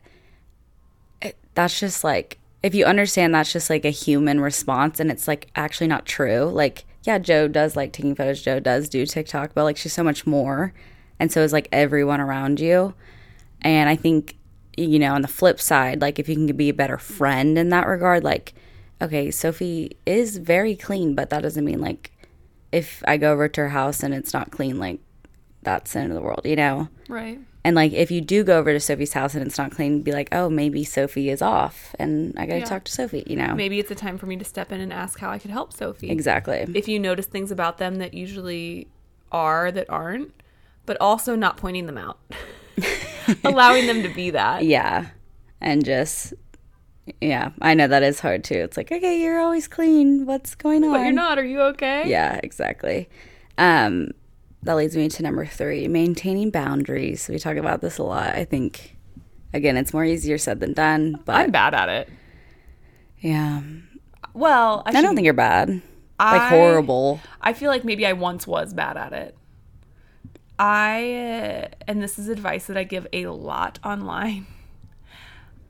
it, 1.22 1.36
that's 1.54 1.78
just 1.78 2.02
like 2.02 2.38
if 2.62 2.74
you 2.74 2.84
understand 2.84 3.34
that's 3.34 3.52
just 3.52 3.70
like 3.70 3.84
a 3.84 3.90
human 3.90 4.40
response 4.40 4.98
and 4.98 5.10
it's 5.10 5.28
like 5.28 5.48
actually 5.54 5.86
not 5.86 6.06
true. 6.06 6.44
Like 6.44 6.86
yeah, 7.04 7.18
Joe 7.18 7.48
does 7.48 7.76
like 7.76 7.92
taking 7.92 8.14
photos. 8.14 8.42
Joe 8.42 8.61
does 8.61 8.88
do 8.88 9.06
TikTok, 9.06 9.52
but 9.54 9.64
like 9.64 9.76
she's 9.76 9.92
so 9.92 10.02
much 10.02 10.26
more, 10.26 10.72
and 11.18 11.30
so 11.32 11.42
is 11.42 11.52
like 11.52 11.68
everyone 11.72 12.20
around 12.20 12.61
you. 12.61 12.94
And 13.62 13.88
I 13.88 13.96
think, 13.96 14.37
you 14.76 14.98
know, 14.98 15.14
on 15.14 15.22
the 15.22 15.28
flip 15.28 15.61
side, 15.61 16.00
like 16.00 16.18
if 16.18 16.28
you 16.28 16.34
can 16.34 16.56
be 16.56 16.68
a 16.68 16.74
better 16.74 16.98
friend 16.98 17.58
in 17.58 17.70
that 17.70 17.87
regard, 17.87 18.24
like, 18.24 18.54
okay, 19.00 19.30
Sophie 19.30 19.96
is 20.06 20.37
very 20.37 20.76
clean, 20.76 21.14
but 21.14 21.30
that 21.30 21.42
doesn't 21.42 21.64
mean 21.64 21.80
like 21.80 22.12
if 22.70 23.02
I 23.06 23.16
go 23.16 23.32
over 23.32 23.48
to 23.48 23.61
her 23.62 23.68
house 23.70 24.02
and 24.02 24.14
it's 24.14 24.32
not 24.32 24.50
clean, 24.50 24.78
like 24.78 25.00
that's 25.62 25.92
the 25.92 26.00
end 26.00 26.12
of 26.12 26.16
the 26.16 26.22
world, 26.22 26.42
you 26.44 26.56
know? 26.56 26.88
right 27.08 27.38
And 27.68 27.76
like 27.76 27.92
if 27.92 28.11
you 28.11 28.22
do 28.22 28.44
go 28.44 28.59
over 28.59 28.72
to 28.72 28.81
Sophie's 28.81 29.12
house 29.12 29.35
and 29.35 29.46
it's 29.46 29.59
not 29.59 29.72
clean, 29.72 30.00
be 30.00 30.11
like, 30.11 30.31
oh, 30.33 30.48
maybe 30.48 30.85
Sophie 30.85 31.28
is 31.28 31.42
off 31.42 31.94
and 31.98 32.33
I 32.38 32.46
gotta 32.46 32.61
Yeah. 32.61 32.64
talk 32.64 32.85
to 32.85 32.90
Sophie, 32.92 33.24
you 33.26 33.37
know? 33.37 33.54
maybe 33.54 33.78
it's 33.78 33.90
a 33.90 33.94
time 33.94 34.16
for 34.16 34.24
me 34.24 34.37
to 34.38 34.44
step 34.44 34.72
in 34.72 34.81
and 34.81 34.90
ask 34.90 35.18
how 35.18 35.28
I 35.28 35.38
could 35.38 35.50
help 35.50 35.74
Sophie 35.74 36.09
Exactly. 36.11 36.64
if 36.74 36.88
you 36.88 36.98
notice 36.98 37.26
things 37.26 37.50
about 37.50 37.76
them 37.76 37.96
that 37.96 38.14
usually 38.14 38.88
are 39.31 39.70
that 39.70 39.85
aren't 39.90 40.33
but 40.87 40.96
also 40.98 41.35
not 41.37 41.59
pointing 41.59 41.85
them 41.85 41.98
out 41.98 42.18
allowing 43.44 43.87
them 43.87 44.02
to 44.02 44.09
be 44.14 44.31
that 44.31 44.64
Yeah. 44.64 45.09
And 45.61 45.85
just, 45.85 46.33
yeah, 47.20 47.50
I 47.61 47.74
know 47.74 47.87
that 47.87 48.02
is 48.02 48.20
hard 48.20 48.44
too. 48.44 48.54
It's 48.54 48.78
like, 48.78 48.90
okay, 48.90 49.20
you're 49.20 49.40
always 49.40 49.68
clean. 49.68 50.24
What's 50.24 50.54
going 50.54 50.85
on? 50.85 50.92
but 50.92 51.00
you're 51.02 51.12
not 51.12 51.38
are 51.38 51.44
you 51.44 51.61
okay 51.62 52.09
Yeah, 52.09 52.40
exactly. 52.42 53.11
Um, 53.59 54.12
that 54.62 54.74
leads 54.74 54.96
me 54.96 55.08
to 55.08 55.22
number 55.22 55.46
three 55.46 55.88
maintaining 55.88 56.50
boundaries. 56.50 57.28
We 57.28 57.38
talk 57.38 57.56
about 57.56 57.80
this 57.80 57.98
a 57.98 58.02
lot. 58.02 58.34
I 58.34 58.44
think, 58.44 58.96
again, 59.52 59.76
it's 59.76 59.92
more 59.92 60.04
easier 60.04 60.38
said 60.38 60.60
than 60.60 60.72
done, 60.72 61.20
but 61.24 61.36
I'm 61.36 61.50
bad 61.50 61.74
at 61.74 61.88
it 61.88 62.08
yeah, 63.20 63.62
well 64.34 64.82
I, 64.86 64.90
I 64.96 65.02
don't 65.02 65.14
think 65.14 65.24
you're 65.24 65.34
bad. 65.34 65.82
Like 66.20 66.50
horrible. 66.50 67.20
I 67.40 67.52
feel 67.52 67.70
like 67.70 67.84
maybe 67.84 68.04
I 68.04 68.12
once 68.12 68.46
was 68.46 68.74
bad 68.74 68.96
at 68.96 69.12
it. 69.12 69.36
I, 70.58 71.68
and 71.86 72.02
this 72.02 72.18
is 72.18 72.28
advice 72.28 72.66
that 72.66 72.76
I 72.76 72.82
give 72.82 73.06
a 73.12 73.26
lot 73.26 73.78
online. 73.84 74.46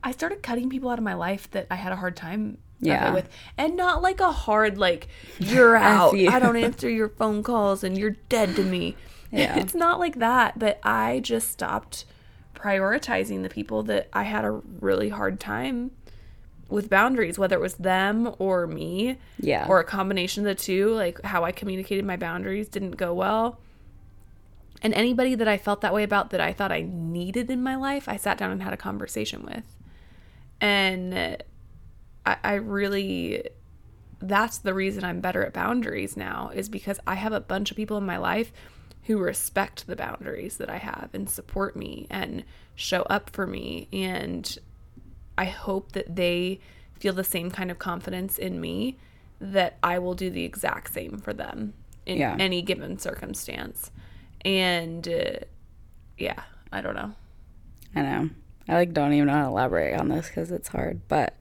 I 0.03 0.11
started 0.11 0.41
cutting 0.41 0.69
people 0.69 0.89
out 0.89 0.97
of 0.97 1.03
my 1.03 1.13
life 1.13 1.51
that 1.51 1.67
I 1.69 1.75
had 1.75 1.91
a 1.91 1.97
hard 1.97 2.15
time 2.15 2.57
okay, 2.81 2.91
Yeah. 2.91 3.13
with. 3.13 3.29
And 3.57 3.75
not 3.77 4.01
like 4.01 4.19
a 4.19 4.31
hard, 4.31 4.77
like, 4.77 5.07
you're 5.39 5.75
out. 5.91 6.17
you. 6.17 6.29
I 6.29 6.39
don't 6.39 6.55
answer 6.57 6.89
your 6.89 7.09
phone 7.09 7.43
calls 7.43 7.83
and 7.83 7.97
you're 7.97 8.15
dead 8.29 8.55
to 8.55 8.63
me. 8.63 8.95
Yeah. 9.31 9.59
It's 9.59 9.75
not 9.75 9.99
like 9.99 10.15
that, 10.17 10.57
but 10.57 10.79
I 10.81 11.19
just 11.19 11.51
stopped 11.51 12.05
prioritizing 12.55 13.43
the 13.43 13.49
people 13.49 13.83
that 13.83 14.09
I 14.11 14.23
had 14.23 14.43
a 14.43 14.49
really 14.81 15.09
hard 15.09 15.39
time 15.39 15.91
with 16.67 16.89
boundaries, 16.89 17.37
whether 17.37 17.55
it 17.55 17.61
was 17.61 17.75
them 17.75 18.33
or 18.39 18.65
me 18.65 19.17
Yeah. 19.39 19.67
or 19.69 19.79
a 19.79 19.83
combination 19.83 20.47
of 20.47 20.57
the 20.57 20.61
two, 20.61 20.89
like 20.95 21.21
how 21.23 21.43
I 21.43 21.51
communicated 21.51 22.05
my 22.05 22.17
boundaries 22.17 22.67
didn't 22.69 22.97
go 22.97 23.13
well. 23.13 23.59
And 24.81 24.95
anybody 24.95 25.35
that 25.35 25.47
I 25.47 25.57
felt 25.59 25.81
that 25.81 25.93
way 25.93 26.01
about 26.01 26.31
that 26.31 26.41
I 26.41 26.51
thought 26.51 26.71
I 26.71 26.81
needed 26.89 27.51
in 27.51 27.61
my 27.61 27.75
life, 27.75 28.09
I 28.09 28.17
sat 28.17 28.37
down 28.39 28.49
and 28.49 28.63
had 28.63 28.73
a 28.73 28.77
conversation 28.77 29.43
with. 29.43 29.75
And 30.59 31.37
I, 32.25 32.37
I 32.43 32.53
really, 32.55 33.43
that's 34.19 34.59
the 34.59 34.73
reason 34.73 35.03
I'm 35.03 35.21
better 35.21 35.43
at 35.45 35.53
boundaries 35.53 36.17
now, 36.17 36.51
is 36.53 36.69
because 36.69 36.99
I 37.07 37.15
have 37.15 37.33
a 37.33 37.39
bunch 37.39 37.71
of 37.71 37.77
people 37.77 37.97
in 37.97 38.05
my 38.05 38.17
life 38.17 38.51
who 39.03 39.17
respect 39.17 39.87
the 39.87 39.95
boundaries 39.95 40.57
that 40.57 40.69
I 40.69 40.77
have 40.77 41.09
and 41.13 41.29
support 41.29 41.75
me 41.75 42.05
and 42.09 42.43
show 42.75 43.01
up 43.03 43.29
for 43.31 43.47
me. 43.47 43.87
And 43.91 44.57
I 45.37 45.45
hope 45.45 45.93
that 45.93 46.15
they 46.15 46.59
feel 46.99 47.13
the 47.13 47.23
same 47.23 47.49
kind 47.49 47.71
of 47.71 47.79
confidence 47.79 48.37
in 48.37 48.59
me 48.61 48.97
that 49.39 49.77
I 49.81 49.99
will 49.99 50.13
do 50.15 50.29
the 50.29 50.43
exact 50.43 50.93
same 50.93 51.17
for 51.17 51.33
them 51.33 51.73
in 52.05 52.17
Yeah. 52.17 52.35
any 52.37 52.61
given 52.61 52.99
circumstance. 52.99 53.89
And 54.43 55.07
uh, 55.07 55.39
yeah, 56.17 56.43
I 56.71 56.81
don't 56.81 56.95
know. 56.95 57.13
I 57.95 58.01
know. 58.01 58.29
I 58.67 58.73
like 58.75 58.93
don't 58.93 59.13
even 59.13 59.27
know 59.27 59.33
how 59.33 59.43
to 59.43 59.47
elaborate 59.47 59.97
on 59.97 60.09
this 60.09 60.27
because 60.27 60.51
it's 60.51 60.67
hard, 60.67 61.01
but 61.07 61.35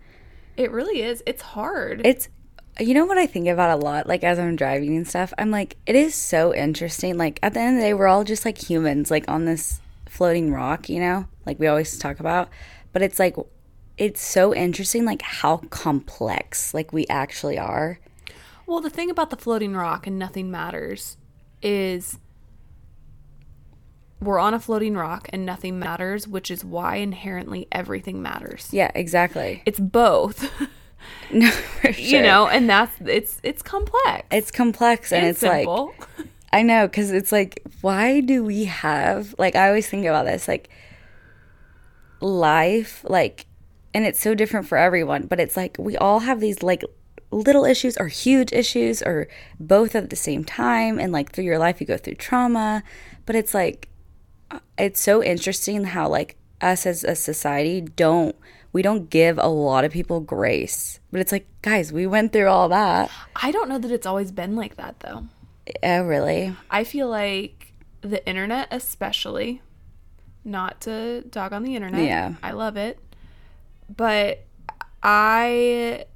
It 0.58 0.72
really 0.72 1.02
is. 1.02 1.22
It's 1.24 1.40
hard. 1.40 2.02
it's 2.04 2.28
you 2.80 2.94
know 2.94 3.06
what 3.06 3.18
I 3.18 3.26
think 3.26 3.48
about 3.48 3.78
a 3.78 3.82
lot, 3.82 4.06
like 4.06 4.22
as 4.22 4.38
I'm 4.38 4.56
driving 4.56 4.96
and 4.96 5.06
stuff. 5.06 5.32
I'm 5.38 5.50
like, 5.50 5.76
it 5.86 5.96
is 5.96 6.14
so 6.14 6.54
interesting. 6.54 7.16
Like 7.16 7.38
at 7.42 7.54
the 7.54 7.60
end 7.60 7.76
of 7.76 7.82
the 7.82 7.88
day, 7.88 7.94
we're 7.94 8.06
all 8.06 8.24
just 8.24 8.44
like 8.44 8.58
humans, 8.58 9.10
like 9.10 9.28
on 9.28 9.44
this 9.44 9.80
floating 10.06 10.52
rock, 10.52 10.88
you 10.88 11.00
know, 11.00 11.26
like 11.46 11.58
we 11.58 11.66
always 11.66 11.96
talk 11.98 12.20
about. 12.20 12.48
But 12.92 13.02
it's 13.02 13.18
like, 13.18 13.36
it's 13.96 14.20
so 14.20 14.54
interesting, 14.54 15.04
like 15.04 15.22
how 15.22 15.58
complex, 15.70 16.72
like 16.72 16.92
we 16.92 17.06
actually 17.08 17.58
are. 17.58 17.98
well, 18.66 18.80
the 18.80 18.90
thing 18.90 19.10
about 19.10 19.30
the 19.30 19.36
floating 19.36 19.74
rock 19.74 20.06
and 20.06 20.18
nothing 20.18 20.50
matters 20.50 21.16
is 21.62 22.18
we're 24.20 24.38
on 24.38 24.54
a 24.54 24.60
floating 24.60 24.96
rock 24.96 25.28
and 25.32 25.46
nothing 25.46 25.78
matters, 25.78 26.26
which 26.26 26.50
is 26.50 26.64
why 26.64 26.96
inherently 26.96 27.68
everything 27.70 28.20
matters. 28.20 28.68
Yeah, 28.72 28.90
exactly. 28.94 29.62
It's 29.66 29.80
both. 29.80 30.50
No, 31.30 31.50
for 31.50 31.92
sure. 31.92 32.04
you 32.04 32.22
know, 32.22 32.48
and 32.48 32.68
that's 32.68 32.92
it's 33.06 33.40
it's 33.42 33.62
complex. 33.62 34.26
it's 34.30 34.50
complex 34.50 35.12
and, 35.12 35.24
and 35.24 35.30
it's 35.30 35.42
like 35.42 35.60
simple. 35.60 35.94
I 36.52 36.62
know 36.62 36.86
because 36.86 37.12
it's 37.12 37.32
like, 37.32 37.62
why 37.82 38.20
do 38.20 38.44
we 38.44 38.64
have 38.64 39.34
like 39.38 39.54
I 39.54 39.68
always 39.68 39.88
think 39.88 40.06
about 40.06 40.26
this 40.26 40.48
like 40.48 40.70
life 42.20 43.04
like, 43.08 43.46
and 43.94 44.04
it's 44.04 44.20
so 44.20 44.34
different 44.34 44.66
for 44.66 44.76
everyone, 44.76 45.26
but 45.26 45.38
it's 45.38 45.56
like 45.56 45.76
we 45.78 45.96
all 45.96 46.20
have 46.20 46.40
these 46.40 46.62
like 46.62 46.82
little 47.30 47.64
issues 47.64 47.96
or 47.98 48.08
huge 48.08 48.52
issues 48.52 49.02
or 49.02 49.28
both 49.60 49.94
at 49.94 50.10
the 50.10 50.16
same 50.16 50.44
time, 50.44 50.98
and 50.98 51.12
like 51.12 51.32
through 51.32 51.44
your 51.44 51.58
life 51.58 51.80
you 51.80 51.86
go 51.86 51.96
through 51.96 52.14
trauma, 52.14 52.82
but 53.26 53.36
it's 53.36 53.54
like 53.54 53.88
it's 54.76 55.00
so 55.00 55.22
interesting 55.22 55.84
how 55.84 56.08
like 56.08 56.36
us 56.60 56.86
as 56.86 57.04
a 57.04 57.14
society 57.14 57.80
don't 57.80 58.34
we 58.72 58.82
don't 58.82 59.10
give 59.10 59.38
a 59.38 59.48
lot 59.48 59.84
of 59.84 59.92
people 59.92 60.20
grace 60.20 61.00
but 61.10 61.20
it's 61.20 61.32
like 61.32 61.46
guys 61.62 61.92
we 61.92 62.06
went 62.06 62.32
through 62.32 62.48
all 62.48 62.68
that 62.68 63.10
I 63.36 63.50
don't 63.50 63.68
know 63.68 63.78
that 63.78 63.90
it's 63.90 64.06
always 64.06 64.32
been 64.32 64.56
like 64.56 64.76
that 64.76 65.00
though. 65.00 65.24
oh 65.82 66.02
really 66.02 66.56
I 66.70 66.84
feel 66.84 67.08
like 67.08 67.58
the 68.00 68.26
internet, 68.26 68.68
especially, 68.70 69.62
not 70.44 70.80
to 70.82 71.22
dog 71.22 71.52
on 71.52 71.62
the 71.62 71.74
internet. 71.74 72.04
Yeah. 72.04 72.34
I 72.42 72.52
love 72.52 72.76
it. 72.76 72.98
But 73.94 74.44
I 75.02 76.06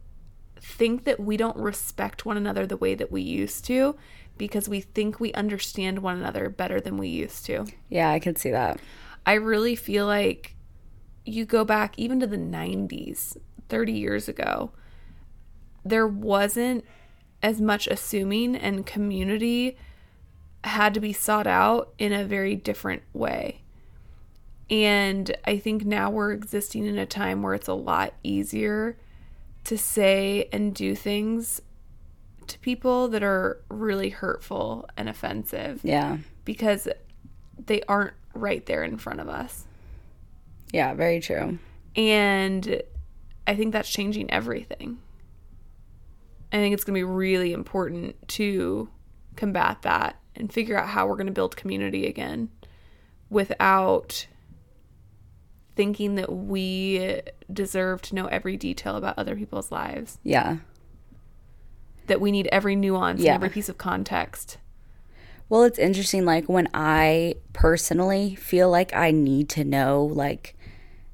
think 0.61 1.05
that 1.05 1.19
we 1.19 1.37
don't 1.37 1.57
respect 1.57 2.25
one 2.25 2.37
another 2.37 2.67
the 2.67 2.77
way 2.77 2.95
that 2.95 3.11
we 3.11 3.23
used 3.23 3.65
to 3.67 3.97
because 4.43 4.69
we 4.69 4.81
think 4.81 5.21
we 5.21 5.33
understand 5.35 6.01
one 6.01 6.19
another 6.19 6.49
better 6.49 6.81
than 6.81 6.97
we 6.97 7.09
used 7.09 7.47
to. 7.47 7.65
yeah 7.89 8.11
i 8.11 8.19
can 8.19 8.35
see 8.37 8.51
that 8.51 8.79
I 9.25 9.35
really 9.35 9.77
feel 9.77 10.07
like 10.07 10.57
you 11.25 11.45
go 11.45 11.65
back 11.65 11.95
even 11.97 12.21
to 12.21 12.27
the 12.27 12.37
90s, 12.37 13.37
30 13.69 13.93
years 13.93 14.29
ago, 14.29 14.73
there 15.85 16.07
wasn't 16.07 16.85
as 17.43 17.61
much 17.61 17.87
assuming, 17.87 18.57
and 18.57 18.87
community 18.87 19.77
had 20.65 20.95
to 20.95 21.01
be 21.01 21.13
sought 21.13 21.47
out 21.47 21.93
in 21.99 22.13
a 22.13 22.25
very 22.25 22.55
different 22.55 23.03
way. 23.13 23.63
And 24.71 25.35
I 25.45 25.59
think 25.59 25.85
now 25.85 26.11
we're 26.11 26.33
existing 26.33 26.87
in 26.87 26.99
a 26.99 27.07
time 27.07 27.43
where 27.43 27.55
it's 27.55 27.69
a 27.69 27.75
lot 27.75 28.15
easier 28.23 28.97
to 29.65 29.79
say 29.79 30.49
and 30.53 30.75
do 30.75 30.95
things 30.95 31.61
to 32.49 32.59
people 32.61 33.09
that 33.09 33.23
are 33.23 33.61
really 33.69 34.11
hurtful 34.11 34.89
and 34.97 35.09
offensive 35.09 35.81
yeah 35.83 36.19
because 36.45 36.89
they 37.65 37.83
aren't 37.83 38.15
right 38.35 38.67
there 38.67 38.83
in 38.83 38.97
front 38.99 39.21
of 39.21 39.29
us. 39.29 39.67
yeah 40.73 40.95
very 40.95 41.21
true 41.21 41.59
And 41.95 42.83
I 43.47 43.55
think 43.55 43.73
that's 43.73 43.91
changing 43.91 44.31
everything. 44.31 44.99
I 46.53 46.57
think 46.57 46.73
it's 46.75 46.85
going 46.85 46.95
to 46.95 46.99
be 46.99 47.05
really 47.05 47.53
important 47.53 48.17
to 48.29 48.89
combat 49.37 49.83
that 49.83 50.17
and 50.35 50.53
figure 50.53 50.79
out 50.79 50.89
how 50.89 51.07
we're 51.07 51.17
going 51.17 51.27
to 51.27 51.33
build 51.33 51.57
community 51.57 52.07
again 52.07 52.49
without 53.31 54.27
thinking 55.75 56.15
that 56.17 56.33
we 56.33 57.21
deserve 57.53 58.03
to 58.03 58.15
know 58.15 58.27
every 58.27 58.57
detail 58.57 58.97
about 58.97 59.19
other 59.19 59.35
people's 59.37 59.73
lives, 59.73 60.19
yeah 60.23 60.59
that 62.07 62.21
we 62.21 62.31
need 62.33 62.49
every 62.53 62.77
nuance 62.77 63.21
Yeah. 63.21 63.35
and 63.35 63.43
every 63.43 63.53
piece 63.53 63.69
of 63.69 63.79
context. 63.79 64.59
well 65.49 65.63
it's 65.65 65.79
interesting 65.79 66.25
like 66.25 66.49
when 66.49 66.69
i 66.75 67.35
personally 67.53 68.35
feel 68.35 68.71
like 68.71 68.95
i 68.95 69.11
need 69.11 69.49
to 69.51 69.65
know 69.65 70.05
like 70.05 70.57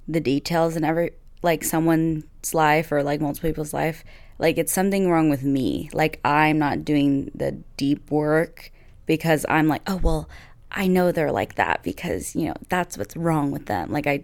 the 0.06 0.20
details 0.20 0.76
in 0.76 0.84
every 0.84 1.10
like 1.42 1.62
someone's 1.64 2.54
life 2.54 2.90
or 2.92 3.02
like 3.02 3.20
multiple 3.20 3.48
people's 3.48 3.74
life 3.74 4.04
like 4.38 4.56
it's 4.58 4.72
something 4.72 5.10
wrong 5.10 5.28
with 5.30 5.42
me 5.42 5.90
like 5.92 6.20
i'm 6.24 6.58
not 6.58 6.84
doing 6.84 7.30
the 7.34 7.52
deep 7.76 8.10
work 8.10 8.70
because 9.06 9.44
i'm 9.48 9.66
like 9.68 9.82
oh 9.86 9.96
well 9.96 10.28
i 10.72 10.86
know 10.86 11.10
they're 11.12 11.32
like 11.32 11.54
that 11.56 11.82
because 11.82 12.34
you 12.36 12.46
know 12.48 12.54
that's 12.68 12.96
what's 12.98 13.16
wrong 13.16 13.50
with 13.50 13.66
them 13.66 13.90
like 13.90 14.06
i 14.06 14.22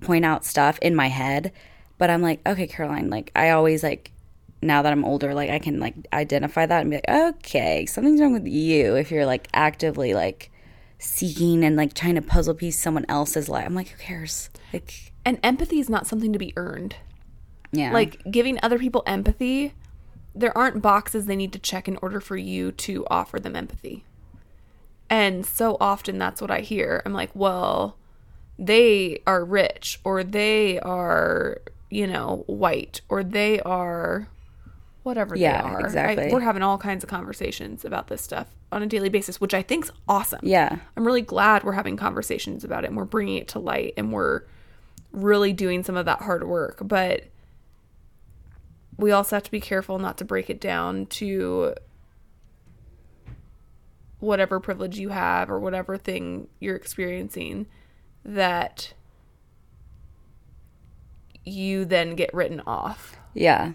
point 0.00 0.24
out 0.24 0.44
stuff 0.44 0.78
in 0.80 0.94
my 0.96 1.08
head 1.08 1.52
but 1.98 2.08
i'm 2.10 2.22
like 2.22 2.40
okay 2.46 2.66
caroline 2.66 3.08
like 3.10 3.30
i 3.36 3.50
always 3.50 3.82
like 3.82 4.10
now 4.62 4.80
that 4.82 4.92
i'm 4.92 5.04
older 5.04 5.34
like 5.34 5.50
i 5.50 5.58
can 5.58 5.80
like 5.80 5.94
identify 6.12 6.64
that 6.64 6.80
and 6.80 6.90
be 6.90 6.96
like 6.96 7.08
okay 7.08 7.84
something's 7.86 8.20
wrong 8.20 8.32
with 8.32 8.46
you 8.46 8.94
if 8.96 9.10
you're 9.10 9.26
like 9.26 9.48
actively 9.52 10.14
like 10.14 10.50
seeking 11.02 11.64
and 11.64 11.74
like 11.74 11.94
trying 11.94 12.14
to 12.14 12.22
puzzle 12.22 12.54
piece 12.54 12.78
someone 12.78 13.04
else's 13.08 13.48
life. 13.48 13.66
I'm 13.66 13.74
like 13.74 13.88
who 13.88 13.98
cares? 13.98 14.50
Like 14.72 15.12
And 15.24 15.38
empathy 15.42 15.80
is 15.80 15.90
not 15.90 16.06
something 16.06 16.32
to 16.32 16.38
be 16.38 16.52
earned. 16.56 16.94
yeah. 17.72 17.92
Like 17.92 18.22
giving 18.30 18.58
other 18.62 18.78
people 18.78 19.02
empathy 19.06 19.74
there 20.34 20.56
aren't 20.56 20.80
boxes 20.80 21.26
they 21.26 21.36
need 21.36 21.52
to 21.52 21.58
check 21.58 21.88
in 21.88 21.98
order 22.00 22.20
for 22.20 22.36
you 22.36 22.72
to 22.72 23.04
offer 23.10 23.38
them 23.40 23.56
empathy. 23.56 24.04
And 25.10 25.44
so 25.44 25.76
often 25.80 26.18
that's 26.18 26.40
what 26.40 26.50
i 26.52 26.60
hear. 26.60 27.02
I'm 27.04 27.12
like 27.12 27.30
well 27.34 27.96
they 28.58 29.22
are 29.26 29.44
rich 29.44 29.98
or 30.04 30.22
they 30.22 30.78
are 30.80 31.62
you 31.90 32.06
know 32.06 32.44
white 32.46 33.00
or 33.08 33.24
they 33.24 33.58
are 33.62 34.28
whatever 35.02 35.36
Yeah, 35.36 35.62
they 35.62 35.68
are 35.68 35.80
exactly. 35.80 36.30
I- 36.30 36.32
we're 36.32 36.40
having 36.40 36.62
all 36.62 36.78
kinds 36.78 37.02
of 37.04 37.10
conversations 37.10 37.84
about 37.84 38.06
this 38.08 38.22
stuff 38.22 38.48
on 38.70 38.82
a 38.82 38.86
daily 38.86 39.08
basis 39.08 39.40
which 39.40 39.52
i 39.52 39.60
think's 39.62 39.90
awesome 40.08 40.40
yeah 40.42 40.76
I'm 40.96 41.04
really 41.04 41.22
glad 41.22 41.64
we're 41.64 41.72
having 41.72 41.96
conversations 41.96 42.62
about 42.64 42.84
it 42.84 42.88
and 42.88 42.96
we're 42.96 43.04
bringing 43.04 43.36
it 43.36 43.48
to 43.48 43.58
light 43.58 43.94
and 43.96 44.12
we're 44.12 44.42
really 45.10 45.52
doing 45.52 45.82
some 45.84 45.96
of 45.96 46.06
that 46.06 46.22
hard 46.22 46.46
work. 46.48 46.78
But 46.82 47.24
we 48.96 49.10
also 49.10 49.36
have 49.36 49.42
to 49.42 49.50
be 49.50 49.60
careful 49.60 49.98
not 49.98 50.16
to 50.18 50.24
break 50.24 50.48
it 50.48 50.58
down 50.60 51.04
to 51.06 51.74
whatever 54.20 54.58
privilege 54.60 54.98
you 54.98 55.08
have 55.10 55.50
or 55.50 55.58
whatever 55.58 55.98
thing 55.98 56.48
you're 56.60 56.76
experiencing 56.76 57.66
that 58.24 58.94
you 61.44 61.84
then 61.84 62.14
get 62.14 62.32
written 62.32 62.60
off. 62.66 63.16
yeah 63.34 63.72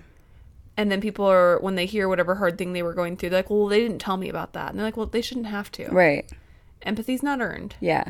And 0.77 0.91
then 0.91 1.01
people 1.01 1.25
are, 1.25 1.59
when 1.59 1.75
they 1.75 1.87
hear 1.87 2.07
whatever 2.07 2.35
hard 2.35 2.57
thing 2.57 2.73
they 2.73 2.83
were 2.83 2.93
going 2.93 3.17
through, 3.17 3.31
they're 3.31 3.39
like, 3.39 3.49
well, 3.49 3.67
they 3.67 3.79
didn't 3.79 3.99
tell 3.99 4.15
me 4.15 4.29
about 4.29 4.53
that. 4.53 4.69
And 4.69 4.77
they're 4.77 4.85
like, 4.85 4.95
well, 4.95 5.07
they 5.07 5.21
shouldn't 5.21 5.47
have 5.47 5.71
to. 5.73 5.87
right 5.89 6.31
Empathy's 6.83 7.23
not 7.23 7.41
earned. 7.41 7.75
Yeah. 7.81 8.05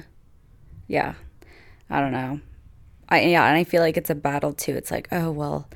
Yeah. 0.88 1.14
I 1.90 2.02
don't 2.02 2.12
know. 2.12 2.42
I 3.10 3.22
yeah, 3.22 3.48
and 3.48 3.56
I 3.56 3.64
feel 3.64 3.82
like 3.82 3.98
it's 3.98 4.10
a 4.10 4.16
battle 4.16 4.54
too. 4.54 4.76
It's 4.76 4.92
like, 4.92 5.08
oh 5.12 5.32
well, 5.32 5.70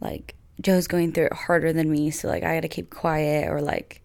like 0.00 0.34
Joe's 0.60 0.86
going 0.86 1.12
through 1.12 1.26
it 1.26 1.32
harder 1.32 1.72
than 1.72 1.90
me, 1.90 2.10
so 2.10 2.28
like 2.28 2.44
I 2.44 2.54
got 2.54 2.60
to 2.60 2.68
keep 2.68 2.90
quiet 2.90 3.50
or 3.50 3.60
like 3.60 4.02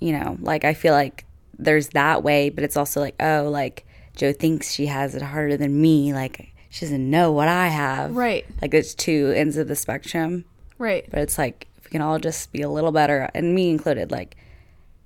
you 0.00 0.12
know, 0.12 0.36
like 0.40 0.64
I 0.64 0.74
feel 0.74 0.94
like 0.94 1.24
there's 1.58 1.88
that 1.88 2.22
way, 2.22 2.50
but 2.50 2.64
it's 2.64 2.76
also 2.76 3.00
like, 3.00 3.14
oh, 3.20 3.48
like 3.50 3.86
Joe 4.16 4.32
thinks 4.32 4.72
she 4.72 4.86
has 4.86 5.14
it 5.14 5.22
harder 5.22 5.56
than 5.56 5.80
me, 5.80 6.12
like 6.12 6.54
she 6.70 6.84
doesn't 6.86 7.10
know 7.10 7.32
what 7.32 7.48
I 7.48 7.68
have. 7.68 8.14
Right. 8.16 8.46
Like 8.60 8.74
it's 8.74 8.94
two 8.94 9.32
ends 9.36 9.56
of 9.56 9.68
the 9.68 9.76
spectrum, 9.76 10.44
Right. 10.82 11.08
but 11.10 11.20
it's 11.20 11.38
like 11.38 11.68
if 11.78 11.84
we 11.84 11.90
can 11.90 12.02
all 12.02 12.18
just 12.18 12.50
be 12.52 12.62
a 12.62 12.68
little 12.68 12.92
better 12.92 13.30
and 13.34 13.54
me 13.54 13.70
included, 13.70 14.10
like 14.10 14.36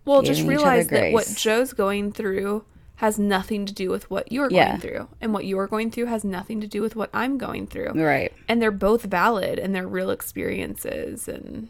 Well, 0.05 0.23
just 0.23 0.43
realize 0.43 0.89
that 0.89 1.13
what. 1.13 1.31
Joe's 1.37 1.73
going 1.73 2.13
through 2.13 2.65
has 2.97 3.19
nothing 3.19 3.67
to 3.67 3.75
do 3.75 3.91
with 3.91 4.11
what 4.11 4.33
you're 4.33 4.51
Yeah. 4.51 4.69
going 4.69 4.81
through. 4.81 5.09
And 5.21 5.35
what 5.35 5.45
you're 5.45 5.67
going 5.67 5.91
through 5.91 6.07
has 6.07 6.25
nothing 6.25 6.63
to 6.63 6.67
do 6.67 6.81
with 6.81 6.97
what 6.97 7.11
I'm 7.13 7.37
going 7.37 7.67
through. 7.67 7.91
right. 7.93 8.33
And 8.49 8.63
they're 8.63 8.71
both 8.71 9.03
valid 9.03 9.59
and 9.59 9.75
they're 9.75 9.87
real 9.87 10.09
experiences. 10.11 11.29
And 11.29 11.69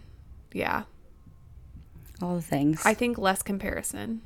yeah, 0.53 0.85
All 2.23 2.37
the 2.37 2.43
things. 2.43 2.83
I 2.87 2.95
think 2.95 3.19
less 3.19 3.43
comparison 3.43 4.23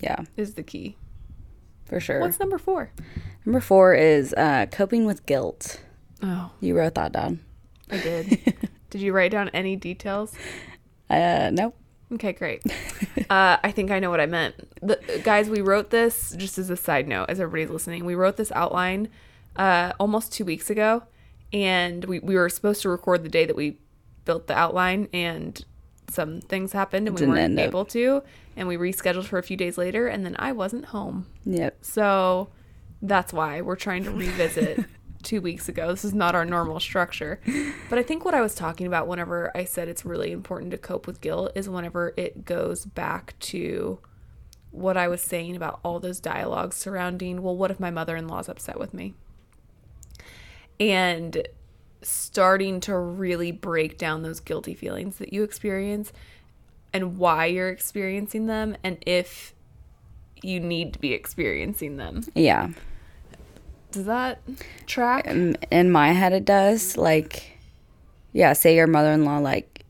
yeah, 0.00 0.24
is 0.36 0.54
the 0.54 0.62
key. 0.64 0.96
for 1.84 2.00
sure. 2.00 2.20
What's 2.20 2.40
number 2.40 2.58
four? 2.58 2.90
Number 3.46 3.60
four 3.60 3.94
is 3.94 4.34
uh, 4.34 4.66
coping 4.72 5.04
with 5.04 5.24
guilt. 5.26 5.80
Oh, 6.22 6.50
You 6.60 6.76
wrote 6.76 6.94
that 6.96 7.12
down. 7.12 7.40
I 7.92 7.98
did. 7.98 8.68
did 8.90 9.00
you 9.00 9.12
write 9.12 9.30
down 9.30 9.48
any 9.50 9.76
details? 9.76 10.34
Uh, 11.08 11.50
nope. 11.52 11.76
Okay, 12.14 12.32
great. 12.32 12.62
Uh, 13.30 13.56
I 13.64 13.70
think 13.70 13.90
I 13.90 13.98
know 13.98 14.10
what 14.10 14.20
I 14.20 14.26
meant. 14.26 14.54
The, 14.82 15.22
guys, 15.24 15.48
we 15.48 15.62
wrote 15.62 15.88
this 15.88 16.34
just 16.36 16.58
as 16.58 16.68
a 16.68 16.76
side 16.76 17.08
note, 17.08 17.30
as 17.30 17.40
everybody's 17.40 17.72
listening. 17.72 18.04
We 18.04 18.14
wrote 18.14 18.36
this 18.36 18.52
outline 18.52 19.08
uh, 19.56 19.92
almost 19.98 20.32
two 20.34 20.44
weeks 20.44 20.68
ago, 20.68 21.04
and 21.50 22.04
we, 22.04 22.18
we 22.18 22.34
were 22.34 22.50
supposed 22.50 22.82
to 22.82 22.90
record 22.90 23.22
the 23.22 23.30
day 23.30 23.46
that 23.46 23.56
we 23.56 23.78
built 24.26 24.48
the 24.48 24.54
outline, 24.54 25.08
and 25.14 25.64
some 26.10 26.42
things 26.42 26.72
happened, 26.72 27.06
and 27.08 27.14
we 27.16 27.20
Didn't 27.20 27.34
weren't 27.34 27.58
up. 27.58 27.64
able 27.64 27.84
to, 27.86 28.22
and 28.54 28.68
we 28.68 28.76
rescheduled 28.76 29.24
for 29.24 29.38
a 29.38 29.42
few 29.42 29.56
days 29.56 29.78
later, 29.78 30.08
and 30.08 30.26
then 30.26 30.36
I 30.38 30.52
wasn't 30.52 30.86
home. 30.86 31.24
Yep. 31.46 31.78
So 31.80 32.50
that's 33.00 33.32
why 33.32 33.62
we're 33.62 33.76
trying 33.76 34.04
to 34.04 34.10
revisit 34.10 34.84
two 35.22 35.40
weeks 35.40 35.68
ago. 35.68 35.88
This 35.88 36.04
is 36.04 36.14
not 36.14 36.34
our 36.34 36.44
normal 36.44 36.80
structure. 36.80 37.40
But 37.90 37.98
I 37.98 38.02
think 38.02 38.24
what 38.24 38.32
I 38.32 38.40
was 38.40 38.54
talking 38.54 38.86
about 38.86 39.06
whenever 39.06 39.54
I 39.54 39.64
said 39.64 39.86
it's 39.86 40.02
really 40.02 40.32
important 40.32 40.70
to 40.70 40.78
cope 40.78 41.06
with 41.06 41.20
guilt 41.20 41.52
is 41.54 41.68
whenever 41.68 42.14
it 42.16 42.46
goes 42.46 42.86
back 42.86 43.34
to 43.40 43.98
what 44.70 44.96
I 44.96 45.08
was 45.08 45.20
saying 45.20 45.56
about 45.56 45.78
all 45.84 46.00
those 46.00 46.18
dialogues 46.18 46.76
surrounding, 46.76 47.42
well, 47.42 47.54
what 47.54 47.70
if 47.70 47.78
my 47.78 47.90
mother 47.90 48.16
in 48.16 48.28
law's 48.28 48.48
upset 48.48 48.78
with 48.78 48.94
me? 48.94 49.12
And 50.80 51.46
starting 52.00 52.80
to 52.80 52.96
really 52.96 53.52
break 53.52 53.98
down 53.98 54.22
those 54.22 54.40
guilty 54.40 54.74
feelings 54.74 55.18
that 55.18 55.34
you 55.34 55.42
experience 55.42 56.12
and 56.92 57.18
why 57.18 57.46
you're 57.46 57.68
experiencing 57.68 58.46
them 58.46 58.76
and 58.82 58.96
if 59.06 59.54
you 60.42 60.60
need 60.60 60.92
to 60.94 60.98
be 60.98 61.12
experiencing 61.12 61.96
them. 61.96 62.24
Yeah. 62.34 62.70
Does 63.92 64.06
that 64.06 64.40
track? 64.86 65.26
In, 65.26 65.56
in 65.70 65.90
my 65.90 66.12
head, 66.12 66.32
it 66.32 66.44
does. 66.44 66.96
Like, 66.96 67.58
yeah, 68.32 68.54
say 68.54 68.74
your 68.74 68.86
mother 68.86 69.12
in 69.12 69.24
law, 69.24 69.38
like, 69.38 69.84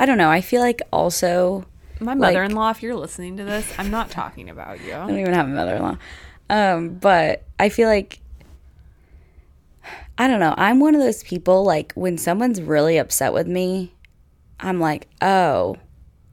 I 0.00 0.06
don't 0.06 0.18
know. 0.18 0.30
I 0.30 0.40
feel 0.40 0.60
like 0.60 0.82
also, 0.92 1.66
My 2.00 2.14
mother 2.14 2.42
in 2.42 2.54
law, 2.54 2.70
if 2.70 2.82
you're 2.82 2.96
listening 2.96 3.36
to 3.36 3.44
this, 3.44 3.70
I'm 3.78 3.90
not 3.90 4.10
talking 4.10 4.50
about 4.50 4.82
you. 4.82 4.92
I 4.94 5.06
don't 5.06 5.18
even 5.18 5.34
have 5.34 5.46
a 5.46 5.50
mother 5.50 5.76
in 5.76 5.82
law. 5.82 5.98
Um, 6.48 6.88
but 6.94 7.44
I 7.58 7.68
feel 7.68 7.88
like, 7.88 8.20
I 10.18 10.26
don't 10.26 10.40
know. 10.40 10.54
I'm 10.56 10.80
one 10.80 10.94
of 10.94 11.00
those 11.00 11.22
people, 11.22 11.64
like, 11.64 11.92
when 11.92 12.16
someone's 12.18 12.60
really 12.62 12.96
upset 12.96 13.32
with 13.32 13.46
me, 13.46 13.92
I'm 14.60 14.80
like, 14.80 15.08
oh, 15.20 15.76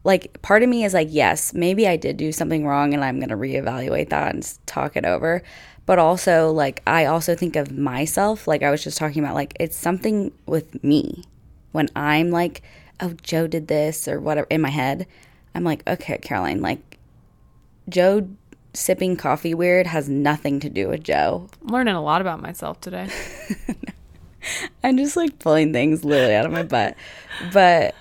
like, 0.04 0.42
part 0.42 0.64
of 0.64 0.70
me 0.70 0.84
is 0.84 0.94
like, 0.94 1.08
yes, 1.12 1.54
maybe 1.54 1.88
I 1.88 1.96
did 1.96 2.18
do 2.18 2.32
something 2.32 2.66
wrong 2.66 2.94
and 2.94 3.04
I'm 3.04 3.20
going 3.20 3.30
to 3.30 3.36
reevaluate 3.36 4.10
that 4.10 4.34
and 4.34 4.58
talk 4.66 4.98
it 4.98 5.06
over. 5.06 5.44
But 5.86 6.00
also, 6.00 6.52
like, 6.52 6.82
I 6.88 7.06
also 7.06 7.36
think 7.36 7.56
of 7.56 7.72
myself, 7.72 8.48
like 8.48 8.64
I 8.64 8.72
was 8.72 8.84
just 8.84 8.98
talking 8.98 9.24
about, 9.24 9.36
like, 9.36 9.56
it's 9.60 9.78
something 9.78 10.32
with 10.46 10.84
me 10.84 11.24
when 11.72 11.90
I'm 11.96 12.32
like, 12.32 12.62
oh, 13.00 13.16
Joe 13.22 13.48
did 13.48 13.68
this 13.68 14.08
or 14.08 14.20
whatever 14.20 14.48
in 14.50 14.62
my 14.62 14.70
head. 14.70 15.08
I'm 15.56 15.64
like, 15.64 15.88
okay, 15.88 16.18
Caroline, 16.18 16.62
like, 16.62 16.98
Joe 17.90 18.28
sipping 18.74 19.16
coffee 19.16 19.54
weird 19.54 19.88
has 19.88 20.10
nothing 20.10 20.60
to 20.62 20.70
do 20.70 20.88
with 20.88 21.04
Joe. 21.04 21.48
I'm 21.62 21.68
learning 21.68 21.96
a 21.96 22.02
lot 22.02 22.22
about 22.22 22.42
myself 22.42 22.82
today. 22.82 23.10
I'm 24.84 24.98
just 24.98 25.16
like 25.16 25.40
pulling 25.40 25.72
things 25.72 26.04
literally 26.04 26.36
out 26.36 26.46
of 26.46 26.52
my 26.52 26.64
butt. 26.64 26.96
But 27.52 27.96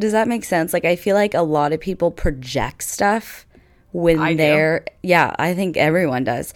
does 0.00 0.12
that 0.12 0.26
make 0.26 0.44
sense? 0.44 0.72
Like 0.72 0.84
I 0.84 0.96
feel 0.96 1.14
like 1.14 1.34
a 1.34 1.42
lot 1.42 1.72
of 1.72 1.80
people 1.80 2.10
project 2.10 2.82
stuff 2.82 3.46
when 3.92 4.18
I 4.18 4.34
they're 4.34 4.86
yeah, 5.02 5.34
I 5.38 5.54
think 5.54 5.76
everyone 5.76 6.24
does 6.24 6.54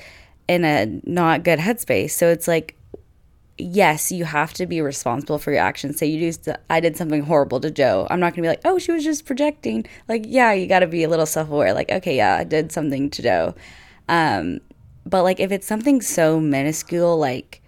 in 0.48 0.64
a 0.64 1.00
not 1.04 1.44
good 1.44 1.58
headspace. 1.58 2.10
So 2.10 2.28
it's 2.28 2.48
like 2.48 2.76
yes, 3.56 4.10
you 4.10 4.24
have 4.24 4.52
to 4.54 4.66
be 4.66 4.80
responsible 4.80 5.38
for 5.38 5.52
your 5.52 5.60
actions. 5.60 5.98
Say 5.98 6.06
you 6.06 6.18
do 6.18 6.32
st- 6.32 6.56
I 6.68 6.80
did 6.80 6.96
something 6.96 7.22
horrible 7.22 7.60
to 7.60 7.70
Joe. 7.70 8.08
I'm 8.10 8.18
not 8.18 8.34
going 8.34 8.42
to 8.42 8.42
be 8.42 8.48
like, 8.48 8.62
"Oh, 8.64 8.78
she 8.78 8.90
was 8.90 9.04
just 9.04 9.26
projecting." 9.26 9.86
Like, 10.08 10.24
yeah, 10.26 10.52
you 10.52 10.66
got 10.66 10.80
to 10.80 10.88
be 10.88 11.04
a 11.04 11.08
little 11.08 11.26
self-aware. 11.26 11.72
Like, 11.72 11.90
okay, 11.90 12.16
yeah, 12.16 12.36
I 12.36 12.44
did 12.44 12.72
something 12.72 13.10
to 13.10 13.22
Joe. 13.22 13.54
Um 14.08 14.60
but 15.06 15.22
like 15.22 15.38
if 15.38 15.52
it's 15.52 15.66
something 15.66 16.00
so 16.00 16.40
minuscule 16.40 17.18
like 17.18 17.62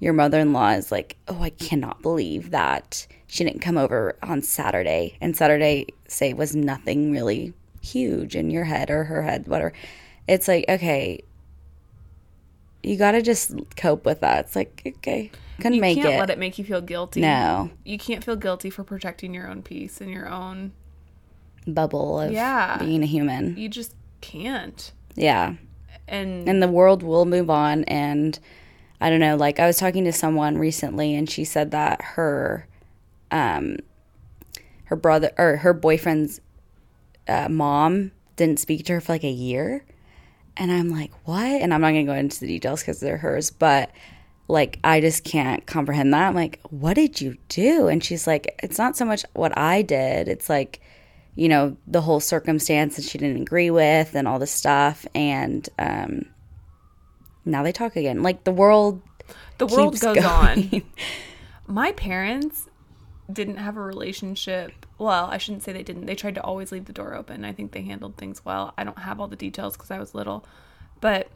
your 0.00 0.12
mother-in-law 0.12 0.72
is 0.72 0.92
like, 0.92 1.16
"Oh, 1.28 1.40
I 1.40 1.50
cannot 1.50 2.02
believe 2.02 2.50
that 2.50 3.06
she 3.34 3.42
didn't 3.44 3.60
come 3.60 3.76
over 3.76 4.16
on 4.22 4.42
Saturday." 4.42 5.16
And 5.20 5.36
Saturday 5.36 5.86
say 6.08 6.32
was 6.32 6.54
nothing 6.54 7.10
really 7.12 7.52
huge 7.82 8.34
in 8.36 8.50
your 8.50 8.64
head 8.64 8.90
or 8.90 9.04
her 9.04 9.22
head, 9.22 9.46
whatever. 9.48 9.72
It's 10.26 10.48
like, 10.48 10.64
okay, 10.68 11.20
you 12.82 12.96
got 12.96 13.12
to 13.12 13.22
just 13.22 13.52
cope 13.76 14.04
with 14.04 14.20
that. 14.20 14.46
It's 14.46 14.56
like, 14.56 14.82
okay, 14.98 15.30
couldn't 15.56 15.74
You 15.74 15.80
make 15.80 15.96
can't 15.98 16.14
it. 16.14 16.18
let 16.18 16.30
it 16.30 16.38
make 16.38 16.58
you 16.58 16.64
feel 16.64 16.80
guilty. 16.80 17.20
No 17.20 17.70
You 17.84 17.98
can't 17.98 18.22
feel 18.24 18.36
guilty 18.36 18.70
for 18.70 18.84
protecting 18.84 19.32
your 19.34 19.48
own 19.48 19.62
peace 19.62 20.00
and 20.00 20.10
your 20.10 20.28
own. 20.28 20.72
bubble 21.66 22.20
of 22.20 22.30
Yeah. 22.32 22.76
being 22.78 23.02
a 23.02 23.06
human. 23.06 23.56
You 23.56 23.68
just 23.70 23.94
can't. 24.20 24.92
Yeah. 25.14 25.54
And, 26.06 26.46
and 26.48 26.62
the 26.62 26.68
world 26.68 27.02
will 27.02 27.24
move 27.24 27.48
on 27.48 27.84
and 27.84 28.38
i 29.00 29.08
don't 29.08 29.20
know 29.20 29.36
like 29.36 29.58
i 29.58 29.66
was 29.66 29.78
talking 29.78 30.04
to 30.04 30.12
someone 30.12 30.58
recently 30.58 31.14
and 31.14 31.28
she 31.30 31.44
said 31.44 31.70
that 31.70 32.00
her 32.02 32.66
um 33.34 33.76
her 34.84 34.96
brother 34.96 35.32
or 35.36 35.56
her 35.56 35.74
boyfriend's 35.74 36.40
uh, 37.26 37.48
mom 37.48 38.12
didn't 38.36 38.60
speak 38.60 38.84
to 38.86 38.94
her 38.94 39.00
for 39.00 39.12
like 39.12 39.24
a 39.24 39.30
year. 39.30 39.84
And 40.56 40.70
i'm 40.70 40.88
like 40.88 41.10
what? 41.26 41.44
And 41.44 41.74
i'm 41.74 41.80
not 41.80 41.88
gonna 41.88 42.04
go 42.04 42.14
into 42.14 42.40
the 42.40 42.46
details 42.46 42.80
because 42.80 43.00
they're 43.00 43.18
hers 43.18 43.50
but 43.50 43.90
like 44.46 44.78
i 44.84 45.00
just 45.00 45.24
can't 45.24 45.66
comprehend 45.66 46.14
that. 46.14 46.28
I'm 46.28 46.34
like 46.34 46.60
what 46.70 46.94
did 46.94 47.20
you 47.20 47.36
do? 47.48 47.88
And 47.88 48.02
she's 48.04 48.26
like 48.26 48.58
it's 48.62 48.78
not 48.78 48.96
so 48.96 49.04
much 49.04 49.24
what 49.32 49.56
i 49.58 49.82
did. 49.82 50.28
It's 50.28 50.48
like 50.48 50.80
you 51.34 51.48
know 51.48 51.76
the 51.88 52.02
whole 52.02 52.20
circumstance 52.20 52.94
that 52.94 53.04
she 53.04 53.18
didn't 53.18 53.42
agree 53.42 53.70
with 53.70 54.14
and 54.14 54.28
all 54.28 54.38
this 54.38 54.52
stuff. 54.52 55.04
And 55.14 55.68
um 55.78 56.26
now 57.44 57.64
they 57.64 57.72
talk 57.72 57.96
again. 57.96 58.22
Like 58.22 58.44
the 58.44 58.52
world 58.52 59.02
the 59.58 59.66
world 59.66 59.98
goes 59.98 60.14
going. 60.16 60.24
on. 60.24 60.82
My 61.66 61.92
parents 61.92 62.68
didn't 63.32 63.56
have 63.56 63.76
a 63.76 63.80
relationship. 63.80 64.72
Well, 64.98 65.26
I 65.26 65.38
shouldn't 65.38 65.62
say 65.62 65.72
they 65.72 65.82
didn't. 65.82 66.06
They 66.06 66.14
tried 66.14 66.34
to 66.36 66.42
always 66.42 66.70
leave 66.72 66.84
the 66.84 66.92
door 66.92 67.14
open. 67.14 67.44
I 67.44 67.52
think 67.52 67.72
they 67.72 67.82
handled 67.82 68.16
things 68.16 68.44
well. 68.44 68.74
I 68.76 68.84
don't 68.84 68.98
have 68.98 69.20
all 69.20 69.28
the 69.28 69.36
details 69.36 69.76
because 69.76 69.90
I 69.90 69.98
was 69.98 70.14
little, 70.14 70.44
but 71.00 71.28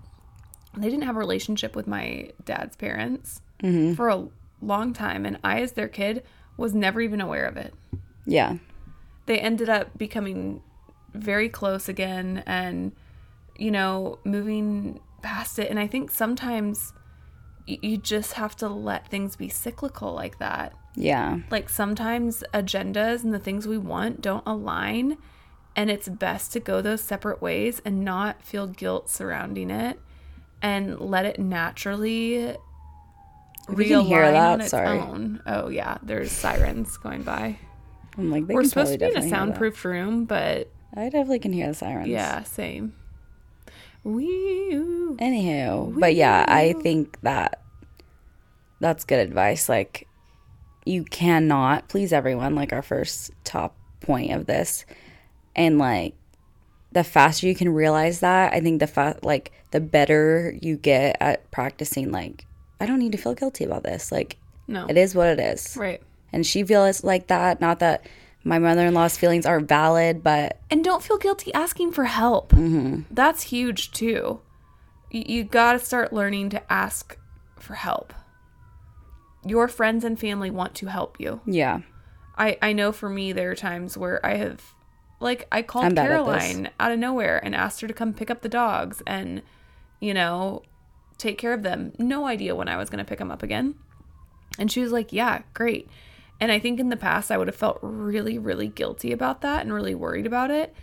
they 0.77 0.89
didn't 0.91 1.05
have 1.05 1.17
a 1.17 1.21
relationship 1.21 1.75
with 1.75 1.87
my 1.87 2.31
dad's 2.45 2.77
parents 2.77 3.41
Mm-hmm. 3.63 3.95
for 3.95 4.09
a 4.09 4.29
long 4.63 4.93
time. 4.93 5.27
And 5.27 5.39
I, 5.43 5.63
as 5.63 5.73
their 5.73 5.89
kid, 5.89 6.23
was 6.57 6.75
never 6.75 7.01
even 7.01 7.21
aware 7.21 7.45
of 7.47 7.57
it. 7.57 7.75
yeah 8.25 8.59
They 9.27 9.41
ended 9.41 9.69
up 9.69 9.99
becoming 9.99 10.63
very 11.13 11.49
close 11.49 11.89
again 11.89 12.45
and, 12.47 12.93
you 13.57 13.73
know, 13.73 14.21
moving 14.25 15.01
past 15.23 15.59
it. 15.59 15.71
And 15.71 15.79
I 15.81 15.89
think 15.89 16.13
sometimes 16.13 16.93
y- 17.67 17.79
you 17.83 17.97
just 17.97 18.35
have 18.35 18.55
to 18.59 18.69
let 18.69 19.09
things 19.09 19.35
be 19.35 19.49
cyclical 19.49 20.13
like 20.15 20.39
that 20.39 20.73
yeah 20.95 21.39
like 21.51 21.69
sometimes 21.69 22.43
agendas 22.53 23.23
and 23.23 23.33
the 23.33 23.39
things 23.39 23.67
we 23.69 23.79
want 23.79 24.21
don't 24.21 24.43
align 24.47 25.17
and 25.77 25.91
it's 25.91 26.09
best 26.09 26.53
to 26.53 26.59
go 26.61 26.81
those 26.83 27.01
separate 27.01 27.41
ways 27.41 27.81
and 27.85 28.05
not 28.05 28.43
feel 28.43 28.67
guilt 28.67 29.09
surrounding 29.09 29.71
it 29.71 30.01
and 30.61 30.99
let 30.99 31.25
it 31.25 31.39
naturally 31.39 32.57
you 33.71 33.85
can 33.85 34.01
hear 34.01 34.23
that, 34.33 34.53
on 34.55 34.61
its 34.63 34.71
sorry. 34.71 34.99
own. 34.99 35.43
Oh 35.47 35.69
yeah, 35.69 35.99
there's 36.03 36.33
sirens 36.33 36.97
going 36.97 37.23
by. 37.23 37.59
i'm 38.17 38.31
like 38.31 38.45
We're 38.49 38.65
supposed 38.65 38.93
to 38.93 38.99
be 38.99 39.05
in 39.05 39.11
a 39.11 39.15
definitely 39.15 39.29
hear 39.29 39.39
that. 39.39 39.47
soundproof 39.47 39.85
room, 39.85 40.25
but 40.25 40.71
i 40.97 41.05
definitely 41.05 41.39
can 41.39 41.53
hear 41.53 41.69
the 41.69 41.75
sirens 41.75 42.09
yeah, 42.09 42.43
same. 42.45 42.95
We 44.05 44.25
Anywho, 45.21 46.01
but 46.01 46.15
yeah, 46.15 46.45
I 46.49 46.73
think 46.83 47.21
that 47.21 47.61
that's 48.81 49.05
good 49.05 49.19
advice. 49.19 49.69
Like, 49.69 50.08
you 50.89 51.05
cannot 51.05 51.89
please 51.89 52.13
everyone, 52.13 52.55
like 52.55 52.73
our 52.73 52.83
first 52.83 53.31
top 53.45 53.77
point 54.01 54.33
of 54.33 54.47
this. 54.47 54.85
And 55.55 55.79
like, 55.79 56.15
the 56.93 57.05
faster 57.05 57.47
you 57.47 57.55
can 57.55 57.69
realize 57.69 58.21
that, 58.21 58.53
I 58.55 58.61
think 58.61 58.81
the 58.81 58.87
fa- 58.87 59.19
like 59.23 59.53
the 59.71 59.81
better 59.81 60.57
you 60.63 60.77
get 60.77 61.17
at 61.21 61.51
practicing. 61.51 62.11
Like, 62.11 62.47
I 62.81 62.87
don't 62.87 62.99
need 62.99 63.13
to 63.13 63.19
feel 63.19 63.35
guilty 63.35 63.65
about 63.65 63.83
this. 63.83 64.11
Like, 64.11 64.39
no. 64.67 64.87
it 64.89 64.97
is 64.97 65.15
what 65.15 65.29
it 65.29 65.41
is. 65.41 65.77
Right. 65.77 66.03
And 66.33 66.47
she 66.47 66.65
feels 66.65 67.05
like 67.05 67.27
that. 67.27 67.61
Not 67.61 67.81
that 67.81 68.07
my 68.45 68.59
mother 68.59 68.87
in 68.87 68.95
law's 68.95 69.17
feelings 69.17 69.45
aren't 69.45 69.69
valid, 69.69 70.23
but 70.23 70.59
And 70.71 70.83
don't 70.83 71.03
feel 71.03 71.19
guilty 71.19 71.53
asking 71.53 71.93
for 71.93 72.05
help. 72.05 72.53
Mm-hmm. 72.53 73.03
That's 73.11 73.43
huge 73.45 73.93
too. 73.93 74.41
You, 75.11 75.25
you 75.27 75.45
got 75.45 75.75
to 75.75 75.79
start 75.79 76.13
learning 76.13 76.51
to 76.51 76.73
ask 76.73 77.19
for 77.57 77.75
help. 77.75 78.15
Your 79.45 79.69
friends 79.69 80.05
and 80.05 80.19
family 80.19 80.51
want 80.51 80.75
to 80.77 80.87
help 80.87 81.19
you. 81.21 81.41
yeah, 81.47 81.81
I, 82.37 82.57
I 82.63 82.73
know 82.73 82.93
for 82.93 83.09
me, 83.09 83.33
there 83.33 83.51
are 83.51 83.57
times 83.57 83.97
where 83.97 84.25
I 84.25 84.37
have, 84.37 84.63
like, 85.21 85.47
I 85.51 85.63
called 85.63 85.87
I'm 85.87 85.95
bad 85.95 86.11
at 86.11 86.25
this. 86.25 86.43
Caroline 86.45 86.71
out 86.79 86.93
of 86.93 86.99
nowhere 86.99 87.45
and 87.45 87.55
asked 87.55 87.81
her 87.81 87.89
to 87.89 87.95
come 87.95 88.15
pick 88.15 88.31
up 88.31 88.43
the 88.43 88.49
dogs 88.49 89.03
and, 89.07 89.43
you 90.01 90.15
know, 90.15 90.63
take 91.17 91.37
care 91.39 91.53
of 91.53 91.63
them. 91.63 91.93
No 91.99 92.27
idea 92.27 92.55
when 92.55 92.69
I 92.69 92.77
was 92.77 92.91
going 92.91 93.05
to 93.05 93.09
pick 93.09 93.19
them 93.19 93.31
up 93.31 93.43
again. 93.43 93.75
And 94.59 94.71
she 94.71 94.81
was 94.81 94.93
like, 94.93 95.13
yeah, 95.13 95.43
great. 95.55 95.89
And 96.41 96.53
I 96.53 96.59
think 96.61 96.79
in 96.79 96.89
the 96.89 96.97
past, 96.97 97.33
I 97.33 97.37
would 97.39 97.49
have 97.49 97.57
felt 97.57 97.81
really, 97.83 98.39
really 98.39 98.69
guilty 98.69 99.13
about 99.13 99.41
that 99.41 99.63
and 99.63 99.73
really 99.73 99.95
worried 99.95 100.27
about 100.27 100.51
it. 100.53 100.75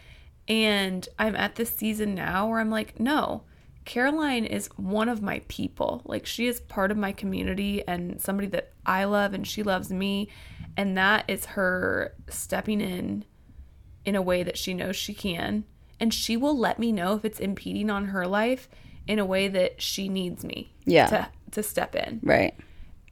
And 0.48 1.08
I'm 1.18 1.36
at 1.36 1.56
this 1.56 1.76
season 1.76 2.14
now 2.14 2.50
where 2.50 2.60
I'm 2.60 2.70
like, 2.70 3.00
no, 3.00 3.44
Caroline 3.86 4.46
is 4.46 4.68
one 4.76 5.08
of 5.10 5.22
my 5.22 5.42
people. 5.48 6.02
Like, 6.06 6.26
she 6.26 6.48
is 6.48 6.60
part 6.60 6.92
of 6.92 6.98
my 6.98 7.12
community 7.12 7.84
and 7.88 8.20
somebody 8.20 8.48
that 8.50 8.74
I 8.86 9.04
love 9.06 9.34
and 9.34 9.48
she 9.48 9.64
loves 9.64 9.92
me. 9.92 10.28
And 10.76 10.98
that 10.98 11.26
is 11.28 11.46
her 11.46 12.14
stepping 12.30 12.82
in 12.82 13.26
in 14.04 14.16
a 14.16 14.22
way 14.22 14.44
that 14.44 14.58
she 14.58 14.74
knows 14.74 14.96
she 14.96 15.14
can. 15.14 15.64
And 16.00 16.14
she 16.14 16.36
will 16.36 16.58
let 16.58 16.78
me 16.80 16.92
know 16.92 17.16
if 17.16 17.24
it's 17.24 17.40
impeding 17.40 17.90
on 17.90 18.06
her 18.08 18.28
life 18.28 18.68
in 19.08 19.20
a 19.20 19.26
way 19.26 19.48
that 19.48 19.82
she 19.82 20.10
needs 20.10 20.44
me 20.44 20.74
Yeah. 20.86 21.06
to, 21.08 21.28
to 21.52 21.64
step 21.64 21.96
in. 21.96 22.20
right. 22.24 22.54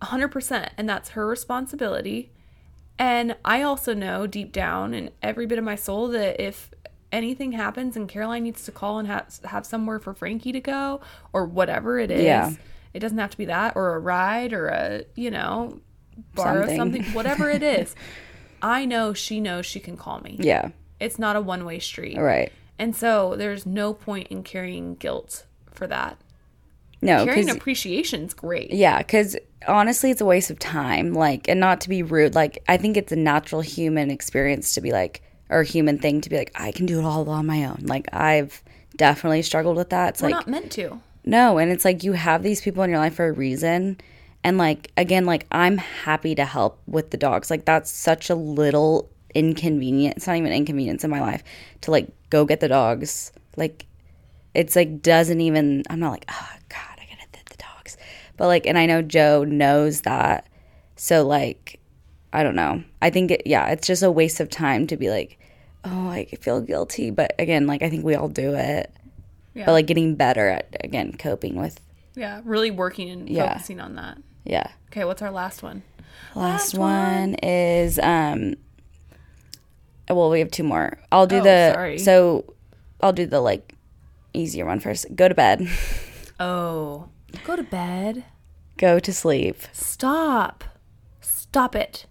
100% 0.02 0.70
and 0.78 0.90
that's 0.90 1.10
her 1.12 1.26
responsibility 1.26 2.32
and 3.00 3.36
i 3.46 3.62
also 3.62 3.94
know 3.94 4.28
deep 4.28 4.52
down 4.52 4.94
in 4.94 5.10
every 5.22 5.46
bit 5.46 5.58
of 5.58 5.64
my 5.64 5.76
soul 5.76 6.10
that 6.10 6.42
if 6.44 6.70
anything 7.14 7.54
happens 7.54 7.96
and 7.96 8.10
Caroline 8.10 8.44
needs 8.44 8.66
to 8.66 8.72
call 8.74 9.00
and 9.00 9.08
have 9.08 9.40
have 9.46 9.66
somewhere 9.66 10.00
for 10.00 10.14
Frankie 10.14 10.52
to 10.52 10.60
go 10.60 11.00
or 11.32 11.46
whatever 11.46 11.98
it 12.00 12.12
is. 12.12 12.24
Yeah. 12.24 12.52
It 12.94 13.00
doesn't 13.00 13.18
have 13.18 13.30
to 13.30 13.38
be 13.38 13.46
that 13.46 13.76
or 13.76 13.96
a 13.96 14.00
ride 14.00 14.52
or 14.52 14.68
a, 14.68 15.04
you 15.16 15.32
know, 15.32 15.80
borrow 16.36 16.62
Something. 16.68 16.78
something, 16.78 17.04
whatever 17.14 17.50
it 17.50 17.64
is. 17.64 17.96
I 18.62 18.86
know 18.86 19.14
she 19.14 19.40
knows 19.40 19.66
she 19.66 19.80
can 19.80 19.96
call 19.98 20.20
me. 20.20 20.38
Yeah. 20.40 20.70
It's 21.00 21.18
not 21.20 21.36
a 21.36 21.42
one-way 21.42 21.80
street. 21.80 22.18
Right. 22.18 22.52
And 22.80 22.96
so 22.96 23.36
there's 23.36 23.66
no 23.66 23.94
point 23.94 24.28
in 24.30 24.44
carrying 24.44 24.96
guilt 24.96 25.46
for 25.72 25.88
that. 25.88 26.18
No, 27.02 27.26
Carrying 27.26 27.50
appreciation's 27.50 28.34
great. 28.34 28.72
yeah, 28.72 29.00
because 29.00 29.36
honestly, 29.68 30.10
it's 30.12 30.22
a 30.22 30.26
waste 30.26 30.50
of 30.50 30.58
time. 30.60 31.14
Like, 31.14 31.50
and 31.50 31.60
not 31.60 31.82
to 31.82 31.90
be 31.90 32.02
rude. 32.02 32.34
Like, 32.34 32.64
I 32.70 32.78
think 32.78 32.96
it's 32.96 33.12
a 33.12 33.18
natural 33.18 33.60
human 33.60 34.10
experience 34.10 34.74
to 34.76 34.82
be 34.82 34.94
like, 34.94 35.22
or 35.50 35.64
human 35.64 36.00
thing 36.00 36.22
to 36.22 36.30
be 36.30 36.38
like, 36.38 36.52
I 36.56 36.72
can 36.72 36.86
do 36.86 37.00
it 37.00 37.04
all 37.04 37.30
on 37.30 37.46
my 37.46 37.66
own. 37.66 37.84
Like, 37.84 38.14
I've 38.14 38.64
definitely 38.96 39.42
struggled 39.42 39.78
with 39.78 39.90
that. 39.90 40.10
It's 40.10 40.22
We're 40.22 40.30
like, 40.30 40.36
not 40.36 40.48
meant 40.48 40.72
to. 40.74 41.00
No, 41.26 41.58
and 41.58 41.72
it's 41.72 41.86
like 41.86 42.04
you 42.04 42.14
have 42.14 42.44
these 42.44 42.62
people 42.62 42.84
in 42.84 42.90
your 42.90 43.00
life 43.00 43.16
for 43.16 43.28
a 43.28 43.32
reason. 43.32 43.98
And 44.44 44.58
like 44.58 44.92
again, 44.98 45.26
like 45.26 45.48
I'm 45.52 45.78
happy 45.78 46.36
to 46.36 46.44
help 46.44 46.82
with 46.86 47.12
the 47.12 47.18
dogs. 47.18 47.50
Like 47.50 47.66
that's 47.66 47.90
such 47.90 48.30
a 48.30 48.36
little 48.36 49.10
inconvenience. 49.34 50.18
It's 50.18 50.28
not 50.28 50.36
even 50.36 50.52
inconvenience 50.52 51.04
in 51.04 51.10
my 51.10 51.22
life 51.22 51.44
to 51.82 51.92
like 51.92 52.10
go 52.30 52.46
get 52.46 52.60
the 52.60 52.68
dogs. 52.68 53.32
Like 53.56 53.86
it's 54.54 54.76
like 54.76 55.02
doesn't 55.02 55.40
even 55.40 55.84
I'm 55.90 56.00
not 56.00 56.12
like, 56.12 56.26
oh 56.30 56.50
God, 56.68 57.00
I 57.00 57.06
gotta 57.06 57.28
get 57.32 57.46
the 57.46 57.58
dogs. 57.58 57.96
But 58.36 58.48
like 58.48 58.68
and 58.68 58.78
I 58.78 58.86
know 58.86 59.02
Joe 59.02 59.46
knows 59.46 60.02
that. 60.02 60.48
So 60.98 61.26
like 61.26 61.80
I 62.34 62.44
don't 62.44 62.56
know. 62.56 62.84
I 63.02 63.10
think 63.12 63.32
it 63.32 63.44
yeah, 63.46 63.68
it's 63.70 63.88
just 63.88 64.04
a 64.04 64.12
waste 64.12 64.40
of 64.40 64.50
time 64.50 64.88
to 64.88 64.98
be 64.98 65.10
like, 65.10 65.40
oh, 65.86 66.10
I 66.10 66.26
feel 66.42 66.60
guilty. 66.62 67.12
But 67.12 67.34
again, 67.40 67.68
like 67.68 67.82
I 67.84 67.90
think 67.90 68.04
we 68.04 68.16
all 68.16 68.28
do 68.30 68.54
it 68.56 68.92
Yeah. 69.54 69.66
but 69.68 69.74
like 69.74 69.86
getting 69.88 70.16
better 70.16 70.48
at 70.50 70.76
again 70.84 71.14
coping 71.18 71.56
with 71.56 71.80
yeah. 72.16 72.42
Really 72.44 72.72
working 72.72 73.10
and 73.10 73.30
Yeah. 73.30 73.54
focusing 73.54 73.80
on 73.80 73.96
that. 73.96 74.18
yeah 74.46 74.68
Okay, 74.92 75.06
what's 75.06 75.22
our 75.22 75.32
last 75.32 75.64
one? 75.64 75.84
last 76.36 76.76
one 76.76 77.36
is 77.44 77.98
um 78.00 78.56
well 80.10 80.30
we 80.30 80.40
have 80.40 80.52
two 80.52 80.64
more 80.64 80.98
i'll 81.12 81.26
do 81.28 81.38
Oh, 81.38 81.44
the 81.44 81.74
sorry. 81.74 81.98
so 81.98 82.46
i'll 83.02 83.14
do 83.14 83.26
the 83.26 83.40
like 83.42 83.74
easier 84.34 84.66
one 84.66 84.80
first 84.80 85.06
go 85.16 85.28
to 85.28 85.34
bed 85.36 85.68
Oh. 86.40 87.10
Go 87.46 87.56
to 87.56 87.64
bed. 87.64 88.26
go 88.78 89.00
to 89.00 89.14
sleep 89.14 89.58
Stop. 89.72 90.64
Stop 91.22 91.76
it. 91.76 92.06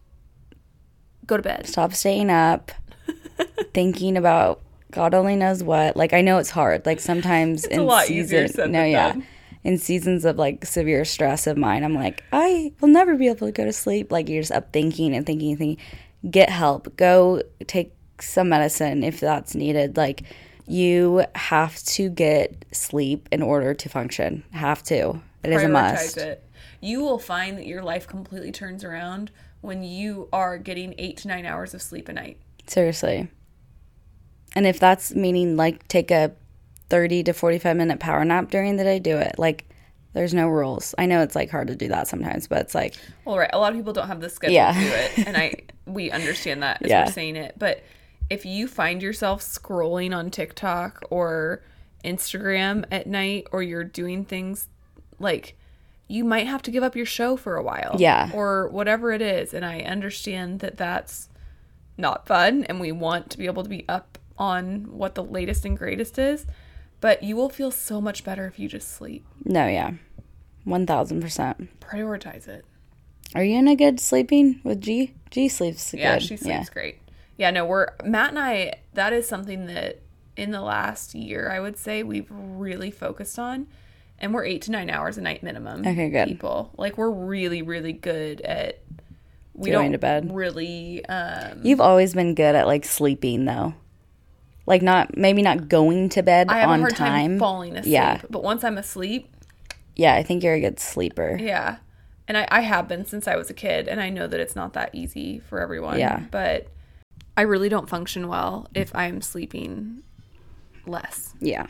Go 1.33 1.39
to 1.39 1.43
bed. 1.43 1.67
stop 1.67 1.95
staying 1.95 2.29
up 2.29 2.73
thinking 3.73 4.19
about 4.19 4.61
god 4.91 5.15
only 5.15 5.35
knows 5.35 5.63
what. 5.63 5.97
Like 5.97 6.13
i 6.13 6.21
know 6.21 6.37
it's 6.37 6.51
hard. 6.51 6.85
Like 6.85 7.01
sometimes 7.01 7.65
in 7.65 7.81
a 7.81 7.85
lot 7.85 8.11
easier 8.11 8.47
said 8.49 8.71
no 8.71 8.85
yeah. 8.85 9.13
done. 9.13 9.27
in 9.65 9.79
seasons 9.79 10.27
of 10.27 10.37
like 10.37 10.67
severe 10.67 11.07
stress 11.07 11.47
of 11.47 11.57
mine 11.57 11.85
i'm 11.85 11.95
like 11.95 12.23
i 12.35 12.71
will 12.81 12.89
never 12.89 13.17
be 13.17 13.29
able 13.29 13.47
to 13.47 13.53
go 13.53 13.65
to 13.65 13.73
sleep. 13.73 14.13
Like 14.13 14.29
you're 14.29 14.43
just 14.43 14.53
up 14.53 14.75
thinking 14.75 15.15
and 15.15 15.25
thinking 15.25 15.53
and 15.53 15.59
thinking. 15.59 15.85
Get 16.31 16.51
help. 16.51 16.95
Go 16.97 17.41
take 17.67 17.95
some 18.21 18.51
medicine 18.51 19.03
if 19.03 19.19
that's 19.19 19.55
needed. 19.55 19.97
Like 19.97 20.25
you 20.67 21.25
have 21.35 21.83
to 21.85 22.11
get 22.11 22.67
sleep 22.73 23.27
in 23.33 23.41
order 23.41 23.73
to 23.73 23.89
function. 23.89 24.45
Have 24.53 24.83
to. 24.85 25.19
It 25.43 25.51
is 25.51 25.63
a 25.63 25.69
must. 25.69 26.19
it. 26.19 26.45
You 26.83 27.01
will 27.01 27.19
find 27.19 27.57
that 27.57 27.67
your 27.67 27.83
life 27.83 28.07
completely 28.07 28.53
turns 28.53 28.85
around 28.85 29.31
when 29.63 29.83
you 29.83 30.29
are 30.33 30.59
getting 30.59 30.95
eight 30.99 31.17
to 31.19 31.29
nine 31.29 31.47
hours 31.47 31.73
of 31.75 31.81
sleep 31.83 32.09
a 32.09 32.13
night. 32.13 32.37
Seriously. 32.67 33.29
And 34.55 34.67
if 34.67 34.79
that's 34.79 35.15
meaning 35.15 35.57
like 35.57 35.89
take 35.89 36.11
a 36.11 36.33
30 36.91 37.23
to 37.25 37.33
45 37.33 37.77
minute 37.77 37.99
power 38.01 38.23
nap 38.25 38.51
during 38.51 38.77
the 38.77 38.85
day, 38.85 38.99
do 38.99 39.17
it. 39.17 39.39
Like 39.39 39.65
there's 40.13 40.35
no 40.35 40.49
rules. 40.49 40.95
I 40.99 41.07
know 41.07 41.23
it's 41.23 41.35
like 41.35 41.51
hard 41.51 41.69
to 41.69 41.75
do 41.77 41.89
that 41.89 42.07
sometimes, 42.07 42.47
but 42.49 42.59
it's 42.59 42.75
like 42.75 42.97
Well, 43.25 43.39
right. 43.39 43.49
A 43.53 43.59
lot 43.59 43.73
of 43.73 43.79
people 43.79 43.95
don't 43.95 44.09
have 44.09 44.21
the 44.21 44.29
schedule 44.29 44.55
Yeah. 44.55 44.73
to 44.73 44.79
do 44.79 44.87
it, 45.23 45.27
and 45.27 45.37
I 45.37 45.55
we 45.87 46.11
understand 46.11 46.63
that 46.63 46.83
as 46.83 46.91
Yeah. 46.91 47.07
we're 47.07 47.13
saying 47.13 47.37
it. 47.37 47.55
But 47.59 47.83
if 48.29 48.45
you 48.45 48.69
find 48.69 49.03
yourself 49.03 49.41
scrolling 49.43 50.15
on 50.15 50.31
TikTok 50.31 51.03
or 51.11 51.63
Instagram 52.05 52.85
at 52.91 53.07
night, 53.07 53.47
or 53.53 53.63
you're 53.63 53.85
doing 53.85 54.25
things 54.25 54.69
like 55.19 55.57
you 56.09 56.25
might 56.25 56.47
have 56.47 56.63
to 56.63 56.71
give 56.71 56.83
up 56.83 56.95
your 56.97 57.07
show 57.07 57.37
for 57.37 57.57
a 57.57 57.63
while, 57.63 57.97
Yeah. 57.99 58.31
or 58.35 58.69
whatever 58.69 59.13
it 59.13 59.23
is. 59.23 59.55
And 59.55 59.65
I 59.65 59.81
understand 59.81 60.61
that 60.61 60.77
that's 60.77 61.29
not 61.97 62.27
fun, 62.27 62.65
and 62.65 62.81
we 62.81 62.93
want 62.93 63.31
to 63.31 63.39
be 63.39 63.47
able 63.47 63.63
to 63.63 63.69
be 63.69 63.85
up 63.89 64.19
on 64.39 64.97
what 64.97 65.15
the 65.15 65.25
latest 65.25 65.65
and 65.65 65.77
greatest 65.79 66.19
is. 66.19 66.47
But 67.01 67.23
you 67.23 67.35
will 67.37 67.49
feel 67.49 67.71
so 67.71 68.01
much 68.01 68.25
better 68.25 68.47
if 68.47 68.59
you 68.59 68.69
just 68.69 68.89
sleep. 68.89 69.27
no, 69.45 69.67
yeah. 69.67 69.93
1000%. 70.67 71.69
Prioritize 71.81 72.47
it. 72.49 72.65
Are 73.35 73.43
you 73.43 73.57
in 73.59 73.69
a 73.69 73.75
good 73.77 73.99
sleeping 73.99 74.61
with 74.63 74.81
G? 74.81 75.15
G 75.31 75.49
sleeps 75.49 75.93
Yeah, 75.95 76.15
good. 76.19 76.23
she 76.23 76.37
sleeps 76.37 76.69
great. 76.71 76.99
Yeah, 77.37 77.51
no, 77.51 77.65
we're 77.65 77.89
Matt 78.05 78.31
and 78.31 78.39
I. 78.39 78.75
That 78.95 79.13
is 79.13 79.27
something 79.27 79.67
that 79.67 80.01
in 80.37 80.51
the 80.51 80.61
last 80.61 81.15
year, 81.15 81.51
I 81.51 81.59
would 81.61 81.77
say 81.79 82.03
we've 82.03 82.31
really 82.31 82.91
focused 82.91 83.39
on, 83.39 83.67
and 84.23 84.33
we're 84.33 84.45
eight 84.45 84.63
to 84.63 84.71
nine 84.71 84.89
hours 84.89 85.19
a 85.19 85.21
night 85.21 85.43
minimum. 85.43 85.81
Okay, 85.87 86.09
good. 86.09 86.29
People 86.29 86.73
like 86.79 86.97
we're 86.97 87.11
really, 87.11 87.61
really 87.63 87.93
good 87.93 88.41
at. 88.41 88.79
We 89.55 89.71
Going 89.71 89.87
don't 89.87 89.93
to 89.93 89.99
bed. 89.99 90.35
really. 90.35 91.05
Um, 91.05 91.61
You've 91.63 91.83
always 91.83 92.15
been 92.15 92.35
good 92.35 92.55
at 92.55 92.67
like 92.67 92.87
sleeping 92.87 93.45
though. 93.45 93.75
Like 94.65 94.81
not 94.81 95.15
maybe 95.17 95.43
not 95.43 95.69
going 95.69 96.09
to 96.11 96.23
bed 96.23 96.47
I 96.49 96.61
have 96.61 96.71
on 96.71 96.79
a 96.79 96.83
hard 96.85 96.97
time 96.97 97.33
time. 97.33 97.39
falling 97.39 97.77
asleep. 97.77 97.93
Yeah. 97.93 98.23
but 98.31 98.43
once 98.43 98.65
I'm 98.65 98.79
asleep, 98.79 99.29
Yeah, 99.95 100.15
I 100.15 100.23
think 100.23 100.43
you're 100.43 100.55
a 100.55 100.61
good 100.61 100.81
sleeper. 100.81 101.37
yeah, 101.39 101.77
and 102.27 102.39
I, 102.39 102.49
I 102.51 102.61
have 102.63 102.89
been 102.89 103.05
since 103.05 103.29
I 103.29 103.37
was 103.37 103.51
a 103.51 103.55
kid, 103.55 103.89
and 103.89 104.01
I 104.01 104.09
know 104.09 104.27
that 104.27 104.41
it's 104.41 104.57
not 104.57 104.73
that 104.73 104.89
easy 104.95 105.41
for 105.41 105.61
everyone. 105.61 105.99
Yeah. 105.99 106.21
but 106.31 106.69
I 107.37 107.43
really 107.43 107.69
don't 107.69 107.89
function 107.91 108.29
well 108.29 108.69
if 108.75 108.95
I'm 108.95 109.21
sleeping 109.21 110.03
less. 110.87 111.35
Yeah. 111.41 111.67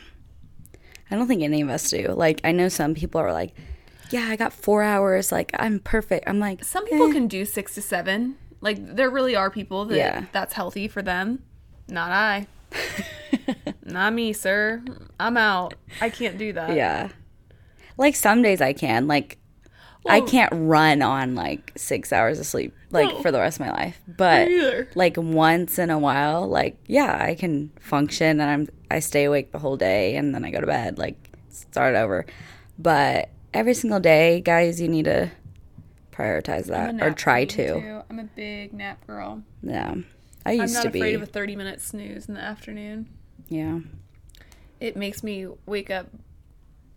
I 1.11 1.15
don't 1.15 1.27
think 1.27 1.43
any 1.43 1.61
of 1.61 1.69
us 1.69 1.89
do. 1.89 2.07
Like, 2.15 2.41
I 2.43 2.51
know 2.51 2.69
some 2.69 2.93
people 2.95 3.21
are 3.21 3.31
like, 3.33 3.53
yeah, 4.09 4.27
I 4.29 4.35
got 4.35 4.53
four 4.53 4.83
hours. 4.83 5.31
Like, 5.31 5.51
I'm 5.57 5.79
perfect. 5.79 6.27
I'm 6.27 6.39
like, 6.39 6.63
Some 6.63 6.85
people 6.85 7.09
eh. 7.09 7.13
can 7.13 7.27
do 7.27 7.45
six 7.45 7.75
to 7.75 7.81
seven. 7.81 8.35
Like 8.61 8.95
there 8.95 9.09
really 9.09 9.35
are 9.35 9.49
people 9.49 9.85
that 9.85 9.97
Yeah. 9.97 10.25
that's 10.31 10.53
healthy 10.53 10.87
for 10.87 11.01
them. 11.01 11.43
Not 11.89 12.11
I. 12.11 12.47
Not 13.85 14.13
me, 14.13 14.33
sir. 14.33 14.81
I'm 15.19 15.35
out. 15.37 15.73
I 16.01 16.09
can't 16.09 16.37
do 16.37 16.53
that. 16.53 16.75
yeah. 16.75 17.09
Like, 17.97 18.15
some 18.15 18.41
days 18.41 18.61
I 18.61 18.73
can. 18.73 19.07
Like, 19.07 19.37
I 20.07 20.21
can't 20.21 20.51
run 20.53 21.01
on 21.01 21.35
like 21.35 21.71
six 21.77 22.11
hours 22.11 22.39
of 22.39 22.45
sleep, 22.45 22.75
like, 22.91 23.09
No. 23.09 23.21
for 23.21 23.31
the 23.31 23.39
rest 23.39 23.59
of 23.59 23.65
my 23.65 23.71
life. 23.71 23.99
But, 24.07 24.49
like, 24.95 25.15
once 25.17 25.79
in 25.79 25.89
a 25.89 25.97
while, 25.99 26.47
like, 26.47 26.77
yeah, 26.87 27.17
I 27.21 27.35
can 27.35 27.71
function 27.79 28.41
and 28.41 28.43
I'm, 28.43 28.67
I 28.91 28.99
stay 28.99 29.23
awake 29.23 29.51
the 29.51 29.59
whole 29.59 29.77
day 29.77 30.15
and 30.15 30.35
then 30.35 30.43
I 30.43 30.51
go 30.51 30.59
to 30.59 30.67
bed, 30.67 30.97
like, 30.97 31.15
start 31.49 31.95
over. 31.95 32.25
But 32.77 33.29
every 33.53 33.73
single 33.73 33.99
day, 33.99 34.41
guys, 34.41 34.81
you 34.81 34.87
need 34.89 35.05
to 35.05 35.31
prioritize 36.11 36.65
that 36.67 37.01
or 37.01 37.11
try 37.11 37.45
to. 37.45 37.67
too. 37.79 38.01
I'm 38.09 38.19
a 38.19 38.23
big 38.25 38.73
nap 38.73 39.05
girl. 39.07 39.41
Yeah. 39.61 39.95
I 40.45 40.51
used 40.53 40.81
to 40.81 40.89
be. 40.89 40.99
I'm 40.99 41.01
not 41.01 41.11
afraid 41.11 41.15
of 41.15 41.21
a 41.21 41.25
30 41.25 41.55
minute 41.55 41.81
snooze 41.81 42.27
in 42.27 42.33
the 42.35 42.41
afternoon. 42.41 43.09
yeah. 43.49 43.79
It 44.79 44.97
makes 44.97 45.23
me 45.23 45.47
wake 45.65 45.89
up 45.89 46.07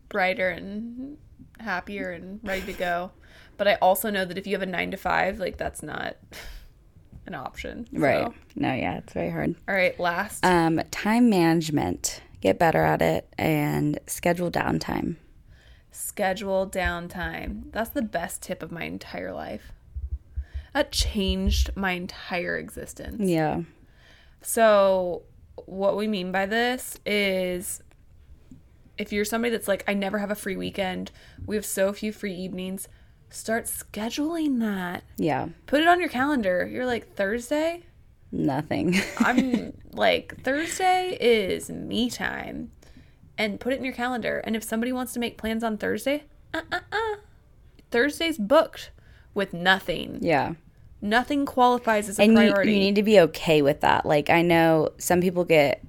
brighter 0.09 0.49
and 0.51 1.19
happier 1.61 2.11
and 2.11 2.41
ready 2.43 2.63
to 2.67 2.73
go. 2.73 3.11
But 3.57 3.69
I 3.69 3.75
also 3.77 4.11
know 4.11 4.25
that 4.25 4.37
if 4.39 4.47
you 4.47 4.55
have 4.55 4.63
a 4.63 4.67
nine 4.67 4.91
to 4.91 4.97
five, 4.97 5.39
like 5.39 5.57
that's 5.57 5.83
not 5.83 6.17
an 7.27 7.35
option. 7.35 7.87
So- 7.93 7.99
Right. 8.01 8.33
No, 8.55 8.73
yeah, 8.73 8.99
it's 8.99 9.13
very 9.13 9.31
hard. 9.31 9.55
All 9.69 9.75
right. 9.75 9.99
Last. 9.99 10.45
Um, 10.45 10.81
time 10.91 11.29
management. 11.31 12.21
Get 12.43 12.59
better 12.59 12.83
at 12.85 13.01
it 13.03 13.33
and 13.39 13.99
schedule 14.07 14.51
downtime. 14.51 15.17
schedule 15.91 16.69
downtime. 16.69 17.73
That's 17.73 17.89
the 17.91 18.03
best 18.03 18.43
tip 18.43 18.63
of 18.63 18.71
my 18.71 18.85
entire 18.85 19.33
life. 19.33 19.73
That 20.75 20.93
changed 20.93 21.71
my 21.75 21.93
entire 21.93 22.59
existence. 22.59 23.29
Yeah. 23.29 23.63
So, 24.43 25.23
what 25.65 25.97
we 25.97 26.07
mean 26.07 26.31
by 26.33 26.45
this 26.45 26.99
is 27.07 27.83
if 28.99 29.13
you're 29.13 29.25
somebody 29.25 29.51
that's 29.53 29.69
like, 29.69 29.85
I 29.89 29.95
never 29.95 30.19
have 30.19 30.31
a 30.31 30.35
free 30.35 30.57
weekend, 30.57 31.11
we 31.47 31.57
have 31.57 31.67
so 31.67 31.93
few 31.93 32.13
free 32.13 32.35
evenings, 32.35 32.89
start 33.31 33.65
scheduling 33.67 34.61
that. 34.61 35.05
Yeah. 35.17 35.49
Put 35.67 35.81
it 35.83 35.89
on 35.89 36.01
your 36.01 36.09
calendar. 36.09 36.67
You're 36.67 36.87
like, 36.87 37.15
Thursday? 37.15 37.85
Nothing. 38.33 38.97
I'm 39.19 39.73
like, 39.93 40.43
Thursday 40.43 41.17
is 41.21 41.71
me 41.71 42.11
time. 42.11 42.73
And 43.39 43.61
put 43.61 43.73
it 43.75 43.79
in 43.79 43.85
your 43.85 43.93
calendar. 43.95 44.41
And 44.45 44.57
if 44.57 44.63
somebody 44.65 44.93
wants 44.93 45.13
to 45.13 45.21
make 45.21 45.37
plans 45.37 45.63
on 45.63 45.77
Thursday, 45.77 46.25
uh 46.55 46.63
uh 46.73 46.81
uh. 46.91 47.17
Thursday's 47.91 48.39
booked 48.39 48.91
with 49.35 49.53
nothing. 49.53 50.19
yeah. 50.23 50.55
Nothing 51.03 51.45
qualifies 51.45 52.09
as 52.09 52.19
a 52.19 52.23
And 52.23 52.33
you, 52.33 52.39
priority. 52.39 52.73
you 52.73 52.79
need 52.79 52.95
to 52.95 53.03
be 53.03 53.21
okay 53.21 53.61
with 53.61 53.83
that. 53.83 54.07
Like 54.07 54.31
I 54.31 54.41
know 54.41 54.89
some 54.97 55.21
people 55.21 55.45
get 55.45 55.85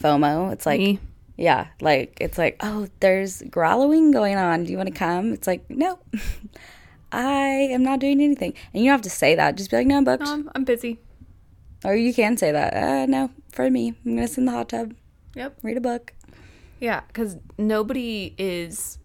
FOMO. 0.00 0.52
It's 0.52 0.64
like, 0.64 0.78
Me. 0.78 1.00
Yeah, 1.36 1.68
like 1.80 2.16
it's 2.20 2.38
like, 2.38 2.56
oh, 2.60 2.88
there's 3.00 3.42
growling 3.50 4.10
going 4.10 4.36
on. 4.36 4.64
Do 4.64 4.70
you 4.72 4.76
want 4.78 4.88
to 4.88 4.94
come? 4.94 5.32
It's 5.32 5.46
like, 5.46 5.68
no, 5.70 5.98
I 7.12 7.68
am 7.70 7.82
not 7.82 8.00
doing 8.00 8.20
anything. 8.20 8.54
And 8.74 8.82
you 8.82 8.90
don't 8.90 8.94
have 8.98 9.02
to 9.02 9.10
say 9.10 9.34
that. 9.34 9.56
Just 9.56 9.70
be 9.70 9.76
like, 9.76 9.86
no, 9.86 9.98
I'm 9.98 10.04
booked. 10.04 10.26
Um, 10.26 10.50
I'm 10.54 10.64
busy. 10.64 10.98
Or 11.84 11.94
you 11.94 12.12
can 12.14 12.36
say 12.36 12.52
that. 12.52 12.74
Uh, 12.74 13.06
no, 13.06 13.30
for 13.52 13.70
me, 13.70 13.94
I'm 14.04 14.16
gonna 14.16 14.28
sit 14.28 14.38
in 14.38 14.44
the 14.46 14.52
hot 14.52 14.68
tub, 14.70 14.94
Yep. 15.34 15.58
read 15.62 15.76
a 15.76 15.80
book. 15.80 16.12
Yeah, 16.80 17.00
because 17.08 17.36
nobody 17.58 18.34
is. 18.38 18.98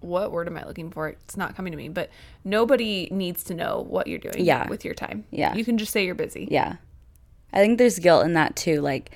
What 0.00 0.32
word 0.32 0.48
am 0.48 0.58
I 0.58 0.66
looking 0.66 0.90
for? 0.90 1.08
It's 1.08 1.36
not 1.36 1.56
coming 1.56 1.70
to 1.70 1.78
me, 1.78 1.88
but 1.88 2.10
nobody 2.44 3.08
needs 3.10 3.42
to 3.44 3.54
know 3.54 3.86
what 3.88 4.06
you're 4.06 4.18
doing 4.18 4.44
Yeah. 4.44 4.68
with 4.68 4.84
your 4.84 4.92
time. 4.92 5.24
Yeah. 5.30 5.54
You 5.54 5.64
can 5.64 5.78
just 5.78 5.92
say 5.92 6.04
you're 6.04 6.14
busy. 6.14 6.46
Yeah. 6.50 6.76
I 7.54 7.58
think 7.60 7.78
there's 7.78 7.98
guilt 7.98 8.26
in 8.26 8.34
that 8.34 8.54
too, 8.54 8.82
like 8.82 9.12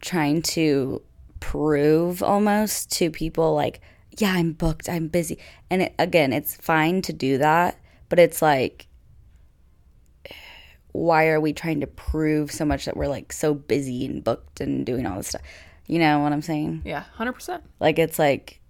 trying 0.00 0.40
to 0.42 1.02
prove 1.40 2.22
almost 2.22 2.92
to 2.92 3.10
people 3.10 3.54
like, 3.54 3.80
yeah, 4.18 4.32
I'm 4.32 4.52
booked, 4.52 4.88
I'm 4.88 5.08
busy. 5.08 5.38
And 5.70 5.82
it, 5.82 5.94
again, 5.98 6.32
it's 6.32 6.54
fine 6.54 7.02
to 7.02 7.12
do 7.12 7.38
that, 7.38 7.78
but 8.08 8.18
it's 8.18 8.42
like 8.42 8.86
why 10.92 11.28
are 11.28 11.40
we 11.40 11.52
trying 11.52 11.80
to 11.80 11.86
prove 11.86 12.50
so 12.50 12.64
much 12.64 12.84
that 12.84 12.96
we're 12.96 13.08
like 13.08 13.32
so 13.32 13.54
busy 13.54 14.04
and 14.06 14.24
booked 14.24 14.60
and 14.60 14.84
doing 14.84 15.06
all 15.06 15.16
this 15.16 15.28
stuff? 15.28 15.42
You 15.86 15.98
know 15.98 16.20
what 16.20 16.32
I'm 16.32 16.42
saying? 16.42 16.82
Yeah, 16.84 17.04
100%. 17.18 17.62
Like 17.78 17.98
it's 17.98 18.18
like 18.18 18.60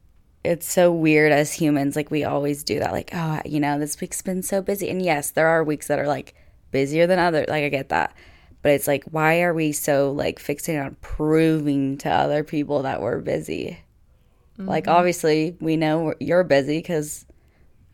it's 0.43 0.71
so 0.71 0.91
weird 0.91 1.33
as 1.33 1.53
humans 1.53 1.97
like 1.97 2.11
we 2.11 2.25
always 2.25 2.65
do 2.65 2.79
that 2.79 2.93
like 2.93 3.11
oh 3.13 3.41
you 3.45 3.61
know 3.61 3.79
this 3.79 4.01
week's 4.01 4.23
been 4.23 4.43
so 4.43 4.63
busy 4.63 4.89
and 4.89 5.03
yes 5.03 5.33
there 5.33 5.47
are 5.47 5.63
weeks 5.63 5.89
that 5.89 5.99
are 5.99 6.07
like 6.07 6.35
busier 6.71 7.07
than 7.07 7.19
others 7.19 7.45
like 7.47 7.63
I 7.63 7.69
get 7.69 7.91
that 7.91 8.15
but 8.63 8.73
it's 8.73 8.87
like 8.87 9.05
why 9.05 9.43
are 9.43 9.55
we 9.55 9.73
so 9.73 10.13
like 10.13 10.39
fixated 10.39 10.85
on 10.85 10.97
proving 11.01 11.97
to 11.99 12.09
other 12.11 12.45
people 12.45 12.83
that 12.83 13.01
we're 13.01 13.19
busy 13.21 13.79
like 14.59 14.87
obviously 14.89 15.57
we 15.61 15.77
know 15.77 16.13
you're 16.21 16.45
busy 16.45 16.83
cuz 16.83 17.25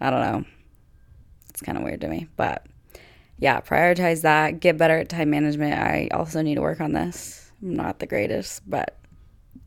I 0.01 0.11
don't 0.11 0.21
know 0.21 0.45
it's 1.51 1.63
kind 1.63 1.79
of 1.79 1.85
weird 1.85 2.01
to 2.01 2.09
me 2.09 2.27
but 2.37 2.67
yeah 3.39 3.61
prioritize 3.61 4.23
that 4.23 4.59
get 4.59 4.77
better 4.77 4.99
at 4.99 5.09
time 5.09 5.31
management 5.31 5.75
I 5.75 6.09
also 6.13 6.43
need 6.43 6.57
to 6.57 6.63
work 6.63 6.81
on 6.81 6.93
this 6.93 7.53
I'm 7.63 7.75
not 7.75 8.01
the 8.01 8.07
greatest 8.07 8.69
but 8.69 8.99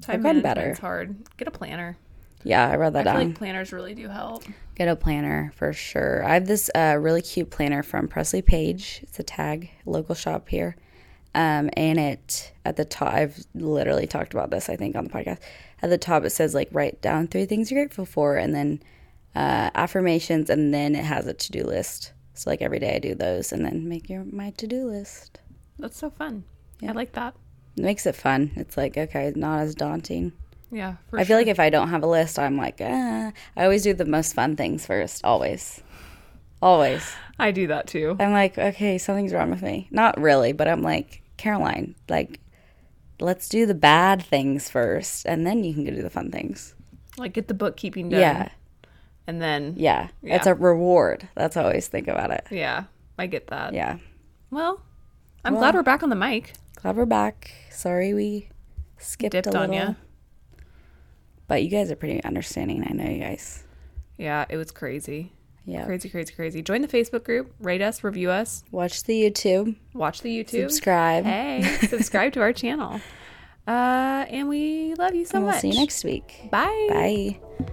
Time 0.01 0.15
I've 0.17 0.23
gotten 0.23 0.41
management's 0.41 0.79
better. 0.79 0.87
hard. 0.87 1.15
Get 1.37 1.47
a 1.47 1.51
planner. 1.51 1.97
yeah 2.43 2.69
I 2.69 2.75
wrote 2.77 2.93
that 2.93 3.07
I 3.07 3.11
feel 3.11 3.19
down 3.21 3.27
like 3.29 3.37
planners 3.37 3.71
really 3.73 3.93
do 3.95 4.07
help. 4.07 4.43
Get 4.75 4.87
a 4.87 4.95
planner 4.95 5.51
for 5.55 5.73
sure. 5.73 6.23
I 6.25 6.33
have 6.35 6.47
this 6.47 6.69
uh, 6.75 6.97
really 6.99 7.21
cute 7.21 7.49
planner 7.49 7.83
from 7.83 8.07
Presley 8.07 8.41
Page. 8.41 9.01
It's 9.03 9.19
a 9.19 9.23
tag 9.23 9.71
local 9.85 10.15
shop 10.15 10.47
here, 10.47 10.77
um, 11.35 11.69
and 11.73 11.99
it 11.99 12.51
at 12.65 12.75
the 12.75 12.85
top. 12.85 13.13
I've 13.13 13.45
literally 13.53 14.07
talked 14.07 14.33
about 14.33 14.49
this. 14.49 14.69
I 14.69 14.75
think 14.75 14.95
on 14.95 15.05
the 15.05 15.09
podcast. 15.09 15.39
At 15.81 15.89
the 15.89 15.97
top, 15.97 16.25
it 16.25 16.31
says 16.31 16.53
like 16.53 16.69
write 16.71 17.01
down 17.01 17.27
three 17.27 17.45
things 17.45 17.71
you're 17.71 17.83
grateful 17.83 18.05
for, 18.05 18.35
and 18.35 18.53
then 18.53 18.81
uh, 19.35 19.69
affirmations, 19.75 20.49
and 20.49 20.73
then 20.73 20.95
it 20.95 21.05
has 21.05 21.27
a 21.27 21.33
to 21.33 21.51
do 21.51 21.63
list. 21.63 22.13
So 22.33 22.49
like 22.49 22.61
every 22.61 22.79
day 22.79 22.95
I 22.95 22.99
do 22.99 23.15
those, 23.15 23.51
and 23.51 23.65
then 23.65 23.87
make 23.87 24.09
your 24.09 24.23
my 24.25 24.51
to 24.51 24.67
do 24.67 24.85
list. 24.85 25.39
That's 25.77 25.97
so 25.97 26.09
fun. 26.09 26.43
Yeah. 26.81 26.91
I 26.91 26.93
like 26.93 27.13
that. 27.13 27.35
It 27.77 27.83
makes 27.83 28.05
it 28.05 28.15
fun. 28.15 28.51
It's 28.55 28.75
like 28.75 28.97
okay, 28.97 29.27
it's 29.27 29.37
not 29.37 29.59
as 29.59 29.75
daunting. 29.75 30.33
Yeah. 30.71 30.95
I 31.13 31.23
feel 31.23 31.37
like 31.37 31.47
if 31.47 31.59
I 31.59 31.69
don't 31.69 31.89
have 31.89 32.03
a 32.03 32.07
list, 32.07 32.37
I'm 32.37 32.57
like, 32.57 32.79
ah. 32.81 33.31
I 33.57 33.63
always 33.63 33.83
do 33.83 33.93
the 33.93 34.05
most 34.05 34.33
fun 34.33 34.55
things 34.55 34.85
first. 34.85 35.23
Always, 35.23 35.81
always. 36.61 37.11
I 37.39 37.51
do 37.51 37.67
that 37.67 37.87
too. 37.87 38.15
I'm 38.19 38.31
like, 38.31 38.57
okay, 38.57 38.97
something's 38.97 39.33
wrong 39.33 39.49
with 39.49 39.61
me. 39.61 39.87
Not 39.91 40.19
really, 40.19 40.51
but 40.51 40.67
I'm 40.67 40.81
like, 40.81 41.18
Caroline, 41.39 41.95
like, 42.09 42.39
let's 43.19 43.47
do 43.49 43.65
the 43.65 43.73
bad 43.73 44.21
things 44.21 44.69
first, 44.69 45.25
and 45.25 45.47
then 45.47 45.63
you 45.63 45.73
can 45.73 45.85
go 45.85 45.91
do 45.91 46.01
the 46.03 46.09
fun 46.09 46.29
things. 46.31 46.75
Like 47.17 47.33
get 47.33 47.47
the 47.47 47.53
bookkeeping 47.53 48.09
done. 48.09 48.19
Yeah, 48.19 48.49
And 49.25 49.41
then 49.41 49.73
yeah, 49.77 50.09
Yeah. 50.21 50.35
It's 50.35 50.47
a 50.47 50.53
reward. 50.53 51.27
That's 51.35 51.55
how 51.55 51.61
I 51.61 51.65
always 51.65 51.87
think 51.87 52.07
about 52.07 52.31
it. 52.31 52.45
yeah, 52.51 52.83
I 53.17 53.27
get 53.27 53.47
that. 53.47 53.73
Yeah. 53.73 53.97
Well, 54.51 54.81
I'm 55.43 55.53
Well- 55.53 55.61
glad 55.61 55.75
we're 55.75 55.83
back 55.83 56.03
on 56.03 56.09
the 56.09 56.15
mic. 56.15 56.53
Glad 56.75 56.95
we're 56.95 57.05
back. 57.05 57.51
Sorry 57.71 58.13
we 58.13 58.49
skipped 58.97 59.31
Dipped 59.33 59.47
a 59.47 59.57
on 59.57 59.69
little. 59.71 59.85
ya. 59.87 59.93
But 61.47 61.63
you 61.63 61.69
guys 61.69 61.89
are 61.91 61.95
pretty 61.95 62.23
understanding. 62.23 62.85
I 62.89 62.93
know 62.93 63.09
you 63.09 63.19
guys. 63.19 63.63
Yeah, 64.17 64.45
it 64.49 64.57
was 64.57 64.71
crazy. 64.71 65.31
Yeah. 65.69 65.85
Crazy, 65.85 66.09
crazy, 66.09 66.33
crazy. 66.33 66.61
Join 66.61 66.81
the 66.81 66.87
Facebook 66.87 67.23
group, 67.23 67.53
rate 67.59 67.81
us, 67.81 68.03
review 68.03 68.29
us, 68.31 68.63
Watch 68.71 69.03
the 69.03 69.21
YouTube. 69.23 69.75
watch 69.93 70.21
the 70.21 70.29
YouTube. 70.43 70.69
Subscribe. 70.69 71.25
Hey, 71.25 71.61
subscribe 71.87 72.33
to 72.33 72.41
our 72.41 72.53
channel. 72.53 72.99
Uh, 73.67 74.25
and 74.29 74.49
we 74.49 74.95
love 74.95 75.13
you 75.13 75.25
so 75.25 75.37
and 75.37 75.45
we'll 75.45 75.53
much. 75.53 75.61
see 75.61 75.69
you 75.69 75.75
next 75.75 76.03
week. 76.03 76.47
Bye. 76.49 76.87
Bye. 76.89 77.69